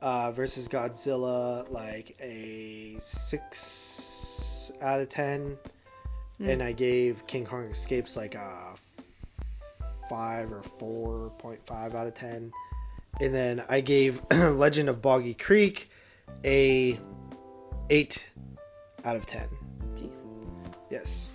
[0.00, 2.98] uh, versus Godzilla like a
[3.28, 5.58] six out of ten,
[6.42, 6.48] Mm.
[6.48, 8.74] and I gave King Kong Escapes like a
[10.10, 12.52] five or four point five out of ten,
[13.20, 15.88] and then I gave Legend of Boggy Creek
[16.44, 16.98] a
[17.90, 18.18] eight
[19.04, 19.46] out of ten.
[19.94, 20.10] Jeez.
[20.90, 21.28] Yes.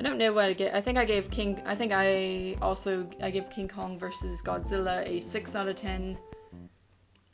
[0.00, 0.74] I don't know what I get.
[0.74, 1.62] I think I gave King.
[1.64, 6.18] I think I also I give King Kong versus Godzilla a six out of ten.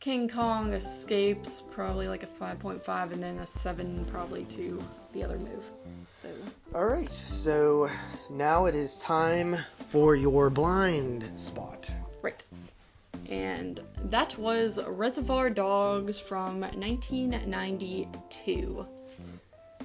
[0.01, 4.83] King Kong escapes probably like a five point five, and then a seven probably to
[5.15, 5.65] the other move.
[6.23, 6.28] So
[6.74, 7.09] All right.
[7.43, 7.89] So
[8.31, 9.57] now it is time
[9.91, 11.89] for your blind spot.
[12.23, 12.43] right,
[13.28, 13.81] and
[14.11, 18.86] that was Reservoir Dogs from 1992,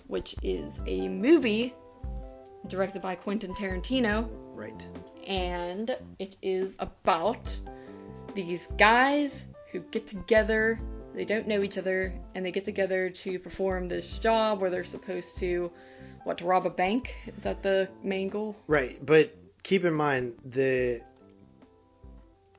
[0.07, 1.73] which is a movie
[2.67, 4.27] directed by Quentin Tarantino.
[4.53, 4.83] Right.
[5.25, 7.47] and it is about
[8.35, 9.31] these guys
[9.71, 10.77] who get together.
[11.15, 14.85] They don't know each other, and they get together to perform this job where they're
[14.85, 15.71] supposed to,
[16.23, 17.09] what, to rob a bank?
[17.27, 18.55] Is that the main goal?
[18.67, 21.01] Right, but keep in mind the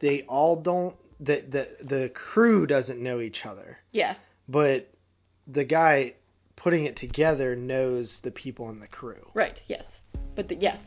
[0.00, 4.14] they all don't the the the crew doesn't know each other, Yeah,
[4.48, 4.92] but
[5.46, 6.14] the guy
[6.56, 9.30] putting it together knows the people in the crew.
[9.34, 9.60] right.
[9.68, 9.84] Yes,
[10.34, 10.78] but the, yes,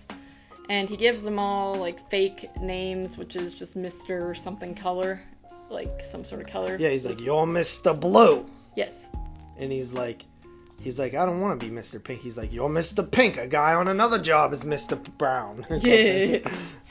[0.70, 5.22] and he gives them all like fake names, which is just Mister something color,
[5.70, 6.78] like some sort of color.
[6.80, 8.00] Yeah, he's like, "You're Mr.
[8.00, 8.46] Blue,"
[8.76, 8.92] Yes.
[9.58, 10.24] and he's like,
[10.80, 12.04] he's like, "I don't want to be Mr.
[12.04, 13.10] Pink." He's like, "You're Mr.
[13.10, 15.00] Pink." A guy on another job is Mr.
[15.18, 15.66] Brown.
[15.82, 16.40] Yeah.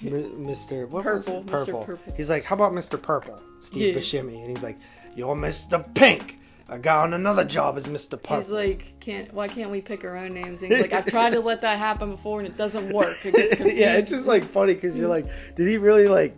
[0.03, 0.89] M- Mr.
[0.89, 1.51] What Purple, Was Mr.
[1.51, 1.85] Purple.
[1.85, 2.13] Purple.
[2.17, 3.01] He's like, "How about Mr.
[3.01, 4.01] Purple?" Steve Yeah.
[4.01, 4.79] Buscemi, and he's like,
[5.15, 5.85] "You're Mr.
[5.95, 6.39] Pink."
[6.69, 8.13] A guy on another job is Mr.
[8.13, 8.41] Purple.
[8.41, 10.63] He's like, can't why can't we pick our own names?
[10.63, 13.17] And he's like, I've tried to let that happen before and it doesn't work.
[13.25, 15.27] It yeah, it's just like funny because you're like,
[15.57, 16.35] did he really like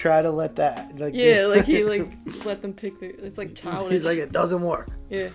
[0.00, 1.14] try to let that like?
[1.14, 2.08] yeah, like he like
[2.44, 3.10] let them pick their.
[3.10, 3.94] It's like childish.
[3.94, 4.88] He's like, it doesn't work.
[5.10, 5.30] yeah,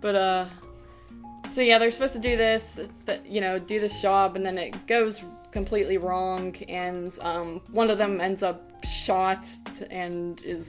[0.00, 0.48] but uh,
[1.54, 2.62] so yeah, they're supposed to do this,
[3.06, 5.20] th- you know, do this job, and then it goes
[5.52, 9.44] completely wrong, and um, one of them ends up shot
[9.90, 10.64] and is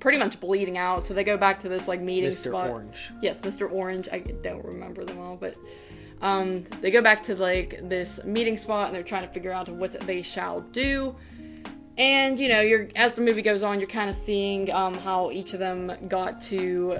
[0.00, 1.06] pretty much bleeding out.
[1.06, 2.48] So they go back to this like meeting Mr.
[2.48, 2.70] spot.
[2.70, 2.96] Orange.
[3.20, 3.70] Yes, Mr.
[3.70, 4.08] Orange.
[4.10, 5.54] I don't remember them all, but
[6.20, 9.68] um, they go back to like this meeting spot and they're trying to figure out
[9.68, 11.14] what they shall do.
[11.98, 15.30] And you know, you're as the movie goes on, you're kind of seeing um, how
[15.30, 16.98] each of them got to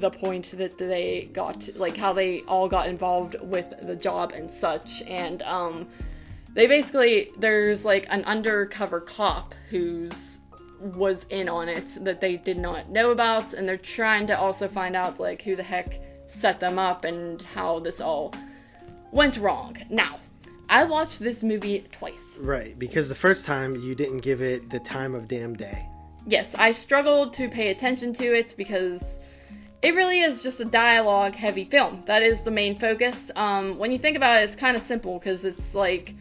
[0.00, 4.32] the point that they got, to, like how they all got involved with the job
[4.32, 5.02] and such.
[5.06, 5.88] And um,
[6.54, 10.12] they basically there's like an undercover cop who's
[10.80, 14.68] was in on it that they did not know about and they're trying to also
[14.68, 15.98] find out like who the heck
[16.42, 18.34] set them up and how this all
[19.12, 19.76] went wrong.
[19.88, 20.20] Now,
[20.68, 22.14] I watched this movie twice.
[22.38, 25.88] Right, because the first time you didn't give it the time of damn day.
[26.26, 29.02] Yes, I struggled to pay attention to it because
[29.82, 32.02] it really is just a dialogue heavy film.
[32.06, 33.16] That is the main focus.
[33.36, 36.14] Um, when you think about it, it's kind of simple because it's like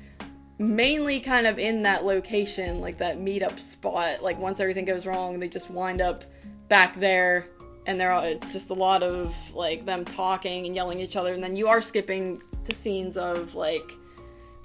[0.59, 4.21] mainly kind of in that location, like that meetup spot.
[4.21, 6.23] Like once everything goes wrong, they just wind up
[6.67, 7.45] back there,
[7.85, 11.15] and they're all, it's just a lot of like them talking and yelling at each
[11.15, 13.89] other, and then you are skipping to scenes of like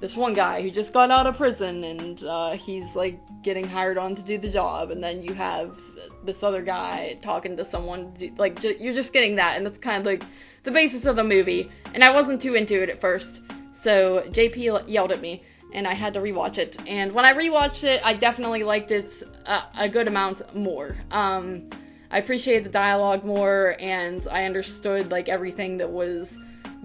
[0.01, 3.99] this one guy who just got out of prison and uh, he's like getting hired
[3.99, 5.77] on to do the job, and then you have
[6.25, 8.13] this other guy talking to someone.
[8.15, 10.23] to do- Like you're just getting that, and that's kind of like
[10.65, 11.71] the basis of the movie.
[11.95, 13.29] And I wasn't too into it at first,
[13.83, 15.43] so JP yelled at me,
[15.73, 16.77] and I had to rewatch it.
[16.87, 19.11] And when I rewatched it, I definitely liked it
[19.47, 20.97] a, a good amount more.
[21.11, 21.71] Um,
[22.11, 26.27] I appreciated the dialogue more, and I understood like everything that was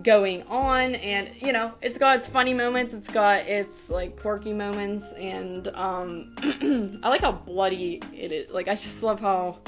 [0.01, 4.51] going on and you know it's got its funny moments it's got its like quirky
[4.51, 9.59] moments and um i like how bloody it is like i just love how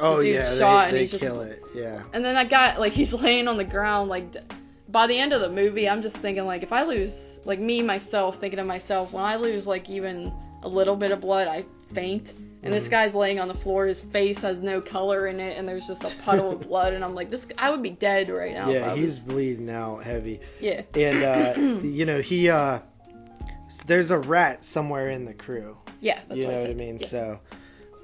[0.00, 1.62] Oh dude's yeah, shot and they, they he's just- kill it.
[1.74, 2.02] Yeah.
[2.14, 4.24] and then that guy like he's laying on the ground like
[4.88, 7.12] by the end of the movie i'm just thinking like if i lose
[7.44, 10.32] like me myself thinking of myself when i lose like even
[10.62, 11.62] a little bit of blood i
[11.94, 12.26] faint
[12.64, 12.90] and this Mhm.
[12.90, 16.02] guy's laying on the floor his face has no color in it and there's just
[16.02, 18.94] a puddle of blood and i'm like this i would be dead right now Yeah,
[18.94, 20.40] he's bleeding out heavy.
[20.60, 21.54] yeah And uh
[21.86, 22.80] you know, he uh
[23.86, 25.76] there's a rat somewhere in the crew.
[26.00, 26.98] yeah that's you what know I what I mean?
[27.00, 27.08] Yeah.
[27.08, 27.40] So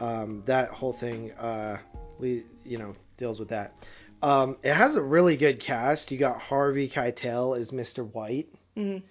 [0.01, 1.79] um that whole thing uh
[2.19, 3.75] le- you know, deals with that.
[4.23, 6.11] Um it has a really good cast.
[6.11, 8.05] You got Harvey Keitel as Mr.
[8.13, 8.49] White.
[8.77, 9.03] Mhm.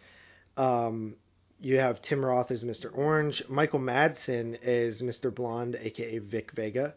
[0.57, 1.15] Um
[1.61, 2.90] you have Tim Roth as Mr.
[2.95, 5.34] Orange, Michael Madsen as Mr.
[5.34, 6.94] Blonde, aka Vic Vega.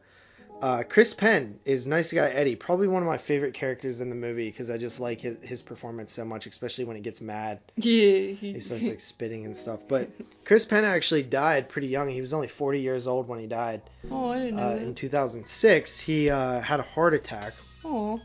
[0.60, 4.14] Uh, Chris Penn is nice guy Eddie, probably one of my favorite characters in the
[4.14, 7.58] movie because I just like his, his performance so much, especially when he gets mad.
[7.76, 8.34] Yeah.
[8.34, 9.80] He starts like spitting and stuff.
[9.88, 10.08] But
[10.44, 12.08] Chris Penn actually died pretty young.
[12.08, 13.82] He was only 40 years old when he died.
[14.08, 18.20] oh, I didn't know Uh, in 2006, he uh, had a heart attack, Oh.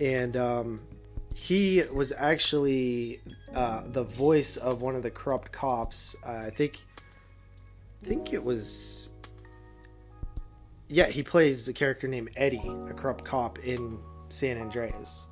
[0.00, 0.80] and um,
[1.34, 3.20] he was actually
[3.54, 6.14] uh, the voice of one of the corrupt cops.
[6.26, 6.78] Uh, I think,
[8.02, 9.08] I think it was.
[10.88, 13.98] Yeah, he plays the character named Eddie, a corrupt cop in
[14.28, 15.26] San Andreas.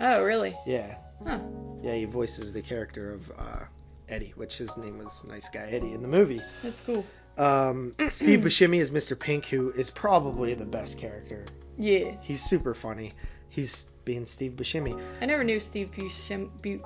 [0.00, 0.56] Oh, really?
[0.66, 0.96] Yeah,
[1.26, 1.40] Huh.
[1.82, 3.60] yeah, he voices the character of uh,
[4.08, 6.40] Eddie, which his name was Nice Guy Eddie in the movie.
[6.62, 7.04] That's cool.
[7.36, 9.18] Um, Steve Buscemi is Mr.
[9.18, 11.44] Pink, who is probably the best character.
[11.76, 12.16] Yeah.
[12.22, 13.12] He's super funny.
[13.48, 15.00] He's being Steve Buscemi.
[15.20, 16.50] I never knew Steve Buscemi.
[16.62, 16.80] Bu-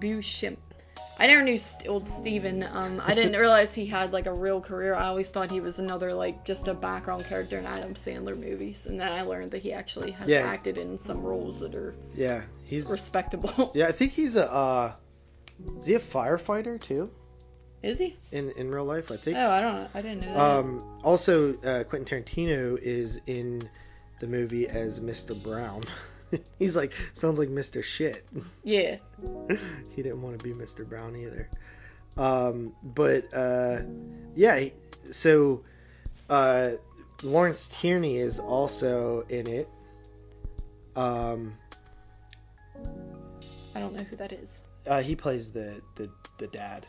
[0.00, 0.56] Buscemi.
[1.16, 2.64] I never knew St- old Steven.
[2.64, 4.94] Um, I didn't realize he had like a real career.
[4.94, 8.76] I always thought he was another like just a background character in Adam Sandler movies,
[8.86, 10.40] and then I learned that he actually has Yeah.
[10.40, 12.84] acted in some roles that are Yeah, he's.
[12.86, 13.70] respectable.
[13.74, 14.50] Yeah, I think he's a.
[14.52, 14.94] Uh,
[15.78, 17.10] is he a firefighter too?
[17.84, 18.16] Is he?
[18.32, 19.36] In in real life, I think.
[19.36, 19.88] Oh, I don't know.
[19.94, 20.40] I didn't know that.
[20.40, 23.68] Um, also, uh, Quentin Tarantino is in
[24.20, 25.40] the movie as Mr.
[25.42, 25.82] Brown.
[26.58, 27.82] he's like sounds like Mr.
[27.82, 28.26] Shit.
[28.62, 28.96] yeah.
[29.94, 30.88] he didn't want to be Mr.
[30.88, 31.48] Brown either.
[32.16, 33.80] Um, but uh,
[34.36, 34.66] yeah,
[35.12, 35.62] so
[36.30, 36.70] uh,
[37.22, 39.68] Lawrence Tierney is also in it.
[40.96, 41.54] Um,
[43.74, 44.48] I don't know who that is.
[44.86, 46.08] uh, he plays the, the
[46.38, 46.86] the dad.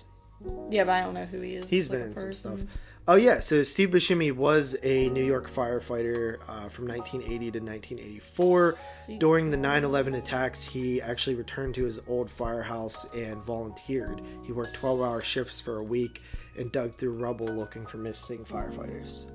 [0.69, 1.69] Yeah, but I don't know who he is.
[1.69, 2.59] He's like been in some stuff.
[3.07, 8.75] Oh yeah, so Steve Buscemi was a New York firefighter uh, from 1980 to 1984.
[9.19, 14.21] During the 9/11 attacks, he actually returned to his old firehouse and volunteered.
[14.43, 16.19] He worked 12-hour shifts for a week
[16.57, 19.25] and dug through rubble looking for missing firefighters.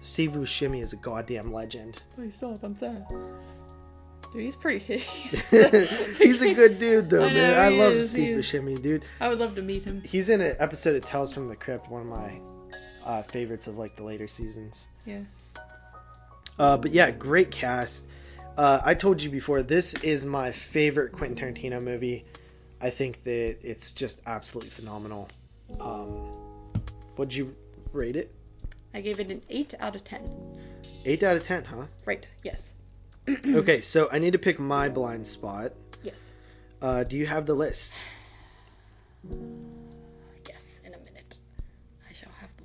[0.00, 2.00] Steve Buscemi is a goddamn legend.
[2.14, 2.62] Please stop.
[2.62, 3.04] I'm sad.
[4.32, 5.08] Dude, he's pretty hideous.
[6.18, 7.50] He's a good dude though, I man.
[7.50, 8.38] know, I love is, Steve.
[8.38, 9.04] Buscemi, dude.
[9.20, 10.02] I would love to meet him.
[10.04, 12.40] He's in an episode of Tales from the Crypt, one of my
[13.04, 14.74] uh, favorites of like the later seasons.
[15.04, 15.22] Yeah.
[16.58, 18.00] Uh, but yeah, great cast.
[18.56, 22.24] Uh, I told you before, this is my favorite Quentin Tarantino movie.
[22.80, 25.28] I think that it's just absolutely phenomenal.
[25.80, 26.36] Um,
[27.16, 27.54] what'd you
[27.92, 28.34] rate it?
[28.92, 30.28] I gave it an 8 out of 10.
[31.04, 31.86] Eight out of ten, huh?
[32.06, 32.58] Right, yes.
[33.46, 35.72] Okay, so I need to pick my blind spot.
[36.02, 36.16] Yes.
[36.80, 37.90] Uh, do you have the list?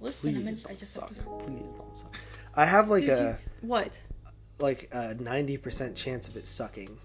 [0.03, 0.51] I shall have the Please in a.
[0.51, 1.09] I don't just suck.
[1.09, 1.45] have to.
[1.45, 2.13] Please don't suck.
[2.55, 3.91] I have like Dude, a you- What?
[4.59, 6.97] like a ninety percent chance of it sucking.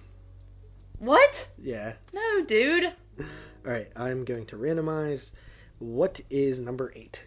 [0.98, 1.30] What?
[1.60, 1.94] Yeah.
[2.12, 2.84] No, dude.
[3.20, 5.30] All right, I'm going to randomize.
[5.78, 7.18] What is number eight?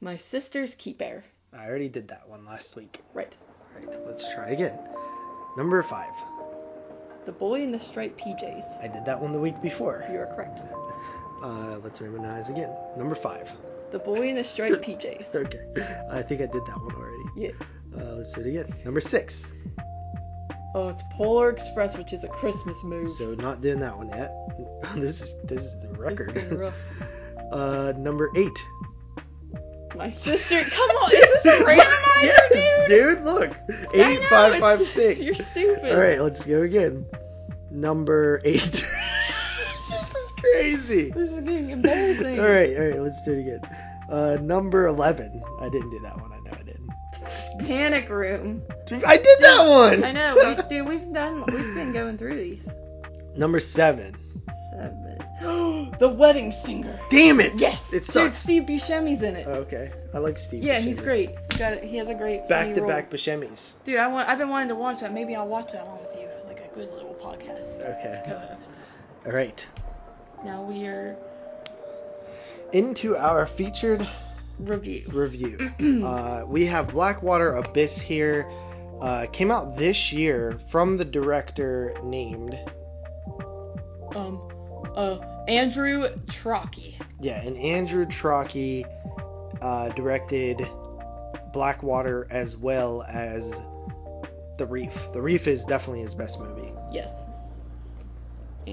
[0.00, 1.24] My sister's keeper.
[1.52, 3.00] I already did that one last week.
[3.14, 3.34] Right.
[3.80, 4.78] All right, let's try again.
[5.56, 6.12] Number five.
[7.26, 8.82] The boy in the striped PJs.
[8.82, 10.04] I did that one the week before.
[10.10, 10.60] You are correct.
[11.40, 12.74] Uh, let's randomize again.
[12.96, 13.46] Number five.
[13.90, 15.26] The boy in the striped PJs.
[15.34, 15.60] Okay.
[16.10, 17.24] I think I did that one already.
[17.36, 17.50] Yeah.
[17.96, 18.74] Uh, let's do it again.
[18.84, 19.34] Number six.
[20.74, 23.10] Oh, it's Polar Express, which is a Christmas movie.
[23.16, 24.32] So not doing that one yet.
[24.96, 26.52] this is this is the record.
[26.58, 26.74] rough.
[27.52, 28.52] uh, number eight.
[29.96, 32.88] My sister, come on, is this a randomizer, yes, dude?
[33.16, 33.24] dude.
[33.24, 33.50] Look,
[33.94, 35.18] eight know, five five six.
[35.18, 35.90] You're stupid.
[35.92, 37.06] All right, let's go again.
[37.70, 38.84] Number eight.
[40.76, 41.10] This is crazy.
[41.10, 42.40] This is getting embarrassing.
[42.40, 43.60] All right, all right, let's do it again.
[44.10, 45.42] Uh, number eleven.
[45.60, 46.32] I didn't do that one.
[46.32, 46.88] I know I didn't.
[47.66, 48.62] Panic Room.
[49.06, 50.04] I did that one.
[50.04, 50.86] I know, we, dude.
[50.88, 51.44] We've done.
[51.46, 52.66] We've been going through these.
[53.36, 54.16] number seven.
[54.72, 55.18] Seven.
[56.00, 56.98] the Wedding Singer.
[57.10, 57.52] Damn it!
[57.56, 57.80] Yes.
[57.92, 58.32] it Dude.
[58.42, 59.46] Steve Buscemi's in it.
[59.46, 60.62] Okay, I like Steve.
[60.62, 61.04] yeah, he's Buscemi.
[61.04, 61.30] great.
[61.50, 61.78] He's got.
[61.82, 62.48] He has a great.
[62.48, 62.90] Back funny to role.
[62.90, 63.60] back Buscemi's.
[63.84, 64.28] Dude, I want.
[64.28, 65.12] I've been wanting to watch that.
[65.12, 67.62] Maybe I'll watch that one with you, like a good little podcast.
[67.80, 68.22] Okay.
[68.26, 68.68] Co-host.
[69.26, 69.60] All right.
[70.44, 71.16] Now we are
[72.72, 74.02] Into our featured
[74.58, 75.04] review.
[75.12, 75.58] review.
[76.06, 78.50] uh, we have Blackwater Abyss here.
[79.00, 82.54] Uh, came out this year from the director named
[84.16, 84.40] Um,
[84.96, 86.08] uh, Andrew
[86.42, 87.00] Traucki.
[87.20, 88.84] yeah, and Andrew Traucki
[89.62, 90.60] uh, directed
[91.52, 93.44] Blackwater as well as
[94.58, 94.92] The Reef.
[95.12, 96.72] The Reef is definitely his best movie.
[96.90, 97.08] Yes.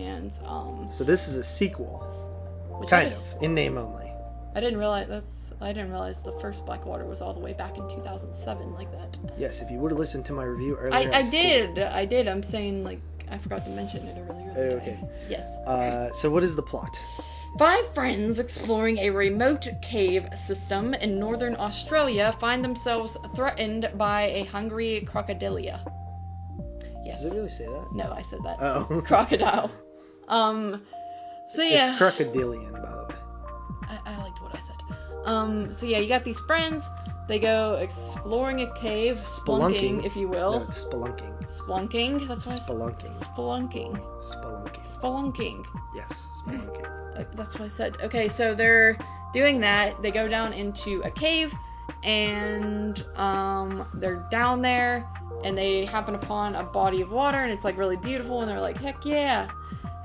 [0.04, 2.00] And um, So this is a sequel,
[2.80, 4.12] which kind of in name only.
[4.54, 5.26] I didn't realize that's.
[5.62, 9.18] I didn't realize the first Blackwater was all the way back in 2007, like that.
[9.38, 11.80] Yes, if you would have listened to my review earlier, I, I did.
[11.80, 12.28] I did.
[12.28, 13.00] I'm saying like
[13.32, 14.54] I forgot to mention it earlier.
[14.58, 15.00] Oh, okay.
[15.30, 15.44] Yes.
[15.68, 16.92] Uh, so what is the plot?
[17.58, 24.44] Five friends exploring a remote cave system in northern Australia find themselves threatened by a
[24.46, 25.80] hungry crocodilia.
[27.06, 27.22] Yes.
[27.22, 27.88] Does it really say that?
[27.94, 28.58] No, I said that.
[28.60, 29.02] Oh.
[29.08, 29.72] Crocodile.
[30.28, 30.82] Um.
[31.56, 31.92] So yeah.
[31.94, 33.16] It's crocodilian, by the way.
[33.88, 34.98] I, I liked what I said.
[35.26, 36.84] Um, so yeah, you got these friends.
[37.28, 40.06] They go exploring a cave, spelunking, Spelunking.
[40.06, 40.68] if you will.
[40.70, 41.32] it's spelunking.
[41.60, 42.28] Splunking.
[42.28, 43.36] That's what Spelunking.
[43.36, 44.00] spelunking.
[44.32, 45.02] Spelunking.
[45.02, 45.66] Spelunking.
[45.96, 46.12] Yes,
[46.46, 47.20] spelunking.
[47.20, 47.98] Uh, That's what I said.
[48.04, 48.98] Okay, so they're
[49.34, 50.00] doing that.
[50.04, 51.52] They go down into a cave,
[52.04, 55.08] and um, they're down there,
[55.44, 58.62] and they happen upon a body of water, and it's like really beautiful, and they're
[58.62, 59.50] like, heck yeah,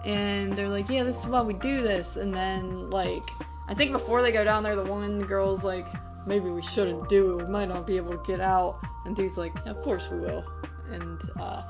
[0.04, 3.22] and they're like, yeah, this is why we do this, and then like,
[3.68, 5.86] I think before they go down there, the one the girl's like,
[6.26, 7.44] maybe we shouldn't do it.
[7.46, 10.44] We might not be able to get out, and dude's like, of course we will,
[10.90, 11.62] and uh,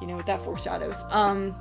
[0.00, 0.96] you know what that foreshadows.
[1.10, 1.54] Um.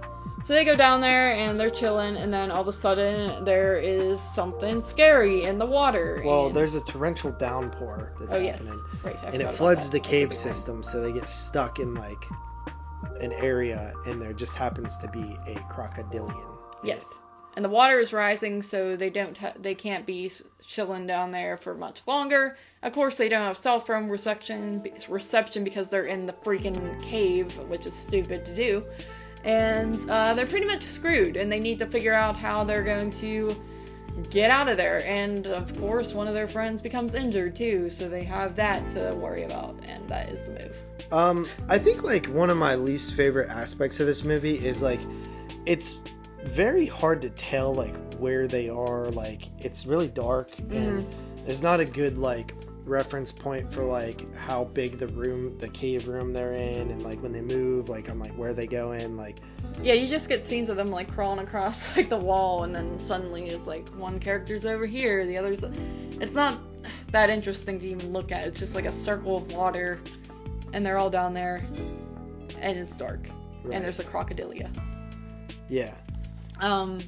[0.48, 3.77] So they go down there and they're chilling, and then all of a sudden there
[3.80, 6.22] is something scary in the water.
[6.26, 8.57] Well, and- there's a torrential downpour that's Oh, yes.
[8.57, 8.81] happening.
[9.06, 12.26] right, I and it floods the cave system, so they get stuck in like
[13.22, 16.58] an area, and there just happens to be a crocodilian.
[16.84, 17.04] Yes,
[17.56, 20.32] and the water is rising, so they don't ha- they can't be
[20.66, 22.58] chilling down there for much longer.
[22.82, 27.52] Of course, they don't have cell phone reception reception because they're in the freaking cave,
[27.68, 28.84] which is stupid to do.
[29.44, 33.12] And uh, they're pretty much screwed, and they need to figure out how they're going
[33.20, 33.56] to
[34.30, 35.06] get out of there.
[35.06, 39.14] And of course, one of their friends becomes injured too, so they have that to
[39.16, 40.76] worry about, and that is the move.
[41.14, 44.99] Um, I think like one of my least favorite aspects of this movie is like
[45.68, 45.99] it's
[46.56, 49.11] very hard to tell like where they are.
[49.11, 51.06] Like it's really dark and
[51.45, 56.07] there's not a good like reference point for like how big the room, the cave
[56.07, 59.15] room they're in, and like when they move, like I'm like where they go in,
[59.15, 59.40] like
[59.84, 62.99] Yeah, you just get scenes of them like crawling across like the wall, and then
[63.07, 65.60] suddenly it's like one character's over here, the other's.
[66.19, 66.60] It's not
[67.11, 68.48] that interesting to even look at.
[68.48, 69.99] It's just like a circle of water,
[70.74, 71.58] and they're all down there,
[72.60, 73.22] and it's dark,
[73.64, 73.74] right.
[73.76, 74.70] and there's a crocodilia.
[75.70, 75.94] yeah,
[76.60, 77.02] Um,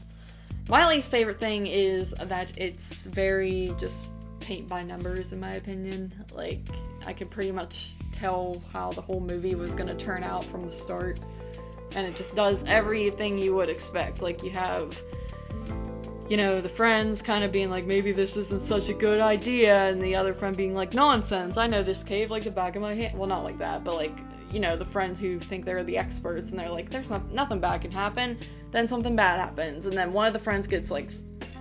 [0.70, 2.82] my least favorite thing is that it's
[3.14, 3.94] very just
[4.40, 6.14] paint by numbers, in my opinion.
[6.32, 6.62] Like,
[7.06, 7.76] I could pretty much
[8.20, 11.20] tell how the whole movie was going to turn out from the start.
[11.92, 14.22] And it just does everything you would expect.
[14.22, 14.92] Like, you have,
[16.30, 19.90] you know, the friends kind of being like, maybe this isn't such a good idea,
[19.90, 22.82] and the other friend being like, nonsense, I know this cave like the back of
[22.82, 23.18] my hand.
[23.18, 24.18] Well, not like that, but like,
[24.52, 27.60] you know, the friends who think they're the experts, and they're like, there's not, nothing
[27.60, 28.40] bad can happen.
[28.72, 29.86] Then something bad happens.
[29.86, 31.10] And then one of the friends gets like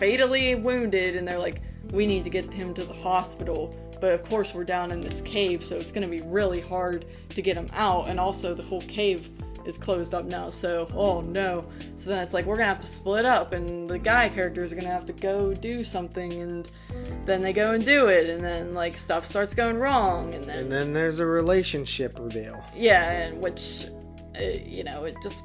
[0.00, 1.60] fatally wounded and they're like
[1.92, 3.74] we need to get him to the hospital.
[4.00, 7.42] But of course we're down in this cave so it's to be really hard to
[7.42, 8.08] get him out.
[8.08, 9.28] And also the whole cave
[9.66, 11.64] is closed up now so oh no
[12.02, 14.76] so then it's like we're to have to split up and the guy characters are
[14.80, 16.70] to have to go do something and
[17.26, 20.58] then they go and do it and then like stuff starts going wrong and then
[20.58, 22.62] and then there's a relationship reveal.
[22.74, 23.86] yeah, and which,
[24.38, 25.36] uh, you know, it just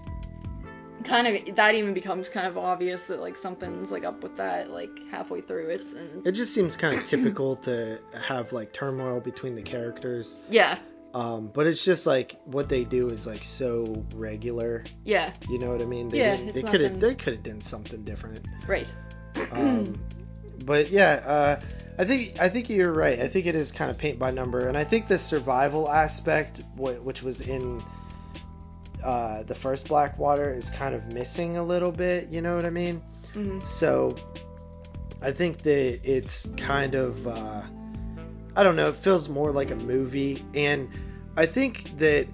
[1.05, 4.69] kind of that even becomes kind of obvious that like something's like up with that
[4.69, 9.19] like halfway through it, and It just seems kind of typical to have like turmoil
[9.21, 10.37] between the characters.
[10.49, 10.79] yeah,
[11.13, 14.83] Um, but it's just like what they do is like so regular.
[15.05, 16.09] yeah, You know what I mean?
[16.09, 18.45] They, Yeah, they could have they could have done something different.
[18.67, 18.87] right,
[19.51, 19.99] Um,
[20.65, 21.61] but yeah, uh,
[21.97, 23.19] I think I think you're right.
[23.19, 26.61] I think it is kind of paint by number, and I think the survival aspect,
[26.77, 27.83] which was in
[29.03, 32.29] uh, the first Blackwater, is kind of missing a little bit.
[32.29, 33.01] You know what I mean?
[33.33, 34.15] hmm So
[35.21, 37.63] I think that it's kind of uh,
[38.55, 38.89] I don't know.
[38.89, 40.89] It feels more like a movie, and
[41.37, 42.27] I think that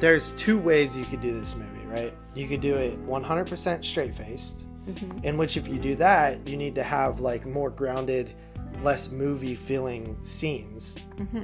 [0.00, 1.86] there's two ways you could do this movie.
[1.86, 2.14] Right?
[2.34, 4.54] You could do it 100% straight faced
[4.86, 8.34] hmm in which if you do that you need to have like more grounded
[8.82, 11.42] less movie feeling scenes hmm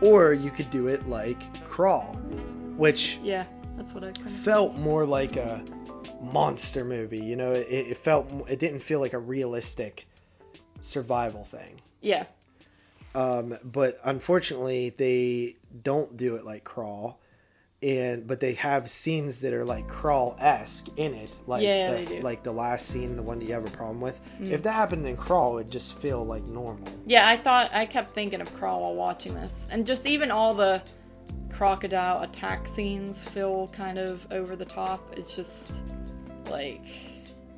[0.00, 2.14] or you could do it like crawl
[2.76, 3.44] which yeah,
[3.76, 5.64] that's what I kind of felt more like a
[6.22, 10.06] monster movie you know it, it felt it didn't feel like a realistic
[10.80, 12.26] survival thing yeah,
[13.14, 17.18] um, but unfortunately they don't do it like crawl
[17.80, 21.96] and but they have scenes that are like crawl esque in it, like Yeah, the,
[21.96, 22.22] they do.
[22.22, 24.16] like the last scene, the one that you have a problem with.
[24.40, 24.50] Mm.
[24.50, 26.88] If that happened in crawl, it'd just feel like normal.
[27.06, 27.28] yeah.
[27.28, 30.82] I thought I kept thinking of Crawl while watching this, and just even all the
[31.56, 35.00] crocodile attack scenes feel kind of over the top.
[35.16, 35.48] It's just
[36.50, 36.80] like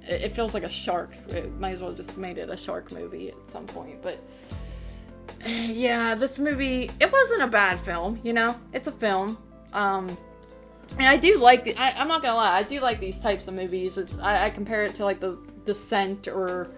[0.03, 1.13] it, it feels like a shark.
[1.29, 4.03] It might as well just made it a shark movie at some point.
[4.03, 4.19] But
[5.47, 8.21] yeah, this movie it wasn't a bad film.
[8.23, 9.39] You know, it's a film.
[9.73, 10.17] Um,
[10.99, 11.77] and I do like the.
[11.77, 13.97] I, I'm not gonna lie, I do like these types of movies.
[13.97, 16.69] It's I, I compare it to like the Descent or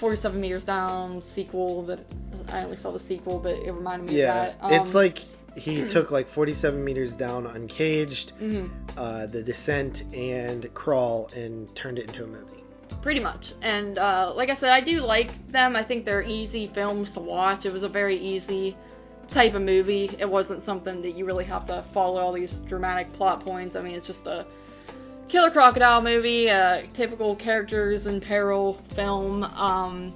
[0.00, 2.00] 47 Meters Down sequel that
[2.48, 4.64] I only saw the sequel, but it reminded me Yeah, of that.
[4.64, 5.18] Um, it's like
[5.56, 11.98] he took like 47 meters down, Uncaged, mhm, uh, The Descent, and Crawl, and turned
[11.98, 12.59] it into a movie.
[13.02, 13.52] Pretty much.
[13.62, 15.76] And uh, like I said, I do like them.
[15.76, 17.64] I think they're easy films to watch.
[17.64, 18.76] It was a very easy
[19.32, 20.16] type of movie.
[20.18, 23.76] It wasn't something that you really have to follow all these dramatic plot points.
[23.76, 24.46] I mean, it's just a
[25.28, 29.44] killer crocodile movie, a typical characters in peril film.
[29.44, 30.14] Um,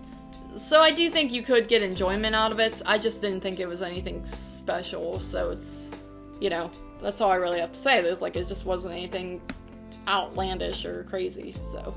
[0.68, 2.74] so I do think you could get enjoyment out of it.
[2.84, 4.26] I just didn't think it was anything
[4.58, 5.22] special.
[5.30, 6.00] So it's,
[6.40, 6.70] you know,
[7.02, 8.00] that's all I really have to say.
[8.00, 9.40] It's like it just wasn't anything
[10.08, 11.54] outlandish or crazy.
[11.72, 11.94] So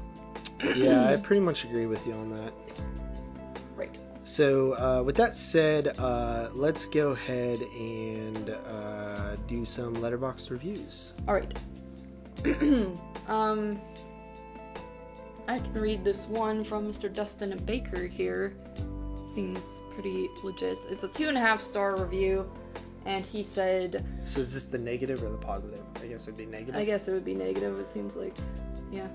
[0.76, 2.54] Yeah, I pretty much agree with you on that.
[3.76, 3.98] right.
[4.26, 11.14] So, uh, with that said, uh, let's go ahead and uh, do some Letterboxd reviews.
[11.28, 11.58] All right.
[13.28, 13.80] um,
[15.48, 17.14] I can read this one from Mr.
[17.14, 18.54] Dustin Baker here.
[19.34, 19.60] Seems
[19.94, 20.78] pretty legit.
[20.90, 22.46] It's a two and a half star review,
[23.06, 25.80] and he said, So, is this the negative or the positive?
[25.96, 26.76] I guess it'd be negative.
[26.76, 27.80] I guess it would be negative.
[27.80, 28.36] It seems like,
[28.92, 29.08] yeah.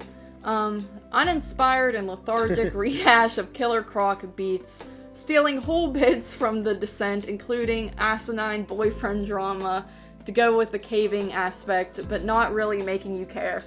[0.44, 4.70] Um, uninspired and lethargic rehash of Killer Croc beats,
[5.22, 9.86] stealing whole bits from The Descent, including asinine boyfriend drama
[10.26, 13.62] to go with the caving aspect, but not really making you care.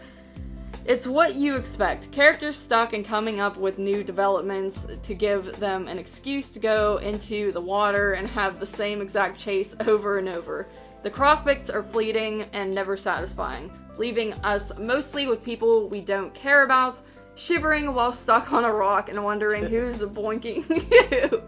[0.85, 2.11] It's what you expect.
[2.11, 4.77] Characters stuck and coming up with new developments
[5.07, 9.39] to give them an excuse to go into the water and have the same exact
[9.39, 10.67] chase over and over.
[11.01, 16.33] The Croc crockbits are fleeting and never satisfying, leaving us mostly with people we don't
[16.33, 16.97] care about,
[17.35, 20.63] shivering while stuck on a rock and wondering who's boinking
[21.29, 21.41] who.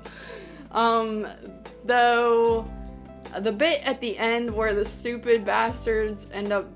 [0.78, 1.28] Um,
[1.86, 2.68] though
[3.42, 6.68] the bit at the end where the stupid bastards end up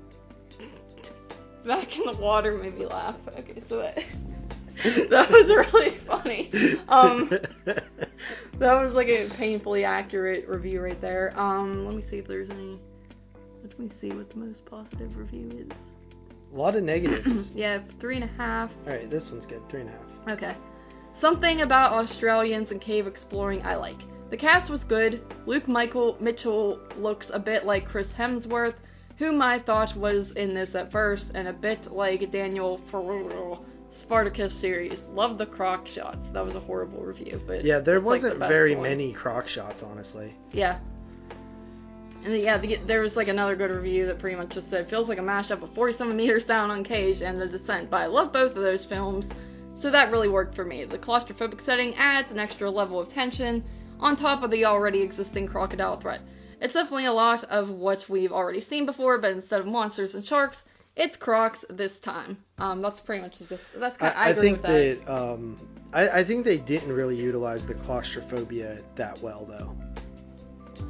[1.66, 3.16] back in the water made me laugh.
[3.38, 3.98] Okay, so that
[5.10, 6.50] that was really funny.
[6.88, 7.30] Um,
[7.64, 11.38] that was like a painfully accurate review right there.
[11.38, 12.78] Um, let me see if there's any.
[13.62, 15.76] Let me see what the most positive review is.
[16.52, 17.50] a lot of negatives.
[17.54, 18.70] Yeah, three and a half.
[18.86, 19.60] All right, this one's good.
[19.70, 20.36] Three and a half.
[20.38, 20.56] Okay.
[21.20, 23.98] Something about Australians and cave exploring I like.
[24.30, 25.22] The cast was good.
[25.46, 28.74] Luke Michael Mitchell looks a bit like Chris Hemsworth,
[29.18, 33.64] whom I thought was in this at first, and a bit like Daniel Ferrero.
[34.02, 34.98] Spartacus series.
[35.12, 36.18] Love the croc shots.
[36.32, 38.88] That was a horrible review, but Yeah, there it's, like, the wasn't very one.
[38.88, 40.34] many croc shots, honestly.
[40.50, 40.80] Yeah.
[42.24, 45.08] And yeah, the, there was like another good review that pretty much just said feels
[45.08, 47.90] like a mashup of 47 meters down Uncaged and The Descent.
[47.90, 49.24] But I love both of those films,
[49.80, 50.84] so that really worked for me.
[50.84, 53.64] The claustrophobic setting adds an extra level of tension
[53.98, 56.20] on top of the already existing crocodile threat.
[56.60, 60.24] It's definitely a lot of what we've already seen before, but instead of monsters and
[60.24, 60.58] sharks,
[60.94, 62.38] it's crocs this time.
[62.58, 65.06] Um, that's pretty much just that's kind of, I, I, I agree think with that.
[65.06, 69.76] that um, I, I think they didn't really utilize the claustrophobia that well, though.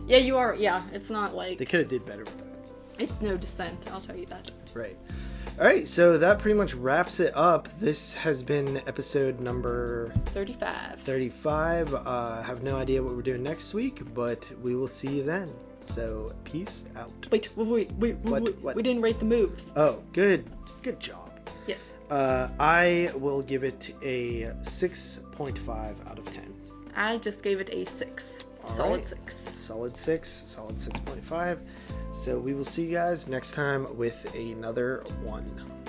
[0.06, 0.54] Yeah, you are.
[0.54, 2.46] Yeah, it's not like They could have did better with that.
[2.98, 3.86] it's no descent.
[3.90, 4.50] I'll tell you that.
[4.74, 4.96] Right.
[5.58, 7.68] All right, so that pretty much wraps it up.
[7.80, 11.00] This has been episode number 35.
[11.04, 11.92] 35.
[11.94, 15.24] Uh, I have no idea what we're doing next week, but we will see you
[15.24, 15.50] then.
[15.94, 17.10] So, peace out.
[17.30, 18.76] Wait, wait, wait, wait, What- wait, what?
[18.76, 19.64] We didn't rate the moves.
[19.76, 20.48] Oh, good.
[20.82, 21.30] Good job.
[21.66, 21.80] Yes.
[22.10, 26.54] Uh, I will give it a 6.5 out of 10.
[26.94, 28.22] I just gave it a six.
[28.64, 29.08] All Solid right.
[29.08, 29.34] six.
[29.54, 31.58] Solid 6, solid 6.5.
[32.24, 35.81] So, we will see you guys next time with another one.